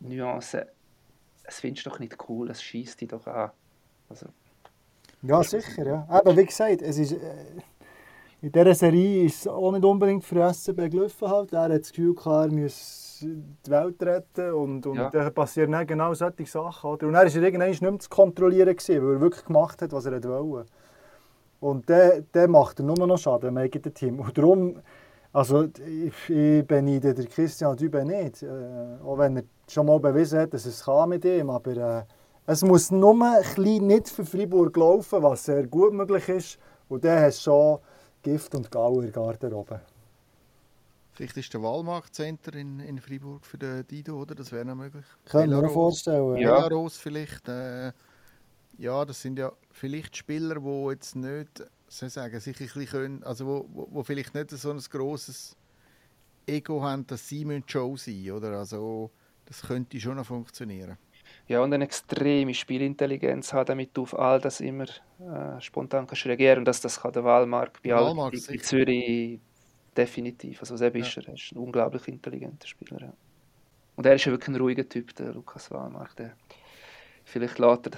Nuancen. 0.00 0.62
Es 1.44 1.60
findest 1.60 1.86
du 1.86 1.90
doch 1.90 1.98
nicht 1.98 2.16
cool, 2.28 2.50
es 2.50 2.62
schießt 2.62 3.00
dich 3.00 3.08
doch 3.08 3.26
an. 3.26 3.50
Also, 4.08 4.26
ja, 5.22 5.42
sicher, 5.42 5.86
ja. 5.86 6.06
Aber 6.08 6.36
wie 6.36 6.46
gesagt, 6.46 6.82
es 6.82 6.98
ist, 6.98 7.12
äh, 7.12 7.16
in 8.42 8.52
dieser 8.52 8.74
Serie 8.74 9.24
ist 9.24 9.40
es 9.40 9.48
auch 9.48 9.70
nicht 9.72 9.84
unbedingt 9.84 10.24
für 10.24 10.52
SCB 10.52 10.88
gelaufen. 10.90 11.28
Halt. 11.28 11.52
Er 11.52 11.62
hat 11.62 11.72
das 11.72 11.90
Gefühl, 11.90 12.14
er 12.24 12.48
muss 12.48 13.18
die 13.20 13.70
Welt 13.70 14.02
retten 14.02 14.52
und, 14.52 14.86
und 14.86 14.96
ja. 14.96 15.10
dann 15.10 15.34
passieren 15.34 15.72
dann 15.72 15.86
genau 15.86 16.14
solche 16.14 16.46
Sachen. 16.46 16.90
Oder? 16.90 17.06
Und 17.06 17.14
er 17.14 17.26
war 17.26 17.42
irgendwann 17.42 17.68
nicht 17.68 17.82
mehr 17.82 17.98
zu 17.98 18.08
kontrollieren, 18.08 18.74
gewesen, 18.74 19.06
weil 19.06 19.14
er 19.14 19.20
wirklich 19.20 19.44
gemacht 19.44 19.82
hat, 19.82 19.92
was 19.92 20.06
er 20.06 20.22
wollte. 20.24 20.70
Und 21.60 21.88
der, 21.90 22.22
der 22.22 22.48
macht 22.48 22.80
er 22.80 22.86
nur 22.86 23.06
noch 23.06 23.18
Schaden 23.18 23.50
im 23.50 23.58
eigenen 23.58 23.92
Team. 23.92 24.20
Und 24.20 24.38
darum, 24.38 24.80
also 25.34 25.64
ich, 25.64 26.30
ich 26.30 26.66
beneide 26.66 27.12
den 27.12 27.28
Christian 27.28 27.76
Dübe 27.76 28.04
nicht, 28.06 28.42
äh, 28.42 28.48
auch 29.04 29.18
wenn 29.18 29.36
er 29.36 29.42
schon 29.68 29.86
mal 29.86 30.00
bewiesen 30.00 30.40
hat, 30.40 30.54
dass 30.54 30.64
es 30.64 30.84
kann 30.84 31.10
mit 31.10 31.24
ihm, 31.26 31.50
aber 31.50 31.76
äh, 31.76 32.02
es 32.50 32.62
muss 32.62 32.90
nur 32.90 33.12
ein 33.12 33.42
bisschen 33.42 33.86
nicht 33.86 34.08
für 34.08 34.24
Freiburg 34.24 34.76
laufen, 34.76 35.22
was 35.22 35.44
sehr 35.44 35.66
gut 35.68 35.92
möglich 35.92 36.28
ist. 36.28 36.58
Und 36.88 37.04
der 37.04 37.20
hat 37.20 37.34
schon 37.36 37.78
Gift 38.22 38.54
und 38.56 38.68
Gau 38.72 39.00
in 39.00 39.12
der 39.12 39.12
Garderobe. 39.12 39.80
Vielleicht 41.12 41.36
ist 41.36 41.54
der 41.54 41.62
Walmarkt-Center 41.62 42.54
in, 42.54 42.80
in 42.80 42.98
Freiburg 42.98 43.46
für 43.46 43.56
den 43.56 43.86
Dido, 43.86 44.20
oder? 44.20 44.34
Das 44.34 44.50
wäre 44.50 44.64
noch 44.64 44.74
möglich. 44.74 45.04
Können 45.26 45.52
wir 45.52 45.62
mir 45.62 45.70
vorstellen. 45.70 46.38
Ja, 46.38 46.66
Belarus 46.66 46.96
vielleicht. 46.96 47.48
Äh, 47.48 47.92
ja, 48.78 49.04
das 49.04 49.22
sind 49.22 49.38
ja 49.38 49.52
vielleicht 49.70 50.16
Spieler, 50.16 50.56
die 50.56 50.86
jetzt 50.88 51.14
nicht, 51.14 51.62
soll 51.86 52.08
ich 52.08 52.14
sagen, 52.14 52.40
sich 52.40 52.58
ein 52.58 52.66
bisschen 52.66 52.86
können, 52.86 53.22
also 53.22 53.46
wo, 53.46 53.66
wo, 53.72 53.88
wo 53.90 54.02
vielleicht 54.02 54.34
nicht 54.34 54.50
so 54.50 54.72
ein 54.72 54.80
grosses 54.90 55.54
Ego 56.46 56.82
haben, 56.82 57.06
dass 57.06 57.28
sie 57.28 57.44
Show 57.66 57.96
sein 57.96 58.14
müssen, 58.16 58.32
oder? 58.32 58.58
Also 58.58 59.10
das 59.46 59.62
könnte 59.62 60.00
schon 60.00 60.16
noch 60.16 60.26
funktionieren. 60.26 60.96
Ja, 61.50 61.62
und 61.62 61.74
eine 61.74 61.82
extreme 61.82 62.54
Spielintelligenz 62.54 63.52
hat, 63.52 63.70
damit 63.70 63.90
du 63.96 64.02
auf 64.02 64.16
all 64.16 64.40
das 64.40 64.60
immer 64.60 64.84
äh, 64.84 65.60
spontan 65.60 66.06
kannst 66.06 66.24
reagieren. 66.24 66.64
Das, 66.64 66.80
das 66.80 67.00
kann 67.00 67.12
der 67.12 67.24
Walmark 67.24 67.82
bei, 67.82 67.90
Walmark, 67.90 68.34
in 68.34 68.60
Zürich 68.60 69.40
definitiv. 69.96 70.60
Also 70.60 70.76
selbst 70.76 71.08
ist 71.08 71.16
er, 71.16 71.26
er 71.26 71.34
ist 71.34 71.50
ein 71.50 71.58
unglaublich 71.58 72.06
intelligenter 72.06 72.68
Spieler. 72.68 73.00
Ja. 73.00 73.12
Und 73.96 74.06
er 74.06 74.14
ist 74.14 74.26
ja 74.26 74.30
wirklich 74.30 74.46
ein 74.46 74.60
ruhiger 74.60 74.88
Typ, 74.88 75.12
der 75.16 75.32
Lukas 75.32 75.72
Walmark. 75.72 76.14
Der, 76.14 76.36
vielleicht 77.24 77.58
lässt 77.58 77.86
er 77.86 77.92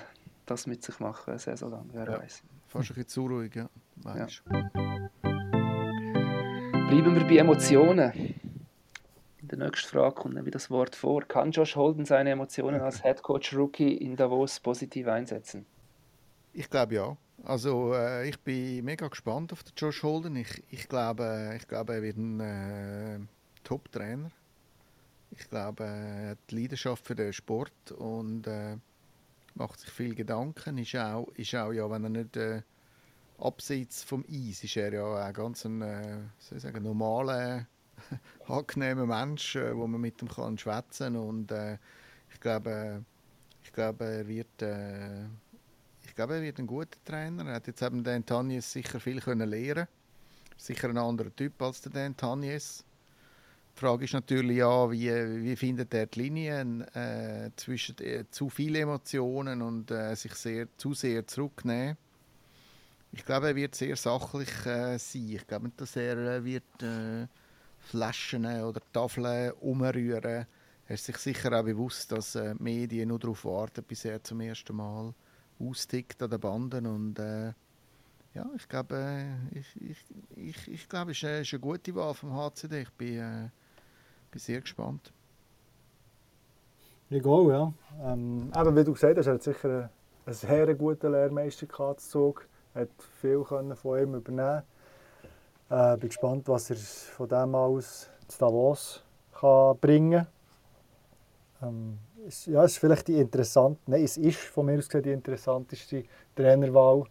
das 0.46 0.66
mit 0.66 0.82
sich 0.82 0.98
machen, 0.98 1.32
eine 1.32 1.38
Saison 1.38 1.72
lang, 1.72 1.90
wer 1.92 2.10
ja. 2.10 2.20
weiß. 2.20 2.42
Fast 2.68 2.90
ein 2.90 2.94
bisschen 2.94 3.08
zu 3.08 3.26
ruhig, 3.26 3.54
ja. 3.54 3.68
ja. 4.02 4.26
Bleiben 6.88 7.14
wir 7.14 7.26
bei 7.26 7.36
Emotionen. 7.36 8.34
Der 9.52 9.58
nächsten 9.58 9.90
Frage 9.90 10.14
kommt 10.14 10.34
wieder 10.34 10.50
das 10.52 10.70
Wort 10.70 10.96
vor. 10.96 11.24
Kann 11.24 11.50
Josh 11.50 11.76
Holden 11.76 12.06
seine 12.06 12.30
Emotionen 12.30 12.80
als 12.80 13.02
Head 13.02 13.22
Coach 13.22 13.54
Rookie 13.54 13.98
in 13.98 14.16
Davos 14.16 14.58
positiv 14.58 15.06
einsetzen? 15.08 15.66
Ich 16.54 16.70
glaube 16.70 16.94
ja. 16.94 17.16
Also 17.44 17.92
äh, 17.92 18.26
ich 18.26 18.40
bin 18.40 18.82
mega 18.82 19.08
gespannt 19.08 19.52
auf 19.52 19.62
den 19.62 19.74
Josh 19.76 20.02
Holden. 20.02 20.36
Ich, 20.36 20.62
ich, 20.70 20.88
glaube, 20.88 21.52
ich 21.54 21.68
glaube, 21.68 21.92
er 21.92 22.02
wird 22.02 22.16
ein 22.16 22.40
äh, 22.40 23.18
Top-Trainer. 23.62 24.30
Ich 25.32 25.50
glaube, 25.50 25.84
er 25.84 26.30
hat 26.30 26.38
die 26.48 26.62
Leidenschaft 26.62 27.04
für 27.04 27.14
den 27.14 27.34
Sport 27.34 27.92
und 27.92 28.46
äh, 28.46 28.78
macht 29.54 29.80
sich 29.80 29.90
viel 29.90 30.14
Gedanken. 30.14 30.78
Ist 30.78 30.96
auch, 30.96 31.28
ist 31.34 31.54
auch 31.54 31.72
ja, 31.72 31.90
wenn 31.90 32.04
er 32.04 32.10
nicht 32.10 32.38
äh, 32.38 32.62
abseits 33.38 34.02
vom 34.02 34.24
Eis 34.30 34.64
ist 34.64 34.78
er 34.78 34.94
ja 34.94 35.26
ein 35.26 35.34
ganz 35.34 35.66
ein, 35.66 35.82
äh, 35.82 36.80
normaler, 36.80 37.66
angenehmer 38.48 39.06
Mensch, 39.06 39.56
äh, 39.56 39.76
wo 39.76 39.86
man 39.86 40.00
mit 40.00 40.20
ihm 40.22 40.28
kann 40.28 40.58
schwätzen 40.58 41.16
und 41.16 41.50
äh, 41.52 41.78
ich 42.32 42.40
glaube, 42.40 43.04
ich 43.64 43.72
glaube, 43.72 44.04
er 44.04 44.28
wird, 44.28 44.62
äh, 44.62 45.24
ich 46.04 46.14
glaube, 46.14 46.34
er 46.34 46.42
wird 46.42 46.58
ein 46.58 46.66
guter 46.66 46.98
Trainer. 47.04 47.46
Er 47.46 47.54
hat 47.54 47.66
jetzt 47.66 47.82
eben 47.82 48.02
den 48.02 48.24
Tanies 48.24 48.70
sicher 48.70 49.00
viel 49.00 49.20
können 49.20 49.48
lernen. 49.48 49.86
Sicher 50.56 50.90
ein 50.90 50.98
anderer 50.98 51.34
Typ 51.34 51.60
als 51.62 51.80
der 51.82 51.92
Dan 51.92 52.16
Tanies. 52.16 52.84
Die 53.74 53.80
Frage 53.80 54.04
ist 54.04 54.12
natürlich 54.12 54.58
ja, 54.58 54.90
wie, 54.90 55.08
wie 55.42 55.56
findet 55.56 55.94
er 55.94 56.06
die 56.06 56.20
Linien 56.20 56.82
äh, 56.94 57.50
zwischen 57.56 57.98
äh, 57.98 58.24
zu 58.30 58.50
viele 58.50 58.80
Emotionen 58.80 59.62
und 59.62 59.90
äh, 59.90 60.14
sich 60.14 60.34
sehr, 60.34 60.66
zu 60.76 60.92
sehr 60.92 61.26
zurücknehmen. 61.26 61.96
Ich 63.12 63.24
glaube, 63.24 63.48
er 63.48 63.56
wird 63.56 63.74
sehr 63.74 63.96
sachlich 63.96 64.50
äh, 64.66 64.98
sein. 64.98 65.28
Ich 65.30 65.46
glaube 65.46 65.70
dass 65.76 65.96
er 65.96 66.16
äh, 66.18 66.44
wird 66.44 66.82
äh, 66.82 67.26
Flaschen 67.82 68.46
oder 68.62 68.80
Tafeln 68.92 69.52
umrühren. 69.60 70.46
Er 70.86 70.94
ist 70.94 71.04
sich 71.04 71.16
sicher 71.18 71.58
auch 71.58 71.64
bewusst, 71.64 72.12
dass 72.12 72.34
äh, 72.34 72.54
die 72.54 72.62
Medien 72.62 73.08
nur 73.08 73.18
darauf 73.18 73.44
warten, 73.44 73.82
bis 73.84 74.04
er 74.04 74.22
zum 74.22 74.40
ersten 74.40 74.76
Mal 74.76 75.14
austickt 75.58 76.22
an 76.22 76.30
den 76.30 76.40
Banden 76.40 76.86
und 76.86 77.18
äh, 77.18 77.52
ja, 78.34 78.46
ich 78.56 78.68
glaube, 78.68 78.96
äh, 78.96 79.58
ich, 79.58 79.66
ich, 79.80 79.98
ich, 80.36 80.68
ich 80.68 80.88
glaube, 80.88 81.12
es 81.12 81.22
ist, 81.22 81.42
ist 81.42 81.52
eine 81.52 81.60
gute 81.60 81.94
Wahl 81.94 82.14
vom 82.14 82.34
HCD. 82.34 82.82
Ich 82.82 82.92
bin, 82.92 83.18
äh, 83.18 83.48
bin 84.30 84.40
sehr 84.40 84.60
gespannt. 84.60 85.12
Ich 87.10 87.22
ja. 87.22 87.72
Ähm, 88.02 88.50
eben, 88.56 88.76
wie 88.76 88.84
du 88.84 88.94
gesagt 88.94 89.18
hast, 89.18 89.26
er 89.26 89.34
hat 89.34 89.42
sicher 89.42 89.90
einen, 90.24 90.34
sehr 90.34 90.74
guten 90.74 91.12
Lehrmeisterkatzug. 91.12 92.48
Er 92.72 92.82
hat 92.82 92.88
viel 93.20 93.44
von 93.44 93.70
ihm 93.98 94.14
übernehmen. 94.14 94.62
Äh, 95.72 95.96
bin 95.96 96.10
gespannt, 96.10 96.46
was 96.48 96.68
er 96.68 96.76
von 96.76 97.26
dem 97.26 97.54
aus 97.54 98.10
zu 98.28 98.38
Davos 98.38 99.02
kann 99.32 99.78
bringen 99.80 100.26
kann. 101.58 101.68
Ähm, 101.70 101.98
ja, 102.44 102.62
es 102.62 102.72
ist 102.72 102.78
vielleicht 102.78 103.08
die 103.08 103.18
interessante, 103.18 103.80
nein, 103.86 104.04
es 104.04 104.18
ist 104.18 104.36
von 104.38 104.66
mir 104.66 104.76
aus 104.76 104.86
gesehen 104.86 105.04
die 105.04 105.12
interessanteste 105.12 106.04
Trainerwahl. 106.36 107.04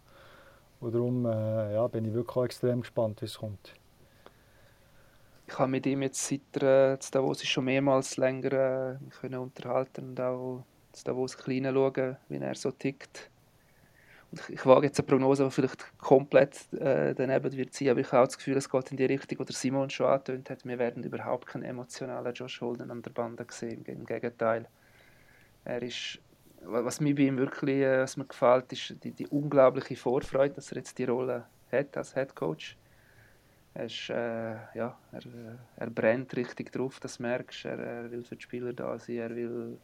Und 0.78 0.94
darum 0.94 1.26
äh, 1.26 1.74
ja, 1.74 1.88
bin 1.88 2.04
ich 2.04 2.14
wirklich 2.14 2.44
extrem 2.44 2.82
gespannt, 2.82 3.20
wie 3.22 3.24
es 3.24 3.36
kommt. 3.36 3.74
Ich 5.48 5.58
habe 5.58 5.68
mit 5.68 5.84
ihm 5.84 6.02
jetzt 6.02 6.24
seit 6.24 6.62
äh, 6.62 6.96
Davos 7.10 7.42
schon 7.42 7.64
mehrmals 7.64 8.16
länger 8.16 8.52
äh, 8.52 8.96
können 9.20 9.40
unterhalten 9.40 10.10
und 10.10 10.20
auch 10.20 10.62
zu 10.92 11.02
Davos 11.02 11.36
klein 11.36 11.64
schauen, 11.64 12.16
wie 12.28 12.36
er 12.36 12.54
so 12.54 12.70
tickt. 12.70 13.31
Ich, 14.48 14.64
wage 14.64 14.86
jetzt 14.86 14.98
eine 14.98 15.06
Prognose, 15.06 15.44
die 15.44 15.50
vielleicht 15.50 15.98
komplett 15.98 16.72
äh, 16.72 17.14
daneben 17.14 17.52
wird 17.52 17.74
sein, 17.74 17.90
aber 17.90 18.00
ich 18.00 18.10
habe 18.12 18.22
auch 18.22 18.26
das 18.26 18.38
Gefühl, 18.38 18.56
es 18.56 18.70
geht 18.70 18.90
in 18.90 18.96
die 18.96 19.04
Richtung, 19.04 19.44
die 19.44 19.52
Simon 19.52 19.90
schon 19.90 20.06
angetönt 20.06 20.48
hat. 20.48 20.64
Wir 20.64 20.78
werden 20.78 21.04
überhaupt 21.04 21.46
keinen 21.46 21.64
emotionalen 21.64 22.32
Josh 22.32 22.60
Holden 22.62 22.90
an 22.90 23.02
der 23.02 23.10
Bande 23.10 23.44
sehen. 23.50 23.84
Im 23.84 24.06
Gegenteil. 24.06 24.66
Er 25.64 25.82
ist 25.82 26.18
was 26.64 27.00
mir 27.00 27.14
bei 27.14 27.22
ihm 27.22 27.38
wirklich 27.38 27.80
äh, 27.80 28.02
was 28.02 28.16
mir 28.16 28.24
gefällt, 28.24 28.72
ist 28.72 28.94
die, 29.02 29.12
die 29.12 29.26
unglaubliche 29.26 29.96
Vorfreude, 29.96 30.54
dass 30.54 30.70
er 30.72 30.78
jetzt 30.78 30.98
die 30.98 31.04
Rolle 31.04 31.44
hat 31.70 31.96
als 31.96 32.14
Head 32.14 32.34
Coach. 32.34 32.76
Er, 33.74 33.86
ist, 33.86 34.10
äh, 34.10 34.54
ja, 34.74 34.98
er, 35.12 35.22
er 35.76 35.90
brennt 35.90 36.36
richtig 36.36 36.72
drauf, 36.72 37.00
das 37.00 37.18
merkst 37.18 37.64
er, 37.64 37.78
er 37.78 38.10
will 38.10 38.22
für 38.22 38.36
die 38.36 38.42
Spieler 38.42 38.72
da 38.72 38.98
sein, 38.98 39.16
er 39.16 39.34
will, 39.34 39.78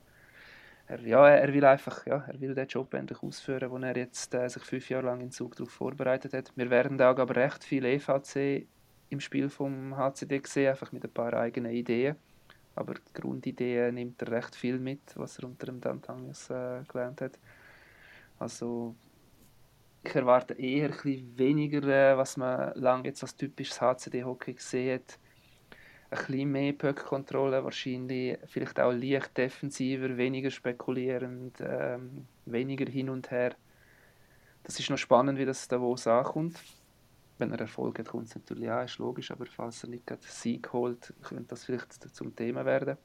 er, 0.88 1.00
ja, 1.00 1.28
er 1.28 1.52
will 1.52 1.64
einfach 1.64 2.06
ja, 2.06 2.24
er 2.26 2.40
will 2.40 2.54
den 2.54 2.66
Job 2.66 2.94
endlich 2.94 3.22
ausführen, 3.22 3.70
den 3.70 3.82
er 3.82 3.96
jetzt 3.96 4.34
äh, 4.34 4.48
sich 4.48 4.62
fünf 4.62 4.88
Jahre 4.90 5.06
lang 5.06 5.20
in 5.20 5.30
Zug 5.30 5.56
darauf 5.56 5.70
vorbereitet 5.70 6.32
hat. 6.32 6.52
Wir 6.56 6.70
werden 6.70 6.98
da 6.98 7.10
aber 7.10 7.36
recht 7.36 7.64
viel 7.64 7.84
EVC 7.84 8.66
im 9.10 9.20
Spiel 9.20 9.48
vom 9.48 9.96
HCD 9.96 10.42
sehen, 10.44 10.70
einfach 10.70 10.92
mit 10.92 11.04
ein 11.04 11.10
paar 11.10 11.34
eigenen 11.34 11.72
Ideen 11.72 12.16
aber 12.78 12.94
die 12.94 13.12
Grundidee 13.12 13.90
nimmt 13.90 14.22
er 14.22 14.30
recht 14.30 14.54
viel 14.54 14.78
mit, 14.78 15.00
was 15.16 15.38
er 15.38 15.44
unter 15.44 15.66
dem 15.66 15.80
Dantanges 15.80 16.48
äh, 16.48 16.82
gelernt 16.86 17.20
hat. 17.20 17.38
Also 18.38 18.94
ich 20.04 20.14
erwarte 20.14 20.54
eher 20.54 20.90
ein 20.90 21.32
weniger, 21.36 21.82
äh, 21.82 22.16
was 22.16 22.36
man 22.36 22.72
lange 22.76 23.08
jetzt 23.08 23.22
als 23.22 23.34
typisches 23.34 23.80
HCD-Hockey 23.80 24.54
gesehen 24.54 25.00
hat. 25.00 25.18
Ein 26.10 26.18
bisschen 26.18 26.52
mehr 26.52 26.72
Puck-Kontrolle, 26.72 27.62
wahrscheinlich 27.64 28.38
vielleicht 28.46 28.80
auch 28.80 28.92
leicht 28.92 29.36
defensiver, 29.36 30.16
weniger 30.16 30.50
spekulierend, 30.50 31.60
ähm, 31.60 32.26
weniger 32.46 32.90
hin 32.90 33.10
und 33.10 33.30
her. 33.30 33.54
Das 34.62 34.78
ist 34.80 34.88
noch 34.90 34.98
spannend, 34.98 35.38
wie 35.38 35.44
das 35.44 35.68
da 35.68 35.80
wo 35.80 35.94
ankommt 35.94 36.58
wenn 37.38 37.52
er 37.52 37.60
Erfolg 37.60 37.98
hat, 37.98 38.08
kommt 38.08 38.26
es 38.26 38.34
natürlich 38.34 38.70
auch, 38.70 38.84
ist 38.84 38.98
logisch, 38.98 39.30
aber 39.30 39.46
falls 39.46 39.82
er 39.84 39.90
nicht 39.90 40.06
gerade 40.06 40.22
Sieg 40.22 40.72
holt, 40.72 41.14
könnte 41.22 41.44
das 41.48 41.64
vielleicht 41.64 41.92
zum 42.14 42.34
Thema 42.34 42.64
werden. 42.64 42.96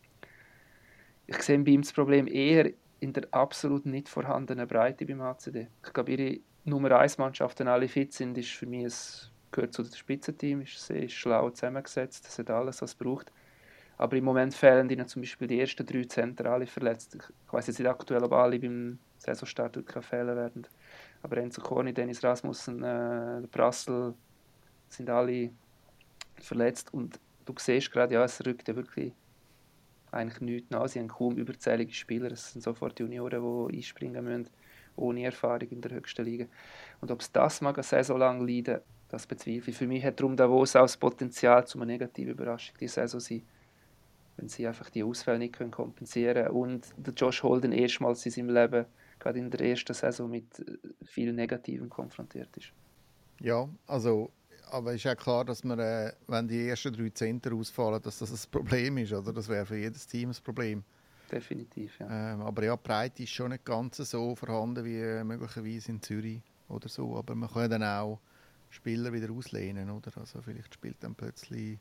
Ich 1.28 1.42
sehe 1.42 1.60
bei 1.60 1.72
ihm 1.72 1.82
das 1.82 1.94
Problem 1.94 2.28
eher 2.28 2.72
in 3.00 3.14
der 3.14 3.28
absolut 3.32 3.86
nicht 3.86 4.10
vorhandenen 4.10 4.68
Breite 4.68 5.06
beim 5.06 5.22
HCD. 5.22 5.68
Ich 5.86 5.94
glaube, 5.94 6.12
ihre 6.12 6.40
Nummer 6.66 7.00
1 7.00 7.18
Mannschaft, 7.18 7.60
wenn 7.60 7.68
alle 7.68 7.88
fit 7.88 8.14
sind, 8.14 8.38
ist 8.38 8.52
für 8.52 8.66
mich 8.66 8.86
ein, 8.86 9.32
gehört 9.54 9.74
zu 9.74 9.84
dem 9.84 9.94
Spitzenteam, 9.94 10.62
ist 10.62 10.86
sehr 10.86 11.08
schlau 11.08 11.50
zusammengesetzt, 11.50 12.26
das 12.26 12.38
hat 12.40 12.50
alles, 12.50 12.82
was 12.82 12.92
es 12.92 12.96
braucht. 12.96 13.32
Aber 13.98 14.18
im 14.18 14.26
Moment 14.26 14.54
fehlen 14.54 14.90
ihnen 14.90 15.08
zum 15.08 15.22
Beispiel 15.22 15.48
die 15.48 15.60
ersten 15.60 15.86
drei 15.86 16.04
Zentren 16.04 16.48
alle 16.48 16.66
verletzt. 16.66 17.16
Ich 17.16 17.54
weiß 17.54 17.68
jetzt 17.68 17.80
nicht 17.80 17.88
aktuell, 17.88 18.24
ob 18.24 18.34
alle 18.34 18.60
beim 18.60 19.00
Saisonstart 19.18 19.78
fehlen 20.02 20.36
werden. 20.36 20.68
Aber 21.22 21.38
Enzo 21.38 21.62
Corni, 21.62 21.94
Dennis 21.94 22.24
Rasmussen, 22.24 22.84
äh, 22.84 23.42
Brassel 23.50 24.14
sind 24.90 25.10
alle 25.10 25.52
verletzt 26.40 26.94
und 26.94 27.20
du 27.46 27.54
siehst 27.58 27.92
gerade, 27.92 28.16
ja, 28.16 28.24
es 28.24 28.46
rückt 28.46 28.68
ja 28.68 28.76
wirklich 28.76 29.14
eigentlich 30.12 30.42
nichts 30.42 30.70
nach. 30.70 30.88
Sie 30.88 31.00
haben 31.00 31.08
kaum 31.08 31.38
überzählige 31.38 31.94
Spieler, 31.94 32.32
es 32.32 32.52
sind 32.52 32.62
sofort 32.62 33.00
Junioren, 33.00 33.70
die 33.70 33.78
einspringen 33.78 34.24
müssen, 34.24 34.50
ohne 34.96 35.24
Erfahrung 35.24 35.70
in 35.70 35.82
der 35.82 35.92
höchsten 35.92 36.26
Liga. 36.26 36.46
Und 37.02 37.12
ob 37.12 37.22
es 37.22 37.32
das 37.32 37.62
mag 37.62 37.78
eine 37.78 37.84
Saison 37.84 38.18
lang 38.18 38.46
leiden, 38.46 38.82
das 39.14 39.28
bezweifle 39.28 39.70
ich. 39.70 39.78
Für 39.78 39.86
mich 39.86 40.04
hat 40.04 40.20
darum 40.20 40.36
Davos 40.36 40.76
auch 40.76 40.82
das 40.82 40.98
Potenzial 40.98 41.68
zu 41.68 41.78
einer 41.78 41.86
negativen 41.86 42.32
Überraschung 42.32 42.76
die 42.80 42.88
Saison 42.88 43.20
sein, 43.20 43.44
wenn 44.38 44.50
sie 44.50 44.66
einfach 44.66 44.90
die 44.90 45.04
Ausfälle 45.04 45.38
nicht 45.38 45.54
können 45.54 45.70
kompensieren 45.70 46.46
können. 46.46 46.56
Und 46.56 46.88
der 46.98 47.14
Josh 47.14 47.44
Holden 47.44 47.74
erstmals 47.74 48.26
in 48.26 48.32
seinem 48.32 48.50
Leben 48.50 48.86
gerade 49.20 49.38
in 49.38 49.52
der 49.52 49.62
ersten 49.62 49.94
Saison 49.94 50.32
mit 50.32 50.60
äh, 50.60 50.78
vielen 51.06 51.36
Negativen 51.36 51.90
konfrontiert 51.90 52.58
ist. 52.58 52.74
Ja, 53.40 53.70
also, 53.86 54.32
aber 54.72 54.96
ist 54.96 55.04
ja 55.04 55.14
klar, 55.14 55.46
dass 55.46 55.64
man, 55.64 55.78
äh, 55.78 56.12
wenn 56.26 56.48
die 56.48 56.68
ersten 56.68 56.92
drei 56.92 57.10
Center 57.12 57.54
ausfallen, 57.54 58.02
dass 58.02 58.18
das 58.18 58.32
ein 58.32 58.52
Problem 58.52 58.98
ist, 58.98 59.14
oder? 59.14 59.32
Das 59.32 59.48
wäre 59.48 59.68
für 59.68 59.78
jedes 59.78 60.08
Team 60.08 60.32
ein 60.32 60.44
Problem. 60.44 60.84
Definitiv, 61.32 62.00
ja. 62.00 62.34
Ähm, 62.34 62.42
aber 62.42 62.64
ja, 62.64 62.76
die 62.76 62.82
Breite 62.84 63.24
ist 63.24 63.30
schon 63.30 63.52
nicht 63.52 63.64
ganz 63.64 63.98
so 63.98 64.36
vorhanden 64.36 64.84
wie 64.84 65.00
äh, 65.00 65.24
möglicherweise 65.24 65.92
in 65.92 66.02
Zürich 66.02 66.42
oder 66.68 66.90
so. 66.90 67.16
Aber 67.16 67.36
man 67.36 67.52
kann 67.52 67.70
dann 67.70 67.84
auch 67.84 68.20
Spieler 68.74 69.14
wieder 69.14 69.32
auslehnen, 69.32 69.90
oder? 69.90 70.12
Also 70.18 70.42
vielleicht 70.42 70.74
spielt 70.74 71.04
dann 71.04 71.14
plötzlich 71.14 71.78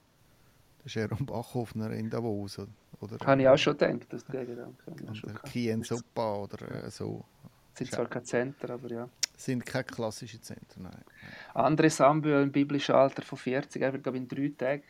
der 0.84 0.92
Jerome 0.92 1.24
Bachhofner 1.24 1.90
in 1.92 2.10
Davos. 2.10 2.58
Oder, 3.00 3.18
Habe 3.24 3.42
ich 3.42 3.48
auch 3.48 3.56
schon 3.56 3.78
gedacht, 3.78 4.12
dass 4.12 4.24
der 4.26 4.44
Gedanke. 4.44 4.90
Oder 4.90 5.38
Kien 5.50 5.82
Sopa 5.82 6.36
oder 6.36 6.84
äh, 6.84 6.90
so. 6.90 7.24
Sind 7.74 7.90
zwar 7.90 8.06
keine 8.06 8.24
Center, 8.24 8.74
aber 8.74 8.88
ja. 8.90 9.08
Sind 9.36 9.64
keine 9.64 9.84
klassischen 9.84 10.42
Center, 10.42 10.80
nein. 10.80 11.02
André 11.54 11.88
Sambühl 11.88 12.42
im 12.42 12.52
biblischen 12.52 12.94
Alter 12.94 13.22
von 13.22 13.38
40, 13.38 13.80
er 13.80 13.92
wird 13.92 14.02
glaube 14.02 14.18
in 14.18 14.28
drei 14.28 14.52
Tagen, 14.56 14.82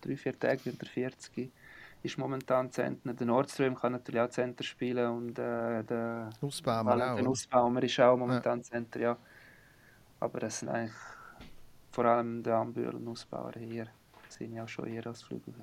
drei, 0.00 0.16
vier 0.16 0.38
Tagen 0.38 0.64
wird 0.64 0.80
er 0.80 0.88
40, 0.88 1.50
ist 2.04 2.16
momentan 2.16 2.70
Zentner. 2.70 3.14
Der 3.14 3.26
Nordström 3.26 3.74
kann 3.74 3.92
natürlich 3.92 4.20
auch 4.20 4.30
Center 4.30 4.62
spielen 4.62 5.10
und 5.10 5.38
äh, 5.38 5.82
der 5.82 6.30
Nussbaumer 6.40 6.94
auch. 6.94 7.16
Der 7.16 7.24
Nussbaumer 7.24 7.82
ist 7.82 7.98
auch 7.98 8.16
momentan 8.16 8.60
ja. 8.60 8.64
Center, 8.64 9.00
ja. 9.00 9.18
Aber 10.20 10.40
das 10.40 10.60
sind 10.60 10.68
eigentlich 10.68 10.92
vor 11.90 12.04
allem 12.04 12.42
der 12.42 12.56
Ambühl 12.56 12.88
und 12.88 13.04
Nussbauer 13.04 13.52
hier 13.58 13.86
sehe 14.28 14.48
ich 14.48 14.60
auch 14.60 14.68
schon 14.68 14.86
eher 14.86 15.06
als 15.06 15.22
Flügel. 15.22 15.54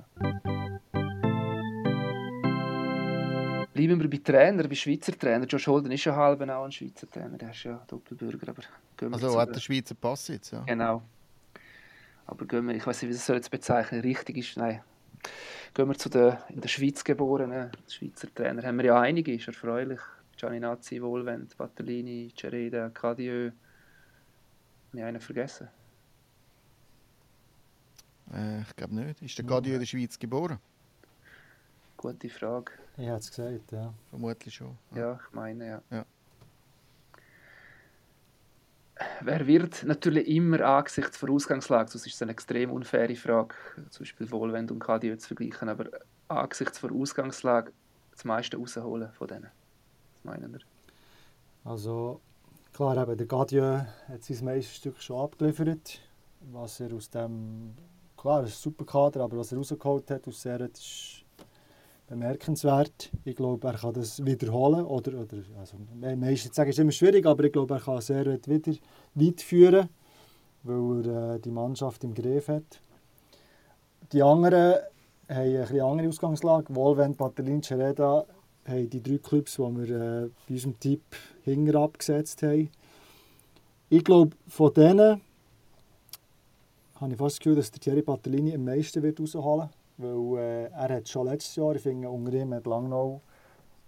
Bleiben 3.73 3.99
wir 3.99 4.09
bei 4.09 4.17
Trainer, 4.17 4.67
bei 4.67 4.75
Schweizer 4.75 5.17
Trainer. 5.17 5.45
Josh 5.45 5.67
Holden 5.67 5.91
ist 5.91 6.05
ja 6.05 6.15
halb 6.15 6.41
auch 6.41 6.65
ein 6.65 6.71
Schweizer 6.71 7.09
Trainer, 7.09 7.37
der 7.37 7.49
ist 7.49 7.63
ja 7.63 7.83
Doppelbürger. 7.87 8.49
Aber 8.49 9.13
also 9.13 9.39
hat 9.39 9.55
der 9.55 9.59
Schweizer 9.59 9.95
Pass 9.95 10.27
jetzt, 10.27 10.51
ja? 10.51 10.63
Genau. 10.67 11.01
Aber 12.25 12.45
gehen 12.45 12.67
wir, 12.67 12.75
ich 12.75 12.85
weiß 12.85 13.01
nicht, 13.01 13.09
wie 13.09 13.13
das 13.15 13.27
jetzt 13.27 13.51
bezeichnen 13.51 14.01
richtig 14.01 14.37
ist, 14.37 14.57
nein. 14.57 14.81
Gehen 15.73 15.87
wir 15.87 15.95
zu 15.95 16.09
den 16.09 16.37
in 16.49 16.61
der 16.61 16.69
Schweiz 16.69 17.03
geborenen 17.03 17.71
Schweizer 17.87 18.33
Trainer. 18.33 18.61
Haben 18.63 18.77
wir 18.77 18.85
ja 18.85 18.99
einige, 19.01 19.33
ist 19.33 19.47
erfreulich. 19.47 19.99
Gianni 20.37 20.59
Nazzi, 20.59 21.01
Wohlwend, 21.01 21.57
Battellini, 21.57 22.31
Cereda, 22.35 22.89
Cadieux. 22.89 23.53
Habe 24.93 25.01
ich 25.01 25.07
einen 25.07 25.21
vergessen? 25.21 25.69
Äh, 28.31 28.61
ich 28.61 28.75
glaube 28.75 28.93
nicht. 28.93 29.21
Ist 29.23 29.37
der 29.39 29.45
Gadieu 29.45 29.73
in 29.73 29.79
der 29.79 29.87
Schweiz 29.87 30.19
geboren? 30.19 30.59
Gute 31.97 32.29
Frage. 32.29 32.73
Ich 32.97 33.07
habe 33.07 33.17
es 33.17 33.31
gesagt, 33.31 33.71
ja. 33.71 33.91
Vermutlich 34.11 34.53
schon. 34.53 34.77
Ja, 34.91 34.99
ja 34.99 35.19
ich 35.25 35.33
meine, 35.33 35.67
ja. 35.67 35.81
ja. 35.89 36.05
wer 39.21 39.47
wird 39.47 39.83
natürlich 39.83 40.27
immer 40.27 40.61
angesichts 40.61 41.19
der 41.19 41.29
Ausgangslage, 41.31 41.89
das 41.91 42.05
ist 42.05 42.21
eine 42.21 42.31
extrem 42.31 42.69
unfaire 42.69 43.15
Frage, 43.15 43.55
zum 43.89 44.03
Beispiel 44.03 44.29
Wohlwend 44.29 44.69
und 44.69 44.79
KDÖ 44.79 45.17
zu 45.17 45.29
vergleichen, 45.29 45.69
aber 45.69 45.89
angesichts 46.27 46.81
der 46.81 46.91
Ausgangslage 46.91 47.71
das 48.11 48.25
meiste 48.25 48.57
rausholen 48.57 49.11
von 49.13 49.27
denen. 49.27 49.49
Was 50.13 50.23
meinen 50.23 50.53
wir? 50.53 50.61
Also 51.63 52.21
klar, 52.73 52.97
eben, 52.97 53.17
der 53.17 53.27
Gadieu 53.27 53.81
hat 54.07 54.23
sein 54.23 54.45
Meisterstück 54.45 54.99
schon 54.99 55.19
abgeliefert. 55.19 55.99
Was 56.51 56.79
er 56.79 56.93
aus 56.93 57.09
dem, 57.09 57.73
klar, 58.17 58.43
ist 58.43 58.57
ein 58.57 58.61
super 58.61 58.85
Kader, 58.85 59.21
aber 59.21 59.37
was 59.37 59.51
er 59.51 59.59
rausgeholt 59.59 60.09
hat 60.09 60.27
aus 60.27 60.41
Serret 60.41 60.77
ist 60.77 61.23
bemerkenswert. 62.07 63.11
Ich 63.23 63.35
glaube, 63.35 63.67
er 63.67 63.75
kann 63.75 63.93
das 63.93 64.23
wiederholen. 64.25 64.85
Oder, 64.85 65.21
oder, 65.21 65.37
also, 65.59 65.77
meistens 66.17 66.55
sagen, 66.55 66.69
es 66.69 66.77
ist 66.77 66.81
immer 66.81 66.91
schwierig, 66.91 67.25
aber 67.25 67.45
ich 67.45 67.53
glaube, 67.53 67.75
er 67.75 67.79
kann 67.79 68.01
Serret 68.01 68.47
wieder 68.47 68.73
weit 69.15 69.41
führen, 69.41 69.89
weil 70.63 71.07
er 71.07 71.35
äh, 71.35 71.39
die 71.39 71.51
Mannschaft 71.51 72.03
im 72.03 72.13
Griff 72.13 72.49
hat. 72.49 72.81
Die 74.11 74.21
anderen 74.21 74.75
haben 75.29 75.67
eine 75.67 75.83
andere 75.83 76.09
Ausgangslage. 76.09 76.75
Wolven, 76.75 77.15
Patelin, 77.15 77.63
Cereda 77.63 78.25
haben 78.65 78.89
die 78.89 79.01
drei 79.01 79.17
Clubs, 79.17 79.55
die 79.55 79.61
wir 79.61 79.89
äh, 79.89 80.29
bei 80.47 80.53
unserem 80.55 80.79
Tipp 80.79 81.03
hinter 81.43 81.79
abgesetzt 81.79 82.41
haben. 82.43 82.69
Ich 83.89 84.03
glaube, 84.03 84.35
von 84.47 84.73
denen 84.73 85.21
habe 86.95 87.11
ich 87.11 87.17
fast 87.17 87.35
das 87.35 87.39
Gefühl, 87.39 87.55
dass 87.55 87.71
der 87.71 87.81
Thierry 87.81 88.01
Patellini 88.01 88.53
am 88.55 88.65
meisten 88.65 89.03
wird 89.03 89.19
rausholen 89.19 89.69
wird. 89.97 90.35
Weil 90.35 90.39
äh, 90.39 90.63
er 90.71 90.95
hat 90.95 91.07
schon 91.07 91.27
letztes 91.27 91.55
Jahr, 91.55 91.75
ich 91.75 91.81
finde, 91.81 92.09
unter 92.09 92.33
ihm 92.33 92.53
hat 92.53 92.65
Langnau 92.65 93.21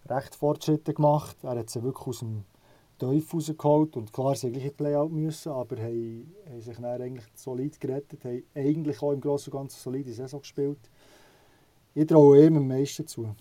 recht 0.08 0.36
Fortschritte 0.36 0.94
gemacht. 0.94 1.38
Er 1.44 1.58
hat 1.58 1.70
sie 1.70 1.82
wirklich 1.82 2.08
aus 2.08 2.20
dem 2.20 2.44
Teufel 3.00 3.40
rausgeholt. 3.40 3.98
Und 3.98 4.14
klar, 4.14 4.36
sie 4.36 4.52
gleich 4.52 4.76
Playout 4.76 5.12
müssen, 5.12 5.52
aber 5.52 5.78
haben, 5.78 6.36
haben 6.48 6.62
sich 6.62 6.76
dann 6.76 7.02
eigentlich 7.02 7.26
solid 7.34 7.80
gerettet. 7.80 8.24
Haben 8.24 8.44
eigentlich 8.54 9.02
auch 9.02 9.12
im 9.12 9.22
Großen 9.22 9.52
und 9.52 9.60
Ganzen 9.60 9.80
solide 9.80 10.14
Saison 10.14 10.42
gespielt. 10.42 10.80
Ich 11.96 12.08
traue 12.08 12.46
ihm 12.46 12.58
am 12.58 12.68
meisten 12.68 13.08
zu. 13.08 13.36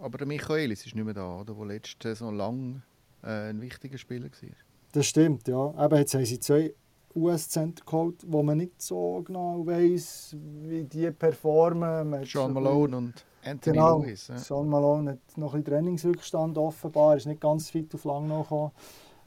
Aber 0.00 0.18
der 0.18 0.26
Michaelis 0.26 0.86
ist 0.86 0.94
nicht 0.94 1.04
mehr 1.04 1.14
da, 1.14 1.40
oder? 1.40 1.54
der 1.54 1.66
letzte 1.66 2.08
Saison 2.08 2.34
lang 2.34 2.82
äh, 3.22 3.50
ein 3.50 3.60
wichtiger 3.60 3.98
Spieler 3.98 4.26
war. 4.26 4.50
Das 4.92 5.06
stimmt, 5.06 5.48
ja. 5.48 5.84
Eben, 5.84 5.96
jetzt 5.96 6.14
haben 6.14 6.24
sie 6.24 6.40
zwei 6.40 6.74
US-Center 7.14 7.84
geholt, 7.84 8.24
wo 8.26 8.42
man 8.42 8.58
nicht 8.58 8.80
so 8.80 9.22
genau 9.24 9.66
weiß, 9.66 10.36
wie 10.62 10.84
die 10.84 11.10
performen. 11.10 12.24
Sean 12.24 12.52
Malone 12.52 12.96
und 12.96 13.24
Anthony 13.44 13.76
genau, 13.76 14.00
Lewis. 14.00 14.28
Ja. 14.28 14.38
Sean 14.38 14.68
Malone 14.68 15.12
hat 15.12 15.36
noch 15.38 15.54
ein 15.54 15.64
Trainingsrückstand 15.64 16.56
offenbar, 16.58 17.16
ist 17.16 17.26
nicht 17.26 17.40
ganz 17.40 17.70
fit 17.70 17.94
auf 17.94 18.04
lang 18.04 18.28
noch 18.28 18.72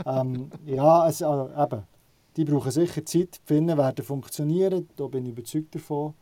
ähm, 0.05 0.49
ja, 0.65 1.07
es, 1.07 1.21
also, 1.21 1.51
eben, 1.55 1.83
die 2.37 2.45
brauchen 2.45 2.71
sicher 2.71 3.05
Zeit. 3.05 3.39
Die 3.43 3.45
Finnen 3.45 3.77
werden 3.77 4.05
funktionieren, 4.05 4.87
da 4.95 5.07
bin 5.07 5.25
ich 5.25 5.31
überzeugt 5.31 5.75
davon. 5.75 6.13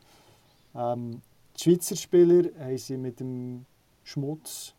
Ähm, 0.75 1.21
die 1.55 1.63
Schweizer 1.63 1.95
Spieler 1.95 2.49
haben 2.59 2.77
sie 2.77 2.97
mit 2.97 3.19
dem 3.19 3.65
Schmutz 4.09 4.73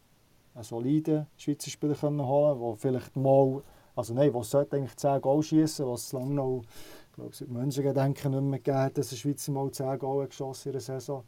einen 0.55 0.65
soliden 0.65 1.27
Schweizer 1.37 1.71
Spieler 1.71 1.95
können 1.95 2.27
holen 2.27 2.61
der 2.61 2.77
vielleicht 2.77 3.17
mal, 3.17 3.63
also 3.95 4.15
nein, 4.15 4.33
der 4.33 4.43
sollte 4.43 4.77
eigentlich 4.77 4.97
10 4.97 5.21
Goal 5.21 5.43
schießen, 5.43 5.87
was 5.87 6.07
es 6.07 6.13
lange 6.13 6.35
noch, 6.35 6.63
ich 7.09 7.15
glaube, 7.15 7.35
seit 7.35 7.49
Menschengedenken 7.49 8.33
nicht 8.33 8.43
mehr 8.43 8.59
gegeben 8.59 8.95
dass 8.95 9.13
ein 9.13 9.17
Schweizer 9.17 9.53
mal 9.53 9.71
10 9.71 9.99
Goal 9.99 10.27
geschossen 10.27 10.69
in 10.69 10.73
der 10.73 10.81
Saison. 10.81 11.25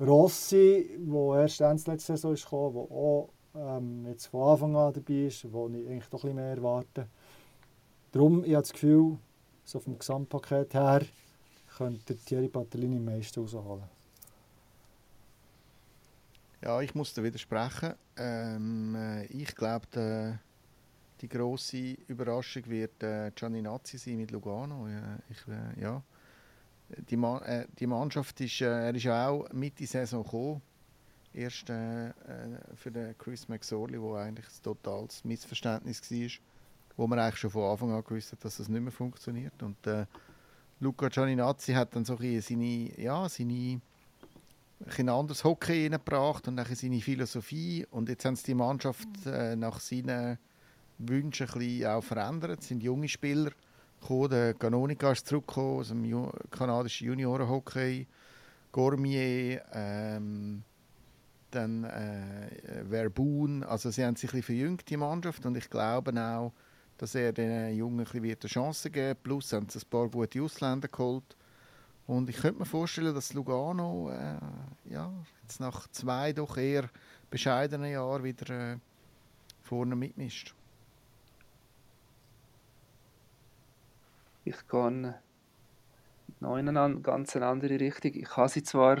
Rossi, 0.00 0.98
der 0.98 1.40
erst 1.40 1.60
Ende 1.60 1.90
letzte 1.90 2.12
Saison 2.12 2.32
ist 2.32 2.44
gekommen, 2.44 2.74
der 2.74 2.96
auch 2.96 3.28
ähm, 3.54 4.06
jetzt 4.06 4.26
von 4.26 4.48
Anfang 4.48 4.76
an 4.76 4.92
dabei 4.92 5.26
ist, 5.26 5.52
wo 5.52 5.68
ich 5.68 5.86
eigentlich 5.86 6.08
doch 6.08 6.24
ein 6.24 6.34
bisschen 6.34 6.36
mehr 6.36 6.56
erwarte. 6.56 7.06
Darum, 8.10 8.44
ich 8.44 8.54
habe 8.54 8.62
das 8.62 8.72
Gefühl, 8.72 9.18
so 9.64 9.78
vom 9.78 9.98
Gesamtpaket 9.98 10.74
her, 10.74 11.02
könnte 11.76 12.16
Thierry 12.16 12.48
Patellini 12.48 12.96
am 12.96 13.04
meisten 13.04 13.40
rausholen. 13.40 13.84
Ja, 16.64 16.80
ich 16.80 16.94
muss 16.94 17.12
da 17.12 17.22
widersprechen. 17.22 17.92
Ähm, 18.16 18.94
äh, 18.94 19.26
ich 19.26 19.54
glaube, 19.54 20.38
die 21.20 21.28
große 21.28 21.98
Überraschung 22.08 22.66
wird 22.70 23.02
äh, 23.02 23.30
Gianni 23.34 23.60
Nazzi 23.60 23.98
sein 23.98 24.16
mit 24.16 24.30
Lugano. 24.30 24.88
Ja, 24.88 25.18
ich, 25.28 25.46
äh, 25.46 25.82
ja. 25.82 26.02
Die, 27.10 27.18
Ma 27.18 27.38
äh, 27.40 27.66
die 27.78 27.86
Mannschaft 27.86 28.40
ist, 28.40 28.62
äh, 28.62 28.86
er 28.86 28.94
ist 28.94 29.06
auch 29.06 29.46
Mitte 29.52 29.86
Saison 29.86 30.22
gekommen. 30.22 30.62
Erst 31.34 31.68
äh, 31.68 32.08
äh, 32.08 32.12
für 32.74 32.90
den 32.90 33.18
Chris 33.18 33.46
McSorley, 33.46 34.00
wo 34.00 34.14
eigentlich 34.14 34.46
ein 34.46 34.62
totales 34.62 35.22
Missverständnis 35.22 36.00
war, 36.10 36.28
wo 36.96 37.06
man 37.06 37.18
eigentlich 37.18 37.40
schon 37.40 37.50
von 37.50 37.72
Anfang 37.72 37.92
an 37.92 38.02
gewusst 38.02 38.32
hat, 38.32 38.42
dass 38.42 38.56
das 38.56 38.70
nicht 38.70 38.80
mehr 38.80 38.90
funktioniert. 38.90 39.62
Und 39.62 39.86
äh, 39.86 40.06
Luca 40.80 41.08
Gianninazzi 41.08 41.74
hat 41.74 41.94
dann 41.94 42.06
so 42.06 42.16
ein 42.16 42.40
seine, 42.40 42.98
ja, 42.98 43.28
seine 43.28 43.82
ein 44.98 45.08
anderes 45.08 45.44
Hockey 45.44 45.84
reingebracht 45.84 46.48
und 46.48 46.60
seine 46.74 47.00
Philosophie. 47.00 47.86
Und 47.90 48.08
jetzt 48.08 48.24
haben 48.24 48.36
sie 48.36 48.44
die 48.44 48.54
Mannschaft 48.54 49.08
äh, 49.26 49.56
nach 49.56 49.80
seinen 49.80 50.38
Wünschen 50.98 51.48
ein 51.48 51.58
bisschen 51.58 51.86
auch 51.86 52.04
verändert. 52.04 52.60
Es 52.60 52.68
sind 52.68 52.82
junge 52.82 53.08
Spieler 53.08 53.50
gekommen. 54.00 54.30
Der 54.30 54.54
Canonica 54.54 55.12
ist 55.12 55.26
zurückgekommen 55.26 55.80
aus 55.80 55.88
dem 55.88 56.04
Ju 56.04 56.30
kanadischen 56.50 57.08
Juniorenhockey. 57.08 58.06
Gormier, 58.72 59.62
ähm, 59.72 60.64
dann 61.50 61.84
äh, 61.84 62.84
Verboon. 62.88 63.62
Also 63.62 63.90
sie 63.90 64.04
haben 64.04 64.16
sich 64.16 64.30
ein 64.30 64.40
bisschen 64.40 64.56
verjüngt, 64.56 64.90
die 64.90 64.96
Mannschaft. 64.96 65.46
Und 65.46 65.56
ich 65.56 65.70
glaube 65.70 66.12
auch, 66.20 66.52
dass 66.98 67.14
er 67.14 67.32
den 67.32 67.74
Jungen 67.76 68.00
ein 68.00 68.04
bisschen 68.04 68.24
eine 68.24 68.48
Chance 68.50 68.90
geben 68.90 69.06
wird. 69.06 69.22
Plus 69.22 69.52
haben 69.52 69.68
sie 69.68 69.78
ein 69.78 69.88
paar 69.88 70.08
gute 70.08 70.42
Ausländer 70.42 70.88
geholt 70.88 71.36
und 72.06 72.28
ich 72.28 72.36
könnte 72.36 72.60
mir 72.60 72.66
vorstellen, 72.66 73.14
dass 73.14 73.32
Lugano 73.32 74.10
äh, 74.10 74.92
ja, 74.92 75.12
jetzt 75.42 75.60
nach 75.60 75.88
zwei 75.88 76.32
doch 76.32 76.56
eher 76.56 76.90
bescheidenen 77.30 77.90
Jahren 77.90 78.24
wieder 78.24 78.72
äh, 78.72 78.76
vorne 79.62 79.96
mitmischt. 79.96 80.54
Ich 84.44 84.68
gehe 84.68 85.14
noch 86.40 86.56
in 86.58 86.76
eine 86.76 87.00
ganz 87.00 87.34
andere 87.36 87.80
Richtung. 87.80 88.12
Ich 88.14 88.36
habe 88.36 88.50
sie 88.50 88.62
zwar 88.62 88.98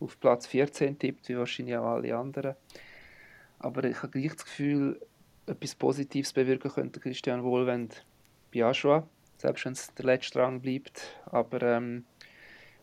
auf 0.00 0.20
Platz 0.20 0.46
14 0.46 0.98
tippt, 0.98 1.28
wie 1.28 1.38
wahrscheinlich 1.38 1.76
auch 1.76 1.92
alle 1.92 2.16
anderen, 2.16 2.56
aber 3.58 3.84
ich 3.84 3.96
habe 4.02 4.08
gleich 4.08 4.32
das 4.32 4.44
Gefühl, 4.44 5.00
etwas 5.46 5.74
Positives 5.74 6.32
bewirken 6.32 6.70
könnte 6.70 7.00
Christian 7.00 7.42
Wohlwend 7.42 8.04
bei 8.52 8.64
Aschua, 8.64 9.06
selbst 9.38 9.64
wenn 9.64 9.72
es 9.72 9.94
der 9.94 10.04
letzte 10.04 10.40
Rang 10.40 10.60
bleibt. 10.60 11.02
Aber 11.26 11.62
ähm, 11.62 12.04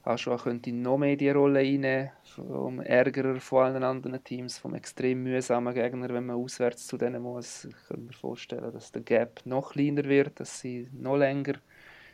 Aschua 0.03 0.37
könnte 0.37 0.71
noch 0.71 0.97
mehr 0.97 1.15
die 1.15 1.29
Rolle 1.29 1.59
einnehmen, 1.59 2.11
vom 2.23 2.79
Ärgerer 2.79 3.39
von 3.39 3.65
allen 3.65 3.83
anderen 3.83 4.23
Teams, 4.23 4.57
vom 4.57 4.73
extrem 4.73 5.23
mühsamen 5.23 5.73
Gegner, 5.73 6.09
wenn 6.09 6.25
man 6.25 6.37
auswärts 6.37 6.87
zu 6.87 6.97
denen 6.97 7.21
muss. 7.21 7.65
Ich 7.65 7.75
könnte 7.87 8.03
mir 8.03 8.13
vorstellen, 8.13 8.71
dass 8.71 8.91
der 8.91 9.01
Gap 9.01 9.41
noch 9.45 9.73
kleiner 9.73 10.05
wird, 10.05 10.39
dass 10.39 10.59
sie 10.59 10.89
noch 10.93 11.17
länger, 11.17 11.55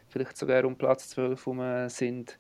vielleicht 0.10 0.36
sogar 0.36 0.66
um 0.66 0.76
Platz 0.76 1.10
12 1.10 1.46
herum 1.46 1.90
sind. 1.90 2.40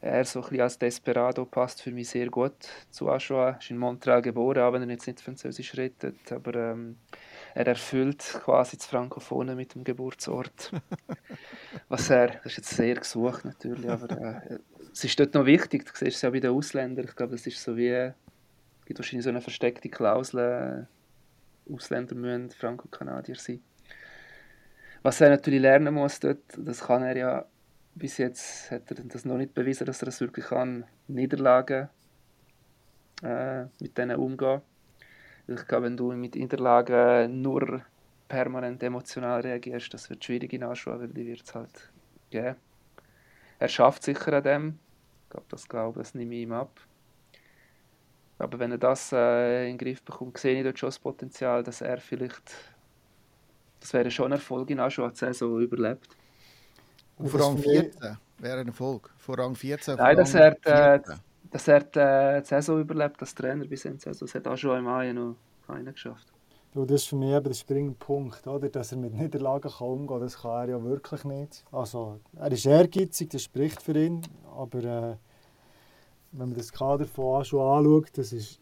Er 0.00 0.24
so 0.24 0.40
ein 0.40 0.42
bisschen 0.42 0.60
als 0.60 0.78
Desperado 0.78 1.46
passt 1.46 1.80
für 1.80 1.90
mich 1.90 2.10
sehr 2.10 2.28
gut 2.28 2.68
zu 2.90 3.08
Aschua. 3.08 3.50
Er 3.50 3.58
ist 3.58 3.70
in 3.70 3.78
Montreal 3.78 4.20
geboren, 4.20 4.62
auch 4.62 4.72
wenn 4.72 4.82
er 4.82 4.90
jetzt 4.90 5.06
nicht 5.06 5.20
Französisch 5.20 5.76
redet, 5.78 6.30
aber 6.30 6.54
ähm, 6.72 6.96
er 7.54 7.68
erfüllt 7.68 8.40
quasi 8.44 8.76
das 8.76 8.86
Frankophone 8.86 9.54
mit 9.54 9.74
dem 9.74 9.84
Geburtsort. 9.84 10.72
Was 11.88 12.10
er, 12.10 12.28
das 12.28 12.46
ist 12.46 12.56
jetzt 12.56 12.70
sehr 12.70 12.96
gesucht 12.96 13.44
natürlich, 13.44 13.88
aber 13.88 14.10
äh, 14.10 14.58
es 14.92 15.04
ist 15.04 15.18
dort 15.20 15.34
noch 15.34 15.46
wichtig, 15.46 15.84
du 15.84 15.92
siehst 15.94 16.16
es 16.16 16.22
ja 16.22 16.30
bei 16.30 16.40
den 16.40 16.50
Ausländern, 16.50 17.06
ich 17.08 17.14
glaube, 17.14 17.32
das 17.32 17.46
ist 17.46 17.62
so 17.62 17.76
wie, 17.76 17.90
es 17.90 18.14
gibt 18.86 18.98
wahrscheinlich 18.98 19.24
so 19.24 19.30
eine 19.30 19.40
versteckte 19.40 19.88
Klausel, 19.88 20.88
äh, 21.68 21.72
Ausländer 21.72 22.14
müssen 22.16 22.50
Franco-Kanadier 22.50 23.36
sein. 23.36 23.62
Was 25.02 25.20
er 25.20 25.30
natürlich 25.30 25.60
lernen 25.60 25.94
muss 25.94 26.18
dort, 26.18 26.42
das 26.56 26.84
kann 26.84 27.02
er 27.02 27.16
ja, 27.16 27.46
bis 27.94 28.18
jetzt 28.18 28.70
hat 28.72 28.90
er 28.90 29.04
das 29.04 29.24
noch 29.24 29.36
nicht 29.36 29.54
bewiesen, 29.54 29.86
dass 29.86 30.02
er 30.02 30.06
das 30.06 30.20
wirklich 30.20 30.46
kann, 30.46 30.84
Niederlagen 31.06 31.88
äh, 33.22 33.62
mit 33.80 33.96
denen 33.96 34.16
umgehen 34.16 34.60
ich 35.46 35.66
glaube, 35.66 35.86
wenn 35.86 35.96
du 35.96 36.12
mit 36.12 36.36
Interlagen 36.36 37.42
nur 37.42 37.82
permanent 38.28 38.82
emotional 38.82 39.40
reagierst, 39.40 39.92
das 39.92 40.08
wird 40.08 40.24
schwierig 40.24 40.52
in 40.52 40.62
Aschua, 40.62 40.98
weil 40.98 41.08
die 41.08 41.26
wird 41.26 41.42
es 41.42 41.54
halt 41.54 41.90
geben. 42.30 42.56
Er 43.58 43.68
schafft 43.68 44.02
sicher 44.02 44.32
an 44.32 44.42
dem. 44.42 44.78
Ich 45.24 45.30
glaube, 45.30 45.46
das 45.50 45.68
glaube 45.68 46.00
das 46.00 46.14
nehme 46.14 46.34
ich 46.34 46.42
ihm 46.42 46.52
ab. 46.52 46.80
Aber 48.38 48.58
wenn 48.58 48.72
er 48.72 48.78
das 48.78 49.12
äh, 49.12 49.70
in 49.70 49.76
den 49.76 49.78
Griff 49.78 50.02
bekommt, 50.02 50.38
sehe 50.38 50.58
ich 50.58 50.64
dort 50.64 50.78
schon 50.78 50.88
das 50.88 50.98
Potenzial, 50.98 51.62
dass 51.62 51.80
er 51.80 51.98
vielleicht, 51.98 52.52
das 53.80 53.92
wäre 53.92 54.10
schon 54.10 54.26
ein 54.26 54.32
Erfolg 54.32 54.70
in 54.70 54.80
Aschua, 54.80 55.10
die 55.10 55.16
Saison 55.16 55.60
überlebt. 55.60 56.08
Auf 57.16 57.38
Rang 57.38 57.56
14 57.58 58.18
wäre 58.38 58.60
ein 58.60 58.66
Erfolg. 58.66 59.10
Vor 59.18 59.38
Rang 59.38 59.54
14 59.54 59.96
Nein, 59.96 60.16
dass 60.16 60.34
er, 60.34 60.56
äh, 60.66 61.00
dass 61.54 61.68
er 61.68 61.82
äh, 61.96 62.42
die 62.42 62.48
Saison 62.48 62.80
überlebt 62.80 63.20
als 63.20 63.32
Trainer 63.32 63.64
bis 63.64 63.84
in 63.84 63.92
die 63.92 64.00
Saison. 64.00 64.26
Das 64.26 64.34
hat 64.34 64.48
auch 64.48 64.56
schon 64.56 64.76
im 64.76 64.84
Mai 64.86 65.12
noch 65.12 65.36
keiner 65.64 65.92
geschafft. 65.92 66.26
Und 66.74 66.90
das 66.90 67.02
ist 67.02 67.08
für 67.08 67.14
mich 67.14 67.30
eben 67.30 67.44
der 67.44 67.54
springende 67.54 67.94
Punkt, 67.96 68.44
oder? 68.48 68.68
dass 68.68 68.90
er 68.90 68.98
mit 68.98 69.14
Niederlagen 69.14 69.70
kann 69.70 69.86
umgehen. 69.86 70.18
Das 70.18 70.42
kann 70.42 70.62
er 70.62 70.70
ja 70.70 70.82
wirklich 70.82 71.22
nicht. 71.22 71.64
Also, 71.70 72.18
er 72.36 72.50
ist 72.50 72.66
ehrgeizig, 72.66 73.30
das 73.30 73.44
spricht 73.44 73.80
für 73.80 73.96
ihn. 73.96 74.22
Aber 74.52 74.78
äh, 74.80 75.16
wenn 76.32 76.48
man 76.48 76.54
das 76.54 76.72
Kader 76.72 77.06
von 77.06 77.44
schon 77.44 77.60
anschaut, 77.60 78.10
das 78.18 78.32
ist 78.32 78.58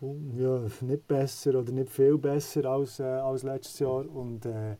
ja, 0.00 0.60
nicht 0.82 1.08
besser 1.08 1.58
oder 1.58 1.72
nicht 1.72 1.90
viel 1.90 2.18
besser 2.18 2.66
als, 2.66 3.00
äh, 3.00 3.02
als 3.02 3.42
letztes 3.42 3.80
Jahr. 3.80 4.08
Und 4.08 4.46
äh, 4.46 4.76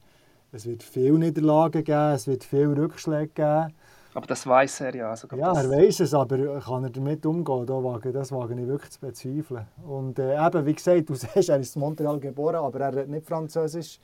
es 0.52 0.64
wird 0.64 0.84
viele 0.84 1.18
Niederlagen 1.18 1.82
geben, 1.82 2.12
es 2.14 2.28
wird 2.28 2.44
viele 2.44 2.76
Rückschläge 2.76 3.32
geben. 3.34 3.74
Aber 4.16 4.26
das 4.26 4.46
weiß 4.46 4.80
er 4.80 4.96
ja. 4.96 5.10
Also, 5.10 5.28
ja, 5.36 5.52
er 5.52 5.68
weiß 5.68 6.00
es, 6.00 6.14
aber 6.14 6.58
kann 6.60 6.84
er 6.84 6.90
damit 6.90 7.26
umgehen? 7.26 7.66
Da 7.66 7.74
wage, 7.74 8.12
das 8.12 8.32
wage 8.32 8.58
ich 8.58 8.66
wirklich 8.66 8.90
zu 8.90 9.00
bezweifeln. 9.00 9.66
Und 9.86 10.18
äh, 10.18 10.42
eben, 10.42 10.64
wie 10.64 10.74
gesagt, 10.74 11.10
du 11.10 11.14
siehst, 11.22 11.50
er 11.50 11.58
ist 11.58 11.76
in 11.76 11.80
Montreal 11.80 12.18
geboren, 12.18 12.56
aber 12.56 12.80
er 12.80 12.94
redet 12.94 13.10
nicht 13.10 13.26
Französisch. 13.26 14.00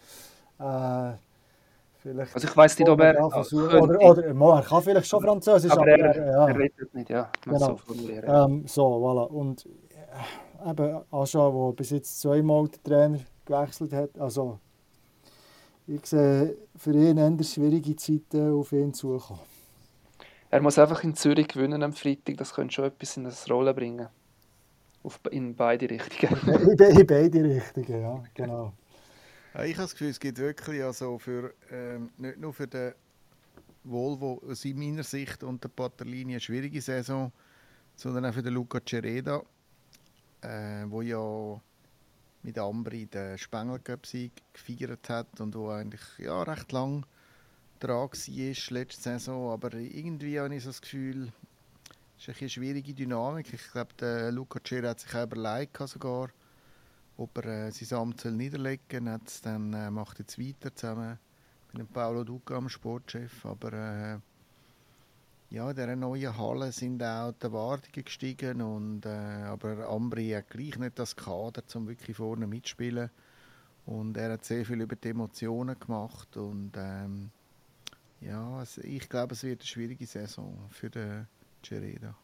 Äh, 0.58 1.12
vielleicht 1.96 2.34
also 2.34 2.46
ich 2.46 2.54
weiß 2.54 2.78
nicht, 2.78 2.90
ob 2.90 3.00
er... 3.00 3.24
Oder, 3.24 3.82
oder, 3.82 4.00
oder, 4.02 4.56
er 4.56 4.62
kann 4.62 4.82
vielleicht 4.82 5.06
schon 5.06 5.22
Französisch, 5.22 5.72
aber, 5.72 5.80
aber 5.80 5.90
er, 5.90 6.26
ja. 6.26 6.48
er 6.48 6.58
redet 6.58 6.94
nicht, 6.94 7.08
ja. 7.08 7.30
Genau. 7.46 7.78
So, 7.86 8.10
ähm, 8.10 8.64
so, 8.66 8.84
voilà. 8.84 9.26
Und 9.28 9.64
äh, 9.64 10.70
eben, 10.70 11.00
Ascha, 11.10 11.50
der 11.50 11.72
bis 11.72 11.88
jetzt 11.88 12.20
zweimal 12.20 12.68
den 12.68 12.82
Trainer 12.82 13.18
gewechselt 13.46 13.94
hat, 13.94 14.18
also 14.18 14.58
ich 15.86 16.04
sehe 16.04 16.54
für 16.76 16.92
ihn 16.92 17.16
eher 17.16 17.44
schwierige 17.44 17.96
Zeiten 17.96 18.52
auf 18.52 18.72
ihn 18.72 18.92
zukommen. 18.92 19.51
Er 20.52 20.60
muss 20.60 20.78
einfach 20.78 21.02
in 21.02 21.14
Zürich 21.14 21.48
gewinnen 21.48 21.82
am 21.82 21.94
Freitag, 21.94 22.36
das 22.36 22.52
könnte 22.52 22.74
schon 22.74 22.84
etwas 22.84 23.16
in 23.16 23.24
das 23.24 23.48
Rolle 23.48 23.72
bringen. 23.72 24.08
Auf, 25.02 25.18
in 25.30 25.56
beide 25.56 25.88
Richtungen. 25.88 26.36
in 26.78 27.06
beide 27.06 27.42
Richtungen, 27.42 28.02
ja, 28.02 28.22
genau. 28.34 28.74
Ja, 29.54 29.64
ich 29.64 29.72
habe 29.76 29.84
das 29.84 29.92
Gefühl, 29.92 30.10
es 30.10 30.20
gibt 30.20 30.36
wirklich 30.36 30.84
also 30.84 31.18
für, 31.18 31.54
ähm, 31.70 32.10
nicht 32.18 32.36
nur 32.38 32.52
für 32.52 32.66
den 32.66 32.92
Volvo 33.82 34.42
aus 34.46 34.66
meiner 34.66 35.02
Sicht 35.04 35.42
und 35.42 35.64
der 35.64 35.70
Patterlinie 35.70 36.34
eine 36.34 36.40
schwierige 36.40 36.82
Saison, 36.82 37.32
sondern 37.96 38.26
auch 38.26 38.34
für 38.34 38.42
den 38.42 38.52
Luca 38.52 38.78
Cereda, 38.86 39.42
äh, 40.42 40.84
wo 40.86 41.00
ja 41.00 41.58
mit 42.42 42.58
Ambri 42.58 43.06
den 43.06 43.38
Spengler 43.38 43.78
Cup-Sieg 43.78 44.32
gefeiert 44.52 45.08
hat 45.08 45.40
und 45.40 45.54
wo 45.54 45.70
eigentlich 45.70 46.02
ja, 46.18 46.42
recht 46.42 46.72
lang 46.72 47.06
dran 47.82 48.08
war 48.08 48.76
letzte 48.78 49.02
Saison. 49.02 49.52
Aber 49.52 49.74
irgendwie 49.74 50.38
habe 50.38 50.54
ich 50.54 50.62
so 50.62 50.70
das 50.70 50.80
Gefühl, 50.80 51.32
es 52.18 52.28
ist 52.28 52.40
eine 52.40 52.48
schwierige 52.48 52.94
Dynamik. 52.94 53.52
Ich 53.52 53.72
glaube, 53.72 53.92
der 53.98 54.30
Luca 54.30 54.60
Cera 54.62 54.90
hat 54.90 55.00
sich 55.00 55.14
auch 55.14 55.24
überlegt, 55.24 55.76
sogar, 55.88 56.28
ob 57.16 57.36
er 57.38 57.66
äh, 57.66 57.70
sein 57.72 57.98
Amt 57.98 58.24
niederlegen 58.24 59.06
soll. 59.06 59.40
Dann 59.42 59.72
äh, 59.72 59.90
macht 59.90 60.20
jetzt 60.20 60.38
weiter 60.38 60.74
zusammen 60.74 61.18
mit 61.72 61.80
dem 61.80 61.88
Paolo 61.88 62.22
Duca, 62.22 62.54
dem 62.54 62.68
Sportchef. 62.68 63.44
Aber 63.44 63.72
äh, 63.72 64.18
ja, 65.50 65.68
in 65.68 65.76
dieser 65.76 65.96
neuen 65.96 66.38
Halle 66.38 66.70
sind 66.70 67.02
auch 67.02 67.32
die 67.32 67.44
Erwartungen 67.44 68.04
gestiegen. 68.04 68.62
Und, 68.62 69.04
äh, 69.04 69.08
aber 69.08 69.88
Ambri 69.88 70.30
hat 70.30 70.50
gleich 70.50 70.78
nicht 70.78 70.98
das 70.98 71.16
Kader, 71.16 71.62
um 71.74 71.88
wirklich 71.88 72.16
vorne 72.16 72.46
mitzuspielen. 72.46 73.10
Und 73.84 74.16
er 74.16 74.34
hat 74.34 74.44
sehr 74.44 74.64
viel 74.64 74.80
über 74.80 74.94
die 74.94 75.08
Emotionen 75.08 75.78
gemacht. 75.78 76.36
Und 76.36 76.72
ähm, 76.76 77.30
ja, 78.24 78.58
also 78.58 78.80
ich 78.82 79.08
glaube, 79.08 79.34
es 79.34 79.44
wird 79.44 79.60
eine 79.60 79.66
schwierige 79.66 80.06
Saison 80.06 80.56
für 80.70 80.90
den 80.90 81.26
Cereda. 81.64 82.16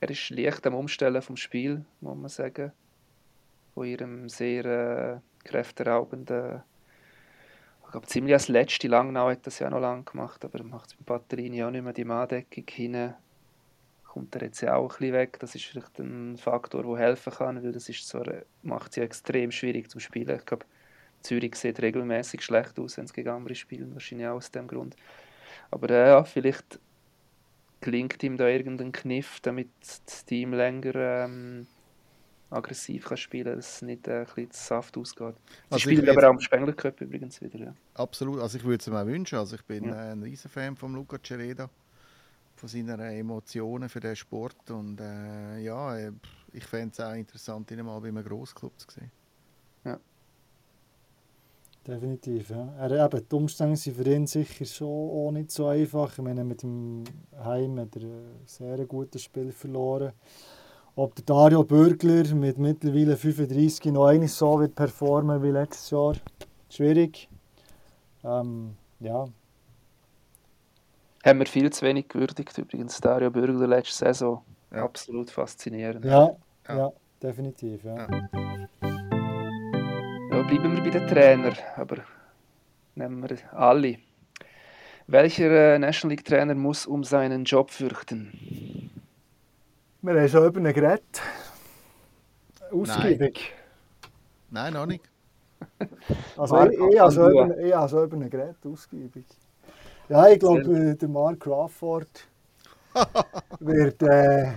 Er 0.00 0.10
ist 0.10 0.30
leicht 0.30 0.66
am 0.66 0.74
Umstellen 0.74 1.20
vom 1.22 1.36
Spiel, 1.36 1.84
muss 2.00 2.16
man 2.16 2.28
sagen. 2.28 2.72
Von 3.74 3.86
ihrem 3.86 4.28
sehr 4.28 4.64
äh, 4.64 5.20
kräfteraubenden. 5.46 6.62
Ich 7.84 7.90
glaube, 7.90 8.06
ziemlich 8.06 8.34
als 8.34 8.48
letzte 8.48 8.88
Langnau 8.88 9.30
hat 9.30 9.46
das 9.46 9.58
ja 9.58 9.68
noch 9.68 9.80
lang 9.80 10.04
gemacht, 10.04 10.44
aber 10.44 10.58
er 10.58 10.64
macht 10.64 10.90
es 10.90 10.98
mit 10.98 11.06
Batterien 11.06 11.62
auch 11.62 11.70
nicht 11.70 11.82
mehr 11.82 11.92
die 11.92 12.04
Manndeckung 12.04 12.64
hin. 12.68 13.14
Kommt 14.04 14.34
er 14.34 14.42
jetzt 14.42 14.60
ja 14.60 14.74
auch 14.74 14.94
ein 14.94 14.98
bisschen 14.98 15.12
weg. 15.12 15.38
Das 15.40 15.54
ist 15.54 15.64
vielleicht 15.64 15.98
ein 15.98 16.36
Faktor, 16.36 16.82
der 16.82 16.96
helfen 16.96 17.32
kann, 17.32 17.62
weil 17.62 17.72
das 17.72 17.88
ist 17.88 18.08
zwar, 18.08 18.26
macht 18.62 18.94
sie 18.94 19.00
extrem 19.00 19.50
schwierig 19.50 19.90
zum 19.90 20.00
Spielen. 20.00 20.36
Ich 20.36 20.46
glaube, 20.46 20.66
Zürich 21.22 21.54
sieht 21.54 21.80
regelmäßig 21.80 22.42
schlecht 22.42 22.78
aus, 22.78 22.96
wenn 22.96 23.04
es 23.04 23.12
gegen 23.12 23.28
andere 23.28 23.54
spielen, 23.54 23.92
wahrscheinlich 23.92 24.26
auch 24.26 24.36
aus 24.36 24.50
dem 24.50 24.66
Grund. 24.66 24.96
Aber 25.70 25.90
äh, 25.90 26.08
ja, 26.08 26.24
vielleicht 26.24 26.78
gelingt 27.80 28.22
ihm 28.22 28.36
da 28.36 28.48
irgendein 28.48 28.92
Kniff, 28.92 29.40
damit 29.40 29.70
das 29.80 30.24
Team 30.24 30.52
länger 30.52 30.94
ähm, 30.94 31.66
aggressiv 32.50 33.04
kann 33.06 33.16
spielen 33.16 33.46
kann, 33.46 33.56
dass 33.56 33.76
es 33.76 33.82
nicht 33.82 34.08
äh, 34.08 34.20
ein 34.20 34.26
bisschen 34.26 34.50
Saft 34.52 34.96
ausgeht. 34.96 35.34
Sie 35.36 35.74
also 35.74 35.78
spielen 35.78 36.08
aber 36.08 36.28
auch 36.28 36.32
im 36.32 36.40
Spengler 36.40 36.72
Cup 36.72 37.00
übrigens 37.00 37.40
wieder. 37.40 37.58
Ja. 37.58 37.74
Absolut, 37.94 38.40
also 38.40 38.58
ich 38.58 38.64
würde 38.64 38.80
es 38.80 38.86
mir 38.86 39.00
auch 39.00 39.06
wünschen. 39.06 39.38
Also 39.38 39.56
ich 39.56 39.64
bin 39.64 39.84
ja. 39.84 40.08
äh, 40.08 40.12
ein 40.12 40.22
riesen 40.22 40.50
Fan 40.50 40.76
von 40.76 40.94
Luca 40.94 41.18
Cereda, 41.22 41.70
von 42.56 42.68
seinen 42.68 43.00
Emotionen 43.00 43.88
für 43.88 44.00
den 44.00 44.16
Sport 44.16 44.70
und 44.70 45.00
äh, 45.00 45.60
ja, 45.60 45.96
äh, 45.96 46.12
ich 46.52 46.64
fände 46.64 46.92
es 46.92 47.00
auch 47.00 47.14
interessant, 47.14 47.70
ihn 47.70 47.84
mal 47.84 47.98
bei 48.00 48.08
einem 48.08 48.24
Grossclub 48.24 48.78
zu 48.78 48.90
sehen. 48.90 49.10
Definitiv, 51.86 52.50
ja. 52.50 52.74
Er, 52.78 53.06
eben, 53.06 53.26
die 53.26 53.34
Umstände 53.34 53.76
sind 53.76 53.96
für 53.96 54.10
ihn 54.10 54.26
sicher 54.26 54.66
schon 54.66 54.86
auch 54.86 55.30
nicht 55.30 55.50
so 55.50 55.66
einfach. 55.66 56.12
Ich 56.12 56.22
meine, 56.22 56.44
mit 56.44 56.62
dem 56.62 57.04
Heim 57.42 57.80
hat 57.80 57.96
er 57.96 58.02
ein 58.02 58.42
sehr 58.44 58.84
gutes 58.84 59.22
Spiel 59.22 59.50
verloren. 59.50 60.12
Ob 60.94 61.14
der 61.14 61.24
Dario 61.24 61.64
Bürgler 61.64 62.34
mit 62.34 62.58
mittlerweile 62.58 63.16
35 63.16 63.92
noch 63.92 64.06
einmal 64.06 64.28
so 64.28 64.60
wird 64.60 64.74
performen 64.74 65.42
wie 65.42 65.50
letztes 65.50 65.90
Jahr, 65.90 66.16
schwierig. 66.68 67.28
Ähm, 68.24 68.76
ja. 68.98 69.26
Haben 71.24 71.38
wir 71.38 71.46
viel 71.46 71.70
zu 71.70 71.86
wenig 71.86 72.08
gewürdigt 72.08 72.58
übrigens, 72.58 73.00
Dario 73.00 73.30
Bürgler 73.30 73.66
letzte 73.66 74.04
Saison. 74.04 74.42
Ja. 74.70 74.84
Absolut 74.84 75.30
faszinierend. 75.30 76.04
Ja, 76.04 76.36
ja. 76.68 76.76
ja 76.76 76.92
definitiv. 77.22 77.84
Ja. 77.84 78.06
Ja, 78.06 78.99
bleiben 80.44 80.76
wir 80.76 80.82
bei 80.82 80.90
den 80.90 81.06
Trainern, 81.06 81.56
aber 81.76 81.98
nehmen 82.94 83.28
wir 83.28 83.36
alle. 83.52 83.98
Welcher 85.06 85.74
äh, 85.74 85.78
National 85.78 86.16
League 86.16 86.24
Trainer 86.24 86.54
muss 86.54 86.86
um 86.86 87.04
seinen 87.04 87.44
Job 87.44 87.70
fürchten? 87.70 88.90
Wir 90.02 90.14
haben 90.14 90.28
schon 90.28 90.46
über 90.46 90.60
ihn 90.60 90.72
geredet. 90.72 91.22
Ausgiebig. 92.70 93.52
Nein, 94.50 94.72
Nein 94.72 94.74
noch 94.74 94.86
nicht. 94.86 95.04
Also 96.36 96.64
ich, 96.64 96.78
ich, 96.78 96.98
habe 96.98 97.12
schon 97.12 97.30
über, 97.30 97.58
ich 97.58 97.74
habe 97.74 97.88
schon 97.88 98.04
über 98.04 98.16
ihn 98.16 98.30
geredet, 98.30 98.56
ausgiebig. 98.64 99.26
Ja, 100.08 100.28
ich 100.28 100.38
glaube, 100.38 100.60
äh, 100.60 100.94
der 100.96 101.08
Mark 101.08 101.40
Crawford 101.40 102.26
wird... 103.60 104.02
Äh, 104.02 104.52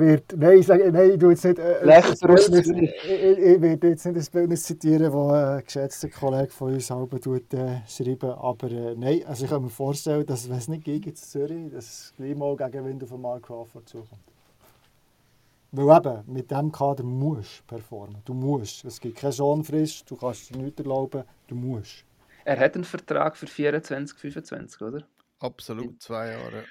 wird, 0.00 0.36
nein, 0.36 0.58
ich 0.58 0.66
sage, 0.66 0.90
nein, 0.90 1.12
ich 1.12 1.18
tue 1.18 1.30
jetzt 1.30 1.44
nicht, 1.44 1.58
äh, 1.58 1.80
Bildnis, 1.82 2.66
ich, 2.68 2.82
ich, 3.04 3.38
ich 3.38 3.60
werde 3.60 3.88
jetzt 3.88 4.04
nicht 4.06 4.16
das 4.16 4.30
Bildnis 4.30 4.62
zitieren, 4.64 5.12
das 5.12 5.32
ein 5.32 5.64
geschätzter 5.64 6.08
Kollege 6.08 6.50
von 6.50 6.74
uns 6.74 6.86
selber 6.86 7.20
tut, 7.20 7.54
äh, 7.54 7.80
schreiben, 7.86 8.30
aber 8.30 8.70
äh, 8.70 8.94
nein, 8.96 9.22
also 9.26 9.44
ich 9.44 9.50
kann 9.50 9.62
mir 9.62 9.70
vorstellen, 9.70 10.26
dass 10.26 10.48
wenn 10.48 10.58
es 10.58 10.68
nicht 10.68 10.84
gegen 10.84 11.14
Zürich, 11.14 11.70
dass 11.70 11.84
es 11.84 12.14
gleich 12.16 12.36
mal 12.36 12.56
gegen 12.56 12.84
Wind 12.84 13.04
auf 13.04 13.16
Mark 13.16 13.44
Crawford 13.44 13.88
zukommt. 13.88 14.24
Weil 15.72 15.96
eben, 15.96 16.24
mit 16.26 16.50
diesem 16.50 16.72
Kader 16.72 17.04
musst 17.04 17.60
du 17.60 17.74
performen, 17.74 18.22
du 18.24 18.34
musst. 18.34 18.84
Es 18.84 19.00
gibt 19.00 19.18
keine 19.18 19.32
Schonfrist, 19.32 20.10
du 20.10 20.16
kannst 20.16 20.50
dir 20.50 20.58
nichts 20.58 20.80
erlauben, 20.80 21.22
du 21.46 21.54
musst. 21.54 22.04
Er 22.44 22.58
hat 22.58 22.74
einen 22.74 22.84
Vertrag 22.84 23.36
für 23.36 23.46
24, 23.46 24.18
25, 24.18 24.80
oder? 24.82 25.06
Absolut, 25.38 26.02
zwei 26.02 26.32
Jahre 26.32 26.64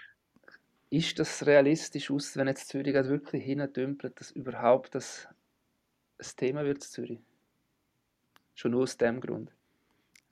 ist 0.89 1.19
das 1.19 1.45
realistisch 1.45 2.09
aus, 2.09 2.35
wenn 2.35 2.47
jetzt 2.47 2.69
Zürich 2.69 2.93
wirklich 2.93 3.43
hintümpelt, 3.43 4.19
dass 4.19 4.31
überhaupt 4.31 4.95
das 4.95 5.27
ein 6.17 6.27
Thema 6.35 6.63
wird 6.63 6.83
Zürich? 6.83 7.19
Schon 8.55 8.71
nur 8.71 8.83
aus 8.83 8.97
dem 8.97 9.21
Grund. 9.21 9.51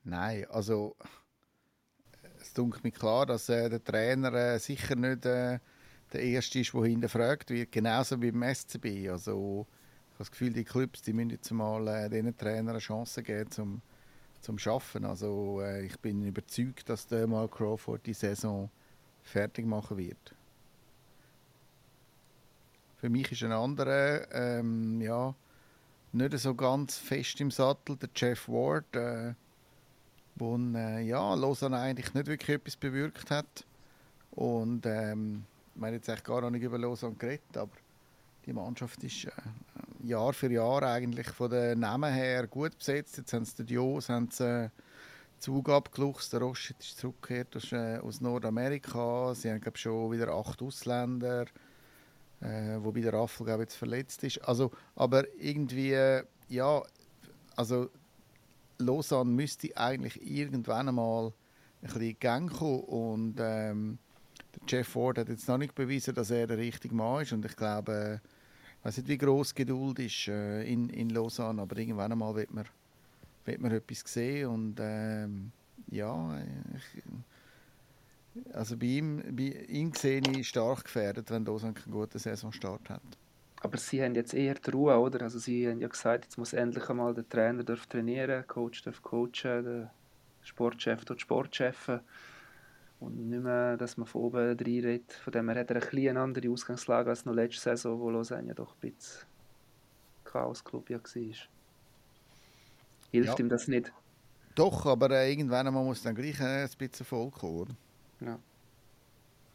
Nein, 0.03 0.45
also 0.49 0.95
es 2.41 2.53
dunkelt 2.53 2.83
mir 2.83 2.91
klar, 2.91 3.25
dass 3.25 3.49
äh, 3.49 3.69
der 3.69 3.83
Trainer 3.83 4.33
äh, 4.33 4.59
sicher 4.59 4.95
nicht 4.95 5.25
äh, 5.25 5.59
der 6.13 6.21
Erste 6.21 6.59
ist, 6.59 6.73
der 6.73 6.83
hinterfragt 6.83 7.49
wird, 7.49 7.71
genauso 7.71 8.21
wie 8.21 8.31
beim 8.31 8.53
SCB. 8.53 9.09
Also 9.09 9.67
ich 9.69 10.13
habe 10.13 10.17
das 10.19 10.31
Gefühl, 10.31 10.53
die 10.53 10.63
Clubs 10.63 11.01
die 11.01 11.13
müssen 11.13 11.29
jetzt 11.29 11.51
mal 11.51 11.87
äh, 11.87 12.09
diesen 12.09 12.35
Trainern 12.35 12.69
eine 12.69 12.79
Chance 12.79 13.21
geben, 13.21 13.51
zum, 13.51 13.81
zum 14.41 14.57
Arbeiten. 14.65 15.05
Also 15.05 15.61
äh, 15.61 15.85
ich 15.85 15.99
bin 15.99 16.25
überzeugt, 16.25 16.89
dass 16.89 17.05
der 17.07 17.27
mal 17.27 17.47
Crawford 17.47 18.05
die 18.05 18.13
Saison 18.13 18.69
fertig 19.21 19.65
machen 19.65 19.97
wird. 19.97 20.35
Für 22.97 23.09
mich 23.09 23.31
ist 23.31 23.43
ein 23.43 23.51
anderer, 23.51 24.31
ähm, 24.33 24.99
ja, 25.01 25.33
nicht 26.13 26.37
so 26.39 26.55
ganz 26.55 26.97
fest 26.97 27.39
im 27.41 27.51
Sattel, 27.51 27.95
der 27.95 28.09
Jeff 28.15 28.47
Ward, 28.49 28.95
äh, 28.95 29.33
wo 30.35 30.57
äh, 30.57 31.01
ja, 31.01 31.33
Lausanne 31.35 31.77
eigentlich 31.77 32.13
nicht 32.13 32.27
wirklich 32.27 32.57
etwas 32.57 32.75
bewirkt 32.75 33.29
hat. 33.29 33.65
Und 34.31 34.85
ähm, 34.85 35.45
ich 35.75 35.81
habe 35.81 35.93
jetzt 35.93 36.23
gar 36.23 36.49
nicht 36.49 36.63
über 36.63 36.77
Lausanne 36.77 37.15
geredet, 37.15 37.55
aber 37.55 37.71
die 38.45 38.53
Mannschaft 38.53 39.03
ist 39.03 39.25
äh, 39.25 39.31
Jahr 40.03 40.33
für 40.33 40.51
Jahr 40.51 40.81
eigentlich 40.83 41.29
von 41.29 41.51
den 41.51 41.79
Namen 41.79 42.11
her 42.11 42.47
gut 42.47 42.77
besetzt. 42.77 43.17
Jetzt 43.17 43.33
haben 43.33 43.45
sie 43.45 43.57
den 43.57 43.65
Dios, 43.67 44.09
haben 44.09 44.29
sie 44.31 44.65
äh, 44.65 44.69
Zug 45.37 45.69
abgeluchst, 45.69 46.33
der 46.33 46.41
Roschit 46.41 46.77
ist 46.79 46.97
zurückgekehrt 46.97 47.55
aus, 47.55 47.71
äh, 47.71 47.99
aus 47.99 48.21
Nordamerika. 48.21 49.35
Sie 49.35 49.51
haben 49.51 49.61
glaube 49.61 49.77
schon 49.77 50.11
wieder 50.11 50.29
acht 50.33 50.61
Ausländer, 50.63 51.45
äh, 52.41 52.77
wobei 52.79 53.01
der 53.01 53.13
Raffel 53.13 53.45
glaube 53.45 53.63
jetzt 53.63 53.75
verletzt 53.75 54.23
ist. 54.23 54.37
Also, 54.39 54.71
aber 54.95 55.25
irgendwie, 55.37 55.93
äh, 55.93 56.23
ja, 56.49 56.81
also 57.55 57.89
Lausanne 58.79 59.31
müsste 59.31 59.75
eigentlich 59.75 60.21
irgendwann 60.21 60.89
einmal 60.89 61.33
ein 61.81 61.87
bisschen 61.87 62.19
Gang 62.19 62.51
kommen 62.51 62.81
und 62.81 63.35
ähm, 63.39 63.97
Jeff 64.67 64.87
Ford 64.87 65.17
hat 65.17 65.29
jetzt 65.29 65.47
noch 65.47 65.57
nicht 65.57 65.75
bewiesen, 65.75 66.13
dass 66.13 66.31
er 66.31 66.47
der 66.47 66.57
richtige 66.57 66.93
Mann 66.93 67.21
ist 67.21 67.33
und 67.33 67.45
ich 67.45 67.55
glaube, 67.55 68.21
ich 68.79 68.85
weiß 68.85 68.97
nicht, 68.97 69.07
wie 69.07 69.17
groß 69.17 69.55
Geduld 69.55 69.99
ist 69.99 70.27
äh, 70.27 70.63
in, 70.63 70.89
in 70.89 71.09
Lausanne, 71.09 71.61
aber 71.61 71.77
irgendwann 71.77 72.11
einmal 72.11 72.35
wird 72.35 72.53
man, 72.53 72.65
wird 73.45 73.61
man 73.61 73.71
etwas 73.71 74.03
sehen 74.05 74.47
und 74.47 74.75
ähm, 74.79 75.51
ja, 75.89 76.39
ich, 76.75 77.03
also 78.53 78.77
bei 78.77 78.85
ihm, 78.85 79.23
bei 79.31 79.65
ihm 79.67 79.93
sehe 79.93 80.21
ich 80.21 80.47
stark 80.47 80.85
gefährdet, 80.85 81.29
wenn 81.31 81.45
Lausanne 81.45 81.73
keinen 81.73 81.91
guten 81.91 82.19
Saisonstart 82.19 82.89
hat. 82.89 83.01
Aber 83.61 83.77
sie 83.77 84.03
haben 84.03 84.15
jetzt 84.15 84.33
eher 84.33 84.53
die 84.55 84.69
Ruhe, 84.69 84.97
oder? 84.97 85.23
Also 85.23 85.39
sie 85.39 85.67
haben 85.67 85.81
ja 85.81 85.87
gesagt, 85.87 86.25
jetzt 86.25 86.37
muss 86.37 86.53
endlich 86.53 86.89
einmal 86.89 87.13
der 87.13 87.27
Trainer 87.27 87.63
darf 87.63 87.87
trainieren, 87.87 88.27
der 88.27 88.43
Coach 88.43 88.83
darf 88.83 89.01
coachen, 89.01 89.63
der 89.63 89.91
Sportchef 90.43 91.05
dort 91.05 91.21
Sportchefen. 91.21 92.01
Und 92.99 93.29
nicht 93.29 93.43
mehr, 93.43 93.77
dass 93.77 93.97
man 93.97 94.07
von 94.07 94.23
oben 94.23 94.37
reinredet. 94.37 95.13
Von 95.13 95.31
dem 95.31 95.49
her 95.49 95.59
hat 95.59 95.69
er 95.69 95.83
ein 95.83 96.07
eine 96.09 96.19
andere 96.19 96.49
Ausgangslage 96.49 97.09
als 97.09 97.25
noch 97.25 97.33
letzte 97.33 97.61
Saison, 97.61 97.99
wo 97.99 98.09
Lausanne 98.09 98.47
ja 98.47 98.53
doch 98.53 98.75
ein 98.75 98.91
bisschen 98.91 99.27
Chaos-Club 100.23 100.89
ja 100.89 100.97
war. 100.97 101.35
Hilft 103.11 103.39
ja. 103.39 103.39
ihm 103.39 103.49
das 103.49 103.67
nicht? 103.67 103.91
Doch, 104.55 104.85
aber 104.87 105.11
äh, 105.11 105.31
irgendwann 105.31 105.71
man 105.71 105.85
muss 105.85 106.01
dann 106.01 106.15
gleich 106.15 106.39
äh, 106.39 106.63
ein 106.63 106.69
bisschen 106.77 107.05
voll 107.05 107.29
kommen. 107.29 107.77
Ja. 108.19 108.39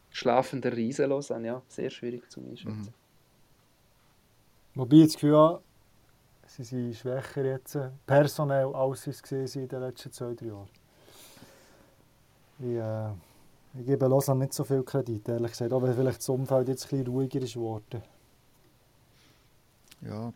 Schlafender 0.09 0.75
Riese 0.75 1.05
Lausanne, 1.05 1.47
ja, 1.47 1.61
sehr 1.67 1.89
schwierig 1.89 2.29
zu 2.29 2.39
einschätzen. 2.39 2.93
Mhm. 2.93 2.93
Wobei 4.75 4.97
ich 4.97 5.05
das 5.05 5.13
Gefühl 5.13 5.37
habe, 5.37 5.63
sie 6.47 6.63
sind 6.63 6.95
schwächer 6.95 7.45
jetzt 7.45 7.77
personell, 8.05 8.73
als 8.75 9.03
sie 9.03 9.09
es 9.09 9.21
gesehen 9.21 9.63
in 9.63 9.67
den 9.67 9.81
letzten 9.81 10.11
zwei, 10.11 10.33
drei 10.33 10.47
Jahren. 10.47 10.69
Ich, 12.59 12.65
äh, 12.67 13.79
ich 13.79 13.85
gebe 13.85 14.07
Lausanne 14.07 14.41
nicht 14.41 14.53
so 14.53 14.63
viel 14.63 14.83
Kredit, 14.83 15.27
ehrlich 15.27 15.51
gesagt, 15.51 15.71
wenn 15.71 15.95
vielleicht 15.95 16.19
das 16.19 16.29
Umfeld 16.29 16.67
jetzt 16.67 16.85
ein 16.85 16.89
bisschen 16.89 17.07
ruhiger 17.07 17.41
ist 17.41 17.53
geworden. 17.53 18.03
Ja, 20.01 20.31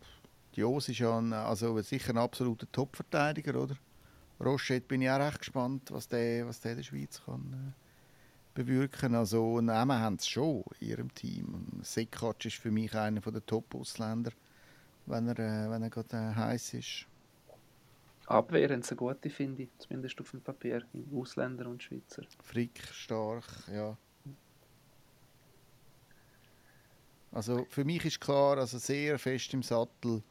Jos 0.54 0.88
ist 0.88 0.98
ja 0.98 1.18
ein, 1.18 1.32
also 1.32 1.80
sicher 1.82 2.10
ein 2.10 2.18
absoluter 2.18 2.66
Top-Verteidiger, 2.72 3.62
oder? 3.62 3.76
Rochette 4.40 4.86
bin 4.86 5.02
ich 5.02 5.10
auch 5.10 5.18
recht 5.18 5.38
gespannt, 5.38 5.90
was 5.92 6.08
der, 6.08 6.46
was 6.46 6.60
der 6.60 6.72
in 6.72 6.76
der 6.78 6.84
Schweiz 6.84 7.22
kann 7.24 7.74
äh, 7.74 7.87
bewirken. 8.58 9.14
Also 9.14 9.60
Namen 9.60 9.98
haben 9.98 10.18
sie 10.18 10.30
schon 10.30 10.64
in 10.80 10.88
ihrem 10.88 11.14
Team. 11.14 11.80
Sekac 11.82 12.44
ist 12.44 12.56
für 12.56 12.70
mich 12.70 12.94
einer 12.94 13.20
der 13.20 13.44
Top-Ausländer, 13.46 14.32
wenn 15.06 15.28
er, 15.28 15.38
äh, 15.38 15.70
wenn 15.70 15.82
er 15.82 15.90
gerade 15.90 16.16
äh, 16.16 16.34
heiß 16.34 16.74
ist. 16.74 17.06
Abwehr 18.26 18.68
haben 18.68 18.82
sie 18.82 18.90
eine 18.90 18.96
gute, 18.96 19.30
finde 19.30 19.62
ich, 19.62 19.68
zumindest 19.78 20.20
auf 20.20 20.32
dem 20.32 20.40
Papier, 20.40 20.82
Ausländer 21.14 21.66
und 21.66 21.82
Schweizer. 21.82 22.24
Frick, 22.42 22.82
stark, 22.92 23.44
ja. 23.72 23.96
Also 27.30 27.66
für 27.70 27.84
mich 27.84 28.04
ist 28.04 28.20
klar, 28.20 28.58
also 28.58 28.78
sehr 28.78 29.18
fest 29.18 29.54
im 29.54 29.62
Sattel, 29.62 30.22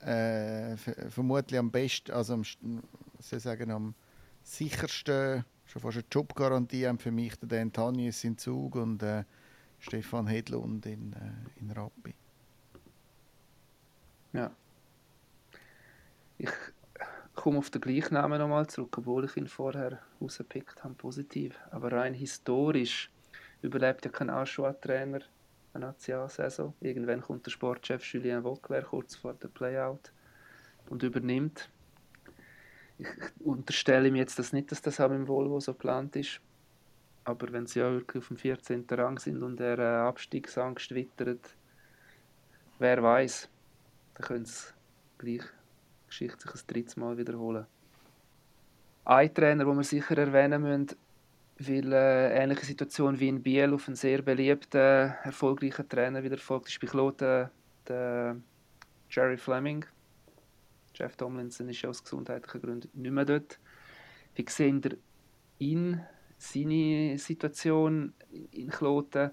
äh, 0.00 0.76
vermutlich 0.76 1.58
am 1.58 1.70
besten, 1.70 2.10
also 2.10 2.34
am, 2.34 2.44
sagen, 3.20 3.70
am 3.70 3.94
sichersten, 4.42 5.44
schon 5.70 5.82
fast 5.82 5.98
eine 5.98 6.06
Jobgarantie 6.10 6.86
haben 6.86 6.98
für 6.98 7.12
mich 7.12 7.36
der 7.36 7.64
Dan 7.66 7.98
in 7.98 8.38
Zug 8.38 8.74
und 8.74 9.02
äh, 9.02 9.24
Stefan 9.78 10.26
Hedlund 10.26 10.84
in, 10.86 11.12
äh, 11.12 11.60
in 11.60 11.70
Rappi. 11.70 12.14
Ja. 14.32 14.50
Ich 16.38 16.50
komme 17.34 17.58
auf 17.58 17.70
den 17.70 17.80
gleichen 17.80 18.14
Namen 18.14 18.38
nochmal 18.38 18.66
zurück, 18.66 18.98
obwohl 18.98 19.24
ich 19.24 19.36
ihn 19.36 19.46
vorher 19.46 20.00
rausgepickt 20.20 20.82
habe, 20.82 20.94
positiv. 20.94 21.58
Aber 21.70 21.92
rein 21.92 22.14
historisch 22.14 23.10
überlebt 23.62 24.04
ja 24.04 24.10
kein 24.10 24.30
Aschua-Trainer 24.30 25.20
eine 25.72 25.86
Nationalsaison. 25.86 26.74
Irgendwann 26.80 27.20
kommt 27.20 27.46
der 27.46 27.50
Sportchef 27.52 28.04
Julien 28.12 28.42
Vauclair 28.42 28.82
kurz 28.82 29.14
vor 29.14 29.34
dem 29.34 29.50
Playout 29.50 30.12
und 30.88 31.02
übernimmt. 31.02 31.70
Ich 33.00 33.46
unterstelle 33.46 34.08
ihm 34.08 34.16
jetzt 34.16 34.38
das 34.38 34.52
nicht, 34.52 34.70
dass 34.70 34.82
das 34.82 35.00
auch 35.00 35.10
im 35.10 35.26
Volvo 35.26 35.60
so 35.60 35.72
geplant 35.72 36.16
ist. 36.16 36.40
Aber 37.24 37.52
wenn 37.52 37.66
sie 37.66 37.80
ja 37.80 37.90
wirklich 37.90 38.22
auf 38.22 38.28
dem 38.28 38.36
14. 38.36 38.86
Rang 38.90 39.18
sind 39.18 39.42
und 39.42 39.60
er 39.60 39.78
äh, 39.78 40.08
Abstiegsangst 40.08 40.94
wittert, 40.94 41.54
wer 42.78 43.02
weiß, 43.02 43.48
dann 44.14 44.26
können 44.26 44.44
sie 44.44 44.72
gleich 45.18 45.44
Geschichte 46.08 46.40
sich 46.40 46.62
ein 46.62 46.66
drittes 46.66 46.96
Mal 46.96 47.16
wiederholen. 47.16 47.66
Ein 49.04 49.34
Trainer, 49.34 49.64
den 49.64 49.76
wir 49.76 49.84
sicher 49.84 50.18
erwähnen 50.18 50.62
müssen, 50.62 50.96
weil 51.58 51.92
äh, 51.92 52.42
ähnliche 52.42 52.64
Situation 52.64 53.18
wie 53.20 53.28
in 53.28 53.42
Biel 53.42 53.72
auf 53.72 53.86
einen 53.86 53.96
sehr 53.96 54.22
beliebten, 54.22 55.14
erfolgreichen 55.22 55.88
Trainer 55.88 56.22
wieder 56.22 56.38
folgt, 56.38 56.68
ist 56.68 56.80
bei 56.80 56.86
Kloten 56.86 57.50
der 57.86 58.36
Jerry 59.10 59.36
Fleming. 59.36 59.84
Jeff 61.00 61.16
Tomlinson 61.16 61.70
ist 61.70 61.80
ja 61.80 61.88
aus 61.88 62.04
gesundheitlichen 62.04 62.60
Gründen 62.60 62.90
nicht 62.92 63.12
mehr 63.12 63.24
dort. 63.24 63.58
Wie 64.34 64.44
sehen 64.46 64.82
ihr 64.84 64.98
ihn, 65.58 66.00
seine 66.36 67.16
Situation 67.18 68.12
in 68.50 68.68
Kloten? 68.68 69.30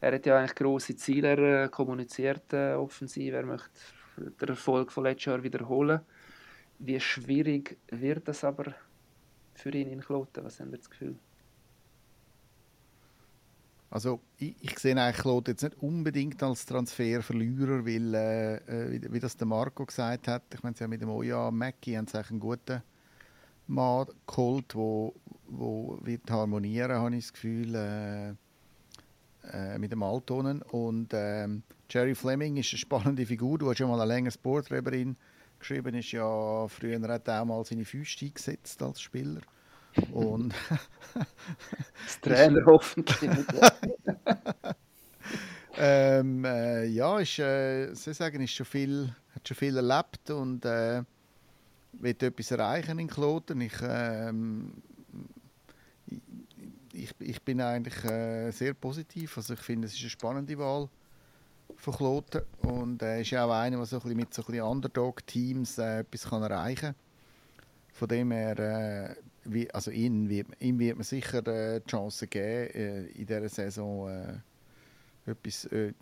Er 0.00 0.12
hat 0.12 0.26
ja 0.26 0.38
eigentlich 0.38 0.56
grosse 0.56 0.96
Ziele, 0.96 1.36
er 1.36 1.68
kommuniziert 1.68 2.52
äh, 2.52 2.74
offensiv, 2.74 3.32
er 3.32 3.46
möchte 3.46 3.70
den 4.16 4.48
Erfolg 4.48 4.90
von 4.90 5.04
letztes 5.04 5.26
Jahr 5.26 5.42
wiederholen. 5.42 6.00
Wie 6.80 6.98
schwierig 6.98 7.78
wird 7.90 8.26
das 8.26 8.42
aber 8.42 8.74
für 9.54 9.70
ihn 9.70 9.90
in 9.90 10.00
Kloten? 10.00 10.44
Was 10.44 10.58
haben 10.58 10.70
Sie 10.70 10.78
das 10.78 10.90
Gefühl? 10.90 11.16
Also 13.90 14.20
ich, 14.38 14.54
ich 14.60 14.78
sehe 14.78 14.96
eigentlich 15.00 15.22
Claude 15.22 15.52
jetzt 15.52 15.62
nicht 15.62 15.82
unbedingt 15.82 16.42
als 16.42 16.66
Transferverlierer, 16.66 17.86
weil, 17.86 18.14
äh, 18.14 18.56
äh, 18.56 18.92
wie, 18.92 19.12
wie, 19.12 19.20
das 19.20 19.36
der 19.36 19.46
Marco 19.46 19.86
gesagt 19.86 20.28
hat, 20.28 20.42
ich 20.52 20.62
meine, 20.62 20.76
sie 20.76 20.84
haben 20.84 20.90
mit 20.90 21.00
dem 21.00 21.08
Oja 21.08 21.50
Mackie 21.50 21.96
haben 21.96 22.06
sie 22.06 22.18
einen 22.18 22.38
guten 22.38 22.82
Mann 23.66 24.06
geholt, 24.26 24.74
wo, 24.74 25.14
wo 25.46 25.98
wird 26.02 26.30
harmonieren, 26.30 26.98
habe 26.98 27.16
ich 27.16 27.24
das 27.24 27.32
Gefühl, 27.32 27.74
äh, 27.74 28.34
äh, 29.52 29.78
mit 29.78 29.92
dem 29.92 30.02
Altonen. 30.02 30.62
Und 30.62 31.10
ähm, 31.12 31.62
Jerry 31.88 32.14
Fleming 32.14 32.56
ist 32.56 32.72
eine 32.72 32.78
spannende 32.78 33.24
Figur. 33.24 33.58
Du 33.58 33.70
hast 33.70 33.78
ja 33.78 33.86
mal 33.86 34.00
ein 34.00 34.08
längeres 34.08 34.36
Porträt 34.36 34.82
geschrieben. 35.58 35.94
Ist 35.94 36.12
ja, 36.12 36.68
früher 36.68 37.00
hat 37.08 37.28
er 37.28 37.42
auch 37.42 37.46
mal 37.46 37.64
seine 37.64 37.84
Füße 37.84 38.26
eingesetzt 38.26 38.82
als 38.82 39.00
Spieler. 39.00 39.40
Und 40.12 40.54
das 42.04 42.20
Trainer 42.20 42.60
hoffentlich. 42.66 43.30
ähm, 45.76 46.44
äh, 46.44 46.84
ja, 46.86 47.18
ist, 47.18 47.38
äh, 47.38 47.94
soll 47.94 48.14
sagen, 48.14 48.40
ist 48.40 48.52
schon 48.52 48.66
viel, 48.66 49.14
hat 49.34 49.46
schon 49.46 49.56
viel 49.56 49.76
erlebt 49.76 50.30
und 50.30 50.64
äh, 50.64 51.02
will 51.92 52.16
etwas 52.18 52.50
erreichen 52.50 52.98
in 52.98 53.08
Kloten. 53.08 53.60
Ich, 53.60 53.74
ähm, 53.82 54.72
ich, 56.92 57.14
ich 57.18 57.42
bin 57.42 57.60
eigentlich 57.60 58.04
äh, 58.04 58.50
sehr 58.50 58.74
positiv. 58.74 59.36
Also 59.36 59.54
ich 59.54 59.60
finde, 59.60 59.86
es 59.86 59.94
ist 59.94 60.00
eine 60.00 60.10
spannende 60.10 60.58
Wahl 60.58 60.88
von 61.76 61.94
Kloten 61.94 62.42
und 62.62 63.02
er 63.02 63.16
äh, 63.16 63.20
ist 63.22 63.30
ja 63.30 63.44
auch 63.44 63.52
einer, 63.52 63.76
der 63.76 63.86
so 63.86 63.96
ein 63.96 64.02
bisschen 64.02 64.16
mit 64.16 64.34
so 64.34 64.42
Underdog-Teams 64.42 65.78
äh, 65.78 66.00
etwas 66.00 66.28
kann 66.28 66.42
erreichen 66.42 66.80
kann. 66.80 66.94
Von 67.92 68.08
dem 68.08 68.30
her, 68.30 68.58
äh, 68.58 69.14
wie, 69.52 69.70
also 69.70 69.90
ihm 69.90 70.28
wird, 70.28 70.48
ihm 70.60 70.78
wird 70.78 70.96
man 70.96 71.04
sicher 71.04 71.46
äh, 71.46 71.80
die 71.80 71.90
Chance 71.90 72.26
geben, 72.26 72.74
äh, 72.74 73.06
in 73.06 73.26
dieser 73.26 73.48
Saison 73.48 74.08
äh, 74.08 75.30
etwas 75.30 75.64
äh, 75.66 75.92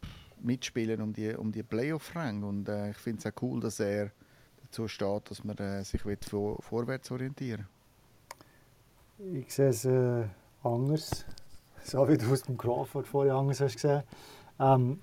mitspielen 0.42 1.00
um 1.00 1.12
die, 1.12 1.34
um 1.34 1.52
die 1.52 1.62
Playoff-Ränge. 1.62 2.46
Und 2.46 2.68
äh, 2.68 2.90
ich 2.90 2.96
finde 2.96 3.20
es 3.20 3.26
auch 3.26 3.42
cool, 3.42 3.60
dass 3.60 3.80
er 3.80 4.10
dazu 4.62 4.88
steht, 4.88 5.30
dass 5.30 5.44
man 5.44 5.56
äh, 5.58 5.84
sich 5.84 6.02
vor, 6.28 6.60
vorwärts 6.62 7.10
orientieren 7.10 7.66
Ich 9.18 9.52
sehe 9.54 9.68
es 9.68 9.84
äh, 9.84 10.24
anders. 10.62 11.24
So 11.84 12.08
wie 12.08 12.18
du 12.18 12.34
es 12.34 12.42
beim 12.42 12.58
Crawford 12.58 13.06
vorher 13.06 13.34
anders 13.36 13.60
hast 13.60 13.74
gesehen. 13.74 14.02
Ähm, 14.58 14.98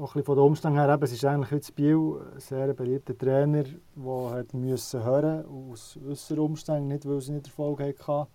auch 0.00 0.16
ein 0.16 0.24
von 0.24 0.36
den 0.36 0.44
Umständen 0.44 0.78
her, 0.78 0.92
eben, 0.92 1.02
es 1.02 1.12
ist 1.12 1.24
eigentlich 1.24 1.50
heute 1.50 1.72
Biel 1.72 2.20
ein 2.34 2.40
sehr 2.40 2.74
beliebter 2.74 3.16
Trainer, 3.16 3.64
der 3.64 4.30
hat 4.30 4.52
müssen 4.52 5.04
hören 5.04 5.44
aus 5.70 5.98
äußeren 6.06 6.40
Umständen, 6.40 6.88
nicht 6.88 7.06
weil 7.06 7.20
sie 7.20 7.32
nicht 7.32 7.46
Erfolg 7.46 7.80
hatten. 7.80 8.30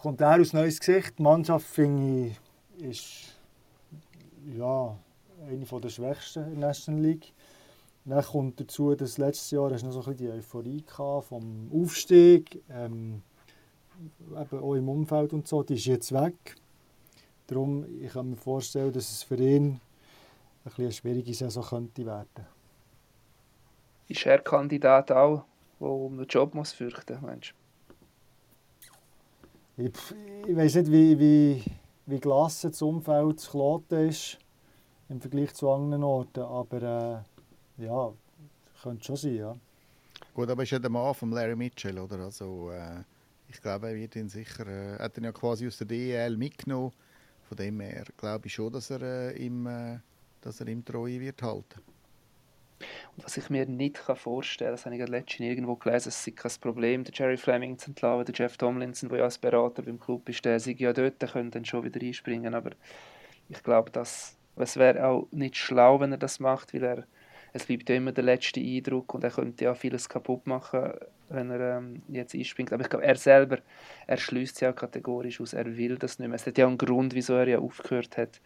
Kommt 0.00 0.20
er 0.20 0.40
aus 0.40 0.52
neues 0.52 0.78
Gesicht. 0.78 1.18
Die 1.18 1.22
Mannschaft, 1.22 1.66
finde 1.66 2.32
ich, 2.78 2.88
ist 2.88 3.34
ja, 4.56 4.96
eine 5.46 5.80
der 5.80 5.88
schwächsten 5.88 6.44
in 6.44 6.60
der 6.60 6.68
National 6.68 7.02
League. 7.02 7.32
Dann 8.04 8.24
kommt 8.24 8.58
dazu, 8.58 8.94
dass 8.94 9.18
letztes 9.18 9.50
Jahr 9.50 9.70
noch 9.70 9.78
so 9.78 9.86
ein 9.86 9.92
bisschen 9.92 10.16
die 10.16 10.30
Euphorie 10.30 10.84
vom 10.88 11.70
Aufstieg, 11.72 12.62
ähm, 12.70 13.22
eben 14.30 14.58
auch 14.58 14.74
im 14.74 14.88
Umfeld 14.88 15.32
und 15.32 15.46
so, 15.46 15.62
die 15.62 15.74
ist 15.74 15.84
jetzt 15.84 16.12
weg. 16.12 16.56
Darum, 17.46 17.84
ich 18.00 18.12
kann 18.12 18.30
mir 18.30 18.36
vorstellen, 18.36 18.92
dass 18.92 19.10
es 19.10 19.22
für 19.22 19.36
ihn 19.36 19.80
ein 20.64 20.72
eine 20.76 20.92
schwierige 20.92 21.34
Saison 21.34 21.64
könnte 21.64 22.04
werden. 22.06 22.46
Ist 24.08 24.26
er 24.26 24.40
Kandidat 24.40 25.10
auch, 25.12 25.44
der 25.78 25.88
um 25.88 26.18
den 26.18 26.26
Job 26.26 26.54
muss 26.54 26.72
fürchten 26.72 27.20
muss, 27.20 27.54
Ich, 29.76 29.92
ich 30.46 30.56
weiß 30.56 30.74
nicht, 30.76 30.90
wie, 30.90 31.18
wie, 31.18 31.64
wie 32.06 32.20
gelassen 32.20 32.70
das 32.70 32.82
Umfeld 32.82 33.40
zu 33.40 33.50
Kloten 33.50 34.08
ist 34.08 34.38
im 35.08 35.20
Vergleich 35.20 35.54
zu 35.54 35.70
anderen 35.70 36.04
Orten, 36.04 36.40
aber 36.40 37.24
äh, 37.78 37.84
ja, 37.84 38.12
könnte 38.82 39.04
schon 39.04 39.16
sein, 39.16 39.36
ja. 39.36 39.56
Gut, 40.34 40.48
aber 40.48 40.62
ist 40.62 40.70
ja 40.70 40.78
der 40.78 40.90
Mann 40.90 41.14
von 41.14 41.30
Larry 41.30 41.56
Mitchell, 41.56 41.98
oder? 41.98 42.18
Also, 42.20 42.70
äh, 42.70 43.02
ich 43.48 43.60
glaube, 43.60 43.88
er 43.88 43.96
wird 43.96 44.14
ihn 44.16 44.28
sicher, 44.28 44.66
äh, 44.66 44.98
hat 44.98 45.18
ihn 45.18 45.24
ja 45.24 45.32
quasi 45.32 45.66
aus 45.66 45.78
der 45.78 45.88
DEL 45.88 46.36
mitgenommen. 46.36 46.92
Von 47.42 47.56
dem 47.56 47.80
her 47.80 48.04
glaube 48.16 48.46
ich 48.46 48.54
schon, 48.54 48.72
dass 48.72 48.90
er, 48.90 49.02
äh, 49.02 49.44
ihm, 49.44 49.66
äh, 49.66 49.98
dass 50.40 50.60
er 50.60 50.68
ihm 50.68 50.84
treu 50.84 51.08
wird 51.20 51.42
halten. 51.42 51.80
Und 53.16 53.24
was 53.24 53.36
ich 53.36 53.50
mir 53.50 53.66
nicht 53.66 53.98
vorstellen 53.98 54.70
kann, 54.70 54.74
das 54.74 54.86
habe 54.86 54.96
ich 54.96 55.08
letztens 55.08 55.48
irgendwo 55.48 55.76
gelesen, 55.76 56.08
es 56.08 56.26
ist 56.26 56.36
kein 56.36 56.52
Problem, 56.60 57.04
der 57.04 57.12
Jerry 57.14 57.36
Fleming 57.36 57.76
zu 57.76 57.90
entlassen, 57.90 58.24
der 58.24 58.34
Jeff 58.34 58.56
Tomlinson, 58.56 59.10
der 59.10 59.18
ja 59.18 59.24
als 59.24 59.38
Berater 59.38 59.82
beim 59.82 60.00
Club 60.00 60.28
ist, 60.28 60.44
der 60.44 60.58
sei 60.58 60.74
ja 60.78 60.92
dort, 60.92 61.20
der 61.20 61.28
könnte 61.28 61.58
dann 61.58 61.64
schon 61.66 61.84
wieder 61.84 62.00
einspringen, 62.00 62.54
aber 62.54 62.70
ich 63.50 63.62
glaube, 63.62 63.90
dass 63.90 64.38
es 64.56 64.76
wäre 64.76 65.06
auch 65.06 65.28
nicht 65.30 65.56
schlau, 65.56 66.00
wenn 66.00 66.12
er 66.12 66.18
das 66.18 66.40
macht, 66.40 66.74
weil 66.74 66.84
er, 66.84 67.04
es 67.52 67.66
bleibt 67.66 67.88
ja 67.88 67.96
immer 67.96 68.12
der 68.12 68.24
letzte 68.24 68.60
Eindruck 68.60 69.14
und 69.14 69.24
er 69.24 69.30
könnte 69.30 69.64
ja 69.64 69.74
vieles 69.74 70.08
kaputt 70.08 70.46
machen, 70.46 70.92
wenn 71.28 71.50
er 71.50 71.78
ähm, 71.78 72.02
jetzt 72.08 72.34
einspringt. 72.34 72.72
Aber 72.72 72.82
ich 72.82 72.90
glaube, 72.90 73.04
er 73.04 73.16
selber, 73.16 73.58
er 74.06 74.16
schließt 74.16 74.60
ja 74.60 74.72
kategorisch 74.72 75.40
aus, 75.40 75.52
er 75.52 75.76
will 75.76 75.96
das 75.96 76.18
nicht 76.18 76.28
mehr. 76.28 76.36
Es 76.36 76.46
hat 76.46 76.58
ja 76.58 76.66
einen 76.66 76.78
Grund, 76.78 77.14
wieso 77.14 77.34
er 77.34 77.48
ja 77.48 77.58
aufgehört 77.58 78.16
hat. 78.16 78.40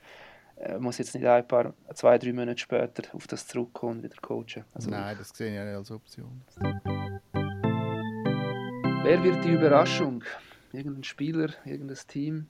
Er 0.56 0.80
muss 0.80 0.98
jetzt 0.98 1.14
nicht 1.14 1.26
ein 1.26 1.46
paar, 1.46 1.74
zwei, 1.94 2.18
drei 2.18 2.32
Monate 2.32 2.58
später 2.58 3.02
auf 3.14 3.26
das 3.26 3.46
zurückkommen 3.46 3.98
und 3.98 4.02
wieder 4.04 4.16
coachen. 4.20 4.64
Also 4.72 4.90
Nein, 4.90 5.16
das 5.18 5.30
sehe 5.30 5.48
ich 5.48 5.54
ja 5.54 5.64
nicht 5.64 5.76
als 5.76 5.90
Option. 5.90 6.42
Wer 9.02 9.22
wird 9.22 9.44
die 9.44 9.52
Überraschung? 9.52 10.24
Irgendein 10.72 11.04
Spieler, 11.04 11.50
irgendein 11.64 11.98
Team? 12.06 12.46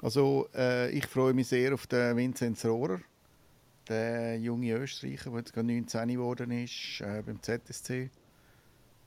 Also 0.00 0.48
äh, 0.54 0.90
ich 0.90 1.06
freue 1.06 1.32
mich 1.32 1.48
sehr 1.48 1.72
auf 1.74 1.86
den 1.86 2.16
Vinzenz 2.16 2.64
Rohrer, 2.64 3.00
der 3.88 4.38
junge 4.38 4.72
Österreicher, 4.74 5.30
der 5.30 5.38
jetzt 5.38 5.52
gerade 5.52 5.68
19 5.68 6.08
geworden 6.08 6.50
ist 6.50 7.00
äh, 7.00 7.22
beim 7.24 7.40
ZSC. 7.40 8.10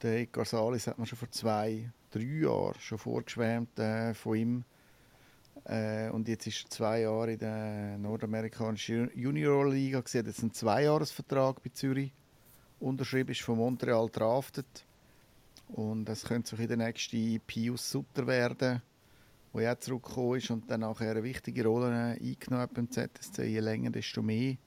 Der 0.01 0.21
Edgar 0.21 0.45
Salis 0.45 0.87
hat 0.87 0.97
man 0.97 1.05
schon 1.05 1.17
vor 1.17 1.29
zwei, 1.31 1.89
drei 2.11 2.21
Jahren 2.21 2.79
schon 2.79 2.97
vorgeschwärmt 2.97 3.77
äh, 3.77 4.13
von 4.13 4.35
ihm. 4.37 4.63
Äh, 5.63 6.09
und 6.09 6.27
jetzt 6.27 6.45
ist 6.47 6.65
er 6.65 6.69
zwei 6.69 7.01
Jahre 7.01 7.33
in 7.33 7.39
der 7.39 7.97
nordamerikanischen 7.97 9.09
Junior 9.15 9.67
Liga 9.69 10.01
gesehen. 10.01 10.25
Jetzt 10.25 10.41
einen 10.41 10.53
Zweijahresvertrag 10.53 11.63
bei 11.63 11.69
Zürich 11.73 12.11
unterschrieben, 12.79 13.31
ist 13.31 13.41
von 13.41 13.57
Montreal 13.57 14.09
draftet. 14.11 14.85
Und 15.69 16.07
es 16.09 16.23
könnte 16.25 16.55
so 16.55 16.61
in 16.61 16.67
der 16.67 16.77
nächste 16.77 17.39
Pius 17.47 17.89
Sutter 17.89 18.27
werden 18.27 18.81
wo 19.55 19.61
er 19.61 19.79
zurückgekommen 19.79 20.35
ist 20.35 20.51
und 20.51 20.69
dann 20.69 20.81
nachher 20.81 21.11
eine 21.11 21.23
wichtige 21.23 21.65
Rolle 21.65 21.87
eingenommen 21.87 22.61
hat 22.61 22.73
beim 22.73 22.91
ZSC. 22.91 23.45
Je 23.45 23.61
länger, 23.61 23.89
desto 23.89 24.21
mehr. 24.21 24.57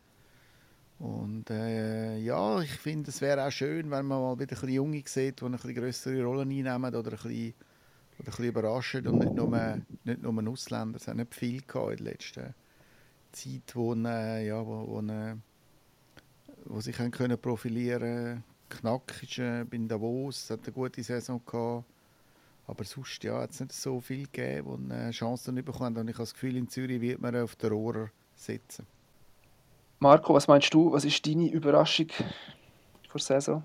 Und 0.99 1.51
äh, 1.51 2.16
ja, 2.20 2.62
ich 2.62 2.70
finde, 2.70 3.11
es 3.11 3.20
wäre 3.20 3.47
auch 3.47 3.51
schön, 3.51 3.91
wenn 3.91 4.07
man 4.07 4.22
mal 4.22 4.39
wieder 4.39 4.45
ein 4.45 4.61
bisschen 4.61 4.70
Junge 4.70 5.03
sieht, 5.05 5.43
die 5.43 5.45
eine 5.45 5.59
bisschen 5.59 5.74
größere 5.74 6.24
Rollen 6.24 6.49
einnehmen 6.51 6.95
oder 6.95 7.11
ein 7.11 7.18
bisschen, 7.18 7.53
oder 8.18 8.28
ein 8.28 8.30
bisschen 8.30 8.44
überraschen 8.46 9.06
und 9.06 9.18
nicht 9.18 9.34
nur, 9.34 9.80
nicht 10.04 10.22
nur 10.22 10.48
Ausländer. 10.48 10.96
Es 10.96 11.08
hat 11.08 11.16
nicht 11.16 11.34
viel 11.34 11.62
gehabt 11.62 11.98
in 11.98 12.04
der 12.04 12.12
letzten 12.12 12.54
Zeit, 13.32 13.74
wo, 13.74 13.94
äh, 13.94 14.46
ja, 14.46 14.64
wo, 14.66 14.86
wo, 14.88 15.00
äh, 15.00 15.36
wo 16.64 16.80
sie 16.80 16.92
können 16.92 17.38
profilieren. 17.38 18.42
Knack 18.68 19.22
ist 19.22 19.38
äh, 19.38 19.64
bei 19.64 19.78
Davos, 19.78 20.50
hat 20.50 20.64
eine 20.64 20.72
gute 20.72 21.02
Saison 21.02 21.40
gehabt. 21.44 21.84
Aber 22.66 22.84
sonst 22.84 23.24
ja, 23.24 23.40
hat 23.40 23.50
es 23.50 23.60
nicht 23.60 23.72
so 23.72 23.98
viel 24.00 24.24
gegeben, 24.24 24.88
die 24.88 24.92
eine 24.92 25.10
Chance 25.10 25.52
bekommen 25.52 25.96
Und 25.96 26.08
ich 26.08 26.14
habe 26.14 26.24
das 26.24 26.34
Gefühl, 26.34 26.56
in 26.56 26.68
Zürich 26.68 27.00
wird 27.00 27.20
man 27.20 27.34
auf 27.36 27.56
der 27.56 27.70
Rohrer 27.70 28.10
sitzen. 28.34 28.86
Marco, 30.00 30.34
was 30.34 30.46
meinst 30.46 30.72
du? 30.74 30.92
Was 30.92 31.04
ist 31.04 31.26
deine 31.26 31.50
Überraschung 31.50 32.08
vor 33.08 33.14
der 33.14 33.20
Saison? 33.20 33.62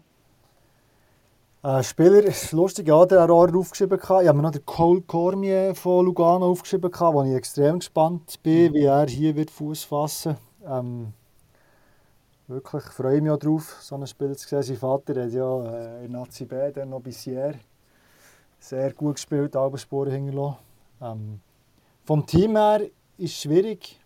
Äh, 1.65 1.81
Spieler, 1.81 2.23
lustig, 2.51 2.89
ja, 2.89 3.05
der 3.05 3.25
Rohrer 3.25 3.55
aufgeschrieben. 3.55 3.97
Ich 3.97 4.09
habe 4.09 4.33
mir 4.33 4.41
noch 4.41 4.51
den 4.51 4.65
Cole 4.65 4.99
Cormier 5.01 5.73
von 5.73 6.05
Lugano 6.05 6.47
aufgeschrieben, 6.47 6.91
wo 6.93 7.23
ich 7.23 7.33
extrem 7.33 7.79
gespannt 7.79 8.37
bin, 8.43 8.71
mhm. 8.71 8.73
wie 8.73 8.83
er 8.83 9.07
hier 9.07 9.33
wird 9.33 9.49
Fuß 9.49 9.85
fassen 9.85 10.35
ähm, 10.67 11.13
Wirklich 12.47 12.83
freue 12.83 13.15
ich 13.15 13.21
mich 13.21 13.31
auch 13.31 13.37
darauf, 13.37 13.77
so 13.79 13.95
einen 13.95 14.07
Spieler 14.07 14.35
zu 14.35 14.45
sehen. 14.45 14.61
Sein 14.61 14.75
Vater 14.75 15.23
hat 15.23 15.31
ja 15.31 16.01
äh, 16.01 16.05
in 16.05 16.11
Nazi 16.11 16.43
B, 16.43 16.69
dann 16.73 16.89
noch 16.89 16.99
bis 16.99 17.21
hier 17.21 17.53
sehr 18.59 18.91
gut 18.91 19.15
gespielt, 19.15 19.55
alle 19.55 19.77
Spuren 19.77 20.11
hinterlassen. 20.11 20.57
Ähm, 21.01 21.39
vom 22.03 22.25
Team 22.25 22.57
her 22.57 22.81
ist 23.17 23.35
es 23.35 23.41
schwierig. 23.41 23.97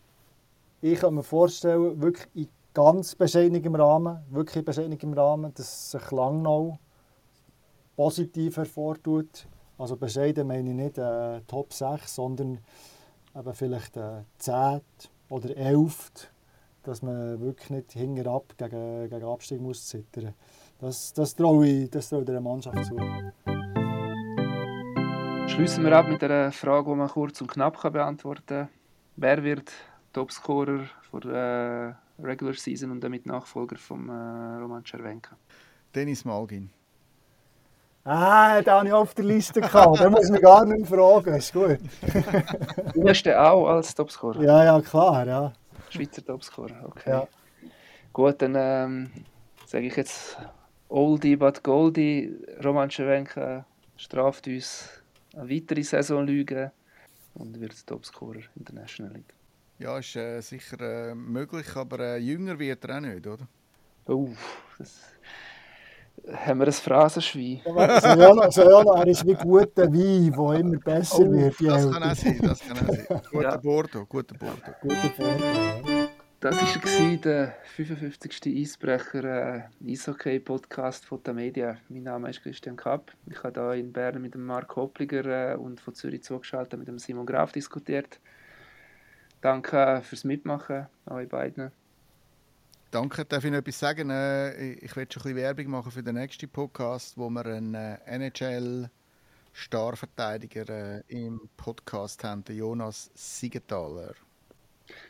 Ich 0.79 0.99
kann 0.99 1.15
mir 1.15 1.23
vorstellen, 1.23 1.99
wirklich 1.99 2.27
in 2.35 2.49
ganz 2.75 3.15
bescheidenem 3.15 3.73
Rahmen, 3.73 4.19
wirklich 4.29 4.63
bescheidenem 4.63 5.13
Rahmen, 5.13 5.51
dass 5.55 5.89
sich 5.89 6.11
Langnau 6.11 6.77
positiv 7.97 8.55
hervortut. 8.55 9.47
Also 9.77 9.97
bescheiden 9.97 10.47
meine 10.47 10.69
ich 10.69 10.75
nicht 10.75 10.97
äh, 10.97 11.41
Top 11.47 11.73
6, 11.73 12.15
sondern 12.15 12.59
eben 13.35 13.53
vielleicht 13.53 13.97
äh, 13.97 14.21
10 14.37 14.81
oder 15.29 15.57
11, 15.57 16.31
dass 16.83 17.01
man 17.01 17.41
wirklich 17.41 17.69
nicht 17.71 17.91
hinterab 17.91 18.57
gegen, 18.57 19.09
gegen 19.09 19.25
Abstieg 19.25 19.59
muss 19.59 19.85
zittern. 19.87 20.33
Das, 20.79 21.11
das 21.13 21.35
traue 21.35 21.67
ich, 21.67 21.89
das 21.89 22.09
traue 22.09 22.21
ich 22.21 22.27
der 22.27 22.39
Mannschaft 22.39 22.85
zu. 22.85 22.95
Schließen 25.47 25.83
wir 25.83 25.97
ab 25.97 26.07
mit 26.07 26.23
einer 26.23 26.51
Frage, 26.51 26.91
die 26.91 26.95
man 26.95 27.09
kurz 27.09 27.41
und 27.41 27.51
knapp 27.51 27.81
beantworten 27.91 28.45
kann. 28.45 28.69
Wer 29.15 29.43
wird 29.43 29.71
Topscorer 30.13 30.87
der 31.23 31.97
äh, 32.19 32.23
Regular 32.23 32.53
Season 32.53 32.91
und 32.91 33.03
damit 33.03 33.25
Nachfolger 33.25 33.77
von 33.77 34.07
äh, 34.07 34.61
Roman 34.61 34.83
Cervenka? 34.85 35.35
Dennis 35.95 36.25
Malgin. 36.25 36.69
Ah, 38.09 38.61
den 38.61 38.73
habe 38.73 38.87
ich 38.87 38.93
auf 38.93 39.13
der 39.15 39.25
Liste 39.25 39.59
gehabt. 39.59 39.99
Den 39.99 40.13
muss 40.13 40.29
man 40.29 40.39
gar 40.39 40.65
nicht 40.65 40.89
mehr 40.89 40.97
fragen. 40.97 41.35
Ist 41.35 41.51
gut. 41.51 41.77
du 42.93 43.05
hast 43.05 43.23
den 43.23 43.35
auch 43.35 43.67
als 43.67 43.93
Topscorer? 43.93 44.41
Ja, 44.41 44.63
ja, 44.63 44.79
klar. 44.79 45.27
Ja. 45.27 45.53
Schweizer 45.89 46.25
Topscorer, 46.25 46.85
okay. 46.85 47.09
Ja. 47.09 47.27
Gut, 48.13 48.41
dann 48.41 48.55
ähm, 48.55 49.11
sage 49.65 49.87
ich 49.87 49.95
jetzt 49.97 50.37
Oldie 50.87 51.35
but 51.35 51.61
Goldie. 51.63 52.33
Roman 52.63 52.89
Cervenka 52.89 53.65
straft 53.97 54.47
uns 54.47 54.89
eine 55.35 55.49
weitere 55.49 55.83
Saison 55.83 56.25
lügen 56.25 56.71
und 57.33 57.59
wird 57.59 57.85
Topscorer 57.85 58.39
in 58.55 58.63
der 58.63 58.75
National 58.75 59.15
League. 59.15 59.33
Ja, 59.79 59.97
ist 59.97 60.15
äh, 60.15 60.39
sicher 60.39 60.79
äh, 60.79 61.13
möglich, 61.13 61.75
aber 61.75 61.99
äh, 61.99 62.17
jünger 62.19 62.57
wird 62.57 62.85
er 62.85 62.95
auch 62.95 63.01
nicht, 63.01 63.27
oder? 63.27 63.49
Oh, 64.05 64.29
das 64.77 64.97
haben 66.33 66.59
wir 66.59 66.67
ein 66.67 66.73
Phrasenschwein. 66.73 67.61
Sojano, 68.51 68.93
er 68.93 69.07
ist 69.07 69.25
wie 69.25 69.33
guter 69.33 69.91
Wein, 69.91 70.33
der 70.33 70.59
immer 70.59 70.79
besser 70.79 71.19
oh, 71.19 71.31
wird. 71.31 71.55
Das 71.61 71.91
kann 71.91 72.03
auch 72.03 72.15
sein, 72.15 72.39
das 72.41 72.59
kann 72.59 72.77
auch 72.77 72.95
sein. 72.95 73.21
Guter 73.31 73.49
ja. 73.49 73.57
Bordeaux, 73.57 74.05
guter 74.05 74.37
Bordeaux. 74.37 74.71
Guter 74.81 75.09
Bordeaux, 75.17 76.09
das 76.39 76.55
war 76.55 77.17
der 77.17 77.55
55. 77.75 78.41
Eisbrecher 78.45 79.55
äh, 79.83 79.91
Eishockey-Podcast 79.91 81.05
von 81.05 81.23
der 81.23 81.33
Media. 81.33 81.77
Mein 81.89 82.03
Name 82.03 82.29
ist 82.29 82.43
Christian 82.43 82.75
Kapp. 82.75 83.11
Ich 83.25 83.41
habe 83.43 83.73
hier 83.73 83.79
in 83.79 83.91
Bern 83.91 84.21
mit 84.21 84.35
dem 84.35 84.45
Marc 84.45 84.75
Hoppliger 84.75 85.53
äh, 85.53 85.55
und 85.55 85.81
von 85.81 85.95
Zürich 85.95 86.23
zugeschaltet 86.23 86.77
mit 86.77 86.87
dem 86.87 86.99
Simon 86.99 87.25
Graf 87.25 87.53
diskutiert. 87.53 88.19
Danke 89.41 90.01
fürs 90.03 90.23
Mitmachen, 90.23 90.87
euch 91.09 91.27
beiden. 91.27 91.71
Danke, 92.89 93.25
darf 93.25 93.43
ich 93.43 93.51
noch 93.51 93.57
etwas 93.57 93.79
sagen? 93.79 94.09
Äh, 94.09 94.75
ich 94.75 94.95
werde 94.95 95.11
schon 95.11 95.23
ein 95.23 95.23
bisschen 95.23 95.35
Werbung 95.35 95.67
machen 95.71 95.91
für 95.91 96.01
den 96.01 96.15
nächsten 96.15 96.47
Podcast, 96.47 97.17
wo 97.17 97.29
wir 97.29 97.45
einen 97.45 97.75
äh, 97.75 97.97
NHL-Starverteidiger 98.05 100.69
äh, 100.69 101.03
im 101.09 101.49
Podcast 101.57 102.23
haben, 102.23 102.45
Jonas 102.47 103.11
Siegenthaler. 103.13 104.13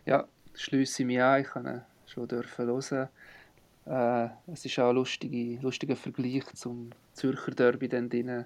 Ja, 0.08 0.28
schließe 0.56 1.04
ich 1.04 1.06
mich 1.06 1.22
an. 1.22 1.42
Ich 1.42 1.48
kann 1.50 1.86
schon 2.08 2.28
dürfen 2.28 2.66
hören. 2.66 3.10
Äh, 3.86 4.30
es 4.52 4.66
ist 4.66 4.80
auch 4.80 4.90
ein 4.90 4.96
lustiger, 4.96 5.62
lustiger 5.62 5.96
Vergleich 5.96 6.46
zum 6.56 6.90
Zürcher 7.14 7.52
Derby 7.52 7.88
dann 7.88 8.10
drin. 8.10 8.46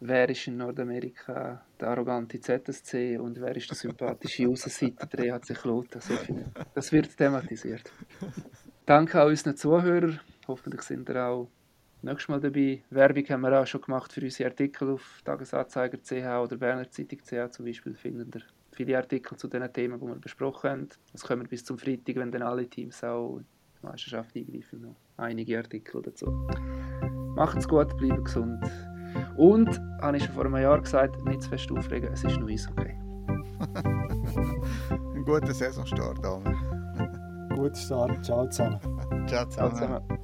Wer 0.00 0.28
ist 0.28 0.46
in 0.46 0.56
Nordamerika 0.56 1.64
der 1.80 1.88
arrogante 1.88 2.40
ZSC 2.40 3.18
und 3.18 3.40
wer 3.40 3.56
ist 3.56 3.70
der 3.70 3.76
sympathische 3.76 4.48
Außenseiter 4.48 5.06
der 5.06 5.24
EHC 5.26 5.54
Kloten. 5.54 5.94
Also 5.94 6.14
das 6.74 6.92
wird 6.92 7.16
thematisiert. 7.16 7.92
Danke 8.86 9.20
an 9.20 9.28
unseren 9.28 9.56
Zuhörern. 9.56 10.20
Hoffentlich 10.46 10.82
sind 10.82 11.08
ihr 11.08 11.26
auch 11.26 11.50
nächstes 12.02 12.28
Mal 12.28 12.40
dabei. 12.40 12.82
Werbung 12.90 13.24
haben 13.28 13.40
wir 13.42 13.60
auch 13.60 13.66
schon 13.66 13.82
gemacht 13.82 14.12
für 14.12 14.22
unsere 14.22 14.50
Artikel 14.50 14.90
auf 14.90 15.20
Tagesanzeiger.ch 15.24 16.12
oder 16.12 16.56
Berner 16.56 16.90
Zeitung.ch 16.90 17.52
zum 17.52 17.66
Beispiel. 17.66 17.94
Finden 17.94 18.30
ihr 18.34 18.42
viele 18.72 18.96
Artikel 18.96 19.36
zu 19.36 19.48
den 19.48 19.70
Themen, 19.72 20.00
die 20.00 20.06
wir 20.06 20.14
besprochen 20.14 20.70
haben. 20.70 20.88
Es 21.12 21.22
kommen 21.22 21.46
bis 21.48 21.64
zum 21.64 21.78
Freitag, 21.78 22.16
wenn 22.16 22.30
dann 22.30 22.42
alle 22.42 22.66
Teams 22.66 23.02
auch 23.04 23.38
in 23.38 23.44
die 23.82 23.86
Meisterschaft 23.86 24.36
eingreifen, 24.36 24.80
noch 24.80 24.96
einige 25.16 25.58
Artikel 25.58 26.02
dazu. 26.02 26.48
Macht's 27.34 27.68
gut, 27.68 27.96
bleibt 27.96 28.24
gesund. 28.24 28.64
Und, 29.36 29.80
habe 30.00 30.16
ich 30.16 30.24
schon 30.24 30.34
vor 30.34 30.44
einem 30.44 30.56
Jahr 30.56 30.80
gesagt, 30.80 31.24
nicht 31.24 31.42
zu 31.42 31.50
fest 31.50 31.70
aufregen, 31.70 32.10
es 32.12 32.24
ist 32.24 32.38
noch 32.38 32.48
okay. 32.48 32.96
Ein 34.90 35.24
guter 35.24 35.52
Saisonstart, 35.52 36.24
Daniel. 36.24 36.56
Guter 37.54 37.74
Start. 37.74 38.24
Ciao 38.24 38.48
zusammen. 38.48 38.78
Ciao 39.26 39.46
zusammen. 39.46 39.50
Ciao 39.50 39.70
zusammen. 39.70 40.17